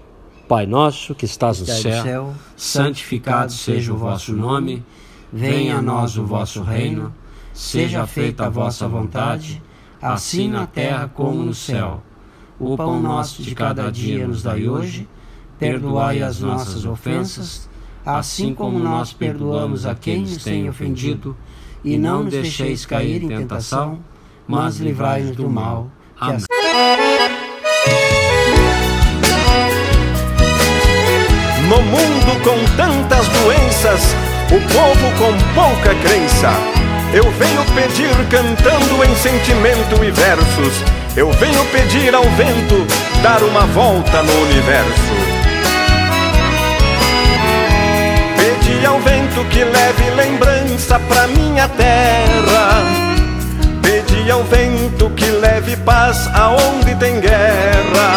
[0.47, 4.85] Pai nosso que estás no céu, céu, santificado seja o vosso nome.
[5.33, 7.13] Venha a nós o vosso reino.
[7.53, 9.61] Seja feita a vossa vontade,
[10.01, 12.03] assim na terra como no céu.
[12.59, 15.09] O pão nosso de cada dia nos dai hoje.
[15.59, 17.69] Perdoai as nossas ofensas,
[18.07, 21.37] assim como nós perdoamos a quem nos tem ofendido.
[21.85, 23.99] E não nos deixeis cair em tentação,
[24.47, 25.89] mas livrai-nos do mal.
[26.21, 26.41] Amém.
[31.69, 34.01] No mundo com tantas doenças,
[34.49, 36.51] o povo com pouca crença.
[37.15, 40.83] Eu venho pedir cantando em sentimento e versos.
[41.17, 42.87] Eu venho pedir ao vento
[43.23, 45.13] dar uma volta no universo.
[48.37, 53.12] Pedi ao vento que leve lembrança pra minha terra.
[54.23, 58.15] Pedi ao vento que leve paz aonde tem guerra.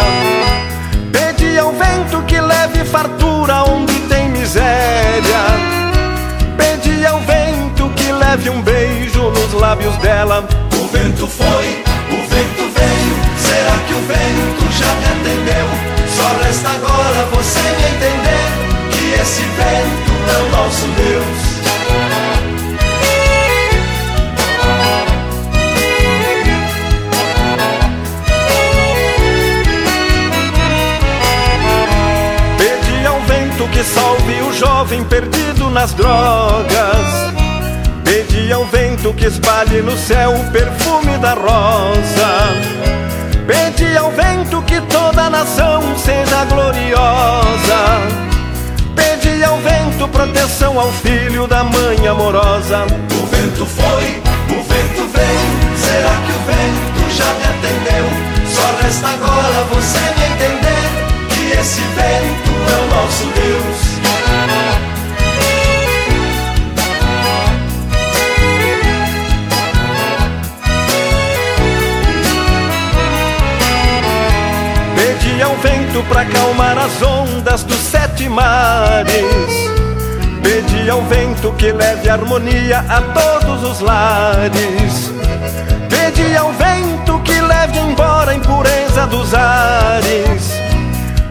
[1.11, 5.41] Pedi ao vento que leve fartura onde tem miséria.
[6.55, 10.47] Pedi ao vento que leve um beijo nos lábios dela.
[10.79, 13.15] O vento foi, o vento veio.
[13.39, 15.67] Será que o vento já me atendeu?
[16.15, 21.54] Só resta agora você me entender que esse vento é o nosso Deus.
[34.85, 37.33] Jovem perdido nas drogas.
[38.03, 42.53] Pedi ao vento que espalhe no céu o perfume da rosa.
[43.47, 47.81] Pedi ao vento que toda a nação seja gloriosa.
[48.95, 52.85] Pedi ao vento proteção ao filho da mãe amorosa.
[52.85, 54.21] O vento foi,
[54.55, 55.77] o vento veio.
[55.77, 58.05] Será que o vento já me atendeu?
[58.53, 63.94] Só resta agora você me entender que esse vento é o nosso Deus.
[75.35, 79.13] Pedi ao vento pra acalmar as ondas dos sete mares.
[80.41, 85.11] Pedi ao vento que leve harmonia a todos os lares.
[85.89, 90.53] Pedi ao vento que leve embora a impureza dos ares.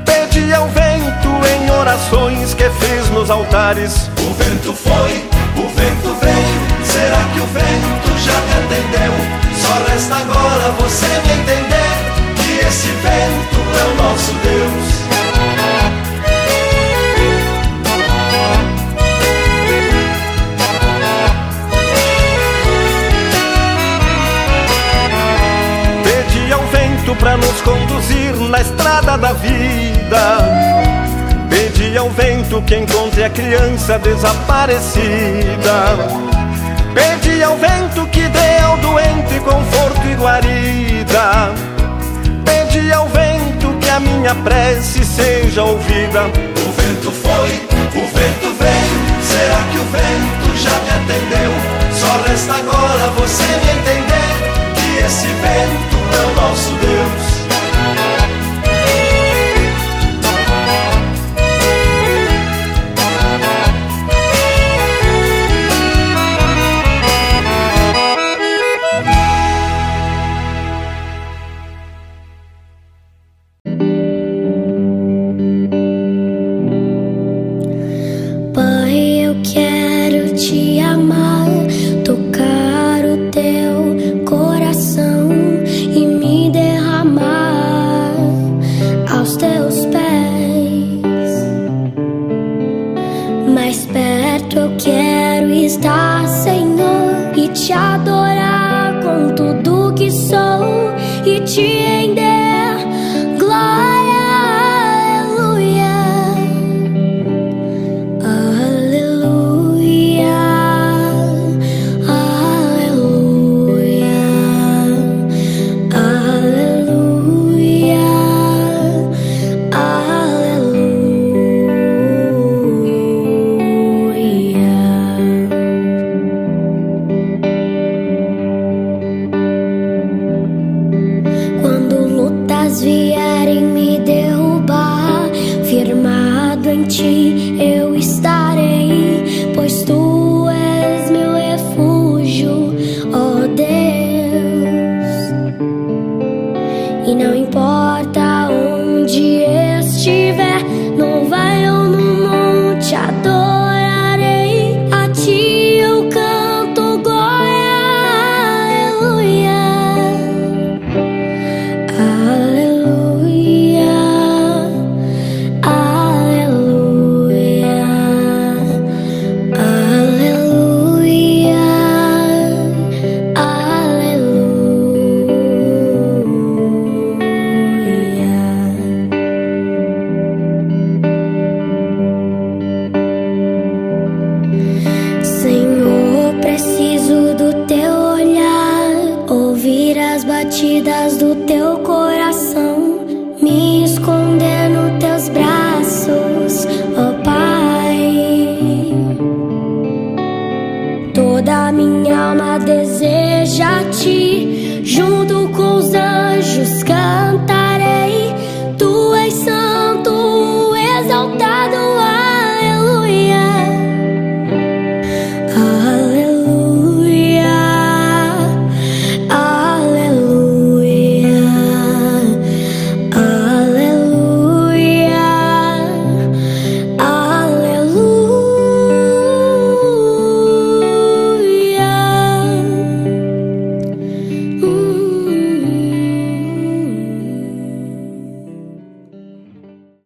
[0.04, 4.10] Pedi ao vento em orações que fiz nos altares.
[4.18, 5.24] O vento foi,
[5.56, 6.84] o vento veio.
[6.84, 9.14] Será que o vento já me atendeu?
[9.62, 12.13] Só resta agora você me entender
[12.68, 15.04] esse vento é o nosso Deus.
[26.04, 30.38] Pedi ao vento pra nos conduzir na estrada da vida.
[31.48, 35.96] Pedi ao vento que encontre a criança desaparecida.
[36.94, 41.73] Pedi ao vento que dê ao doente conforto e guarida.
[42.74, 46.24] Pedi ao vento que a minha prece seja ouvida.
[46.24, 48.98] O vento foi, o vento veio.
[49.22, 51.52] Será que o vento já me atendeu?
[51.92, 54.30] Só resta agora você me entender
[54.74, 58.23] que esse vento é o nosso Deus.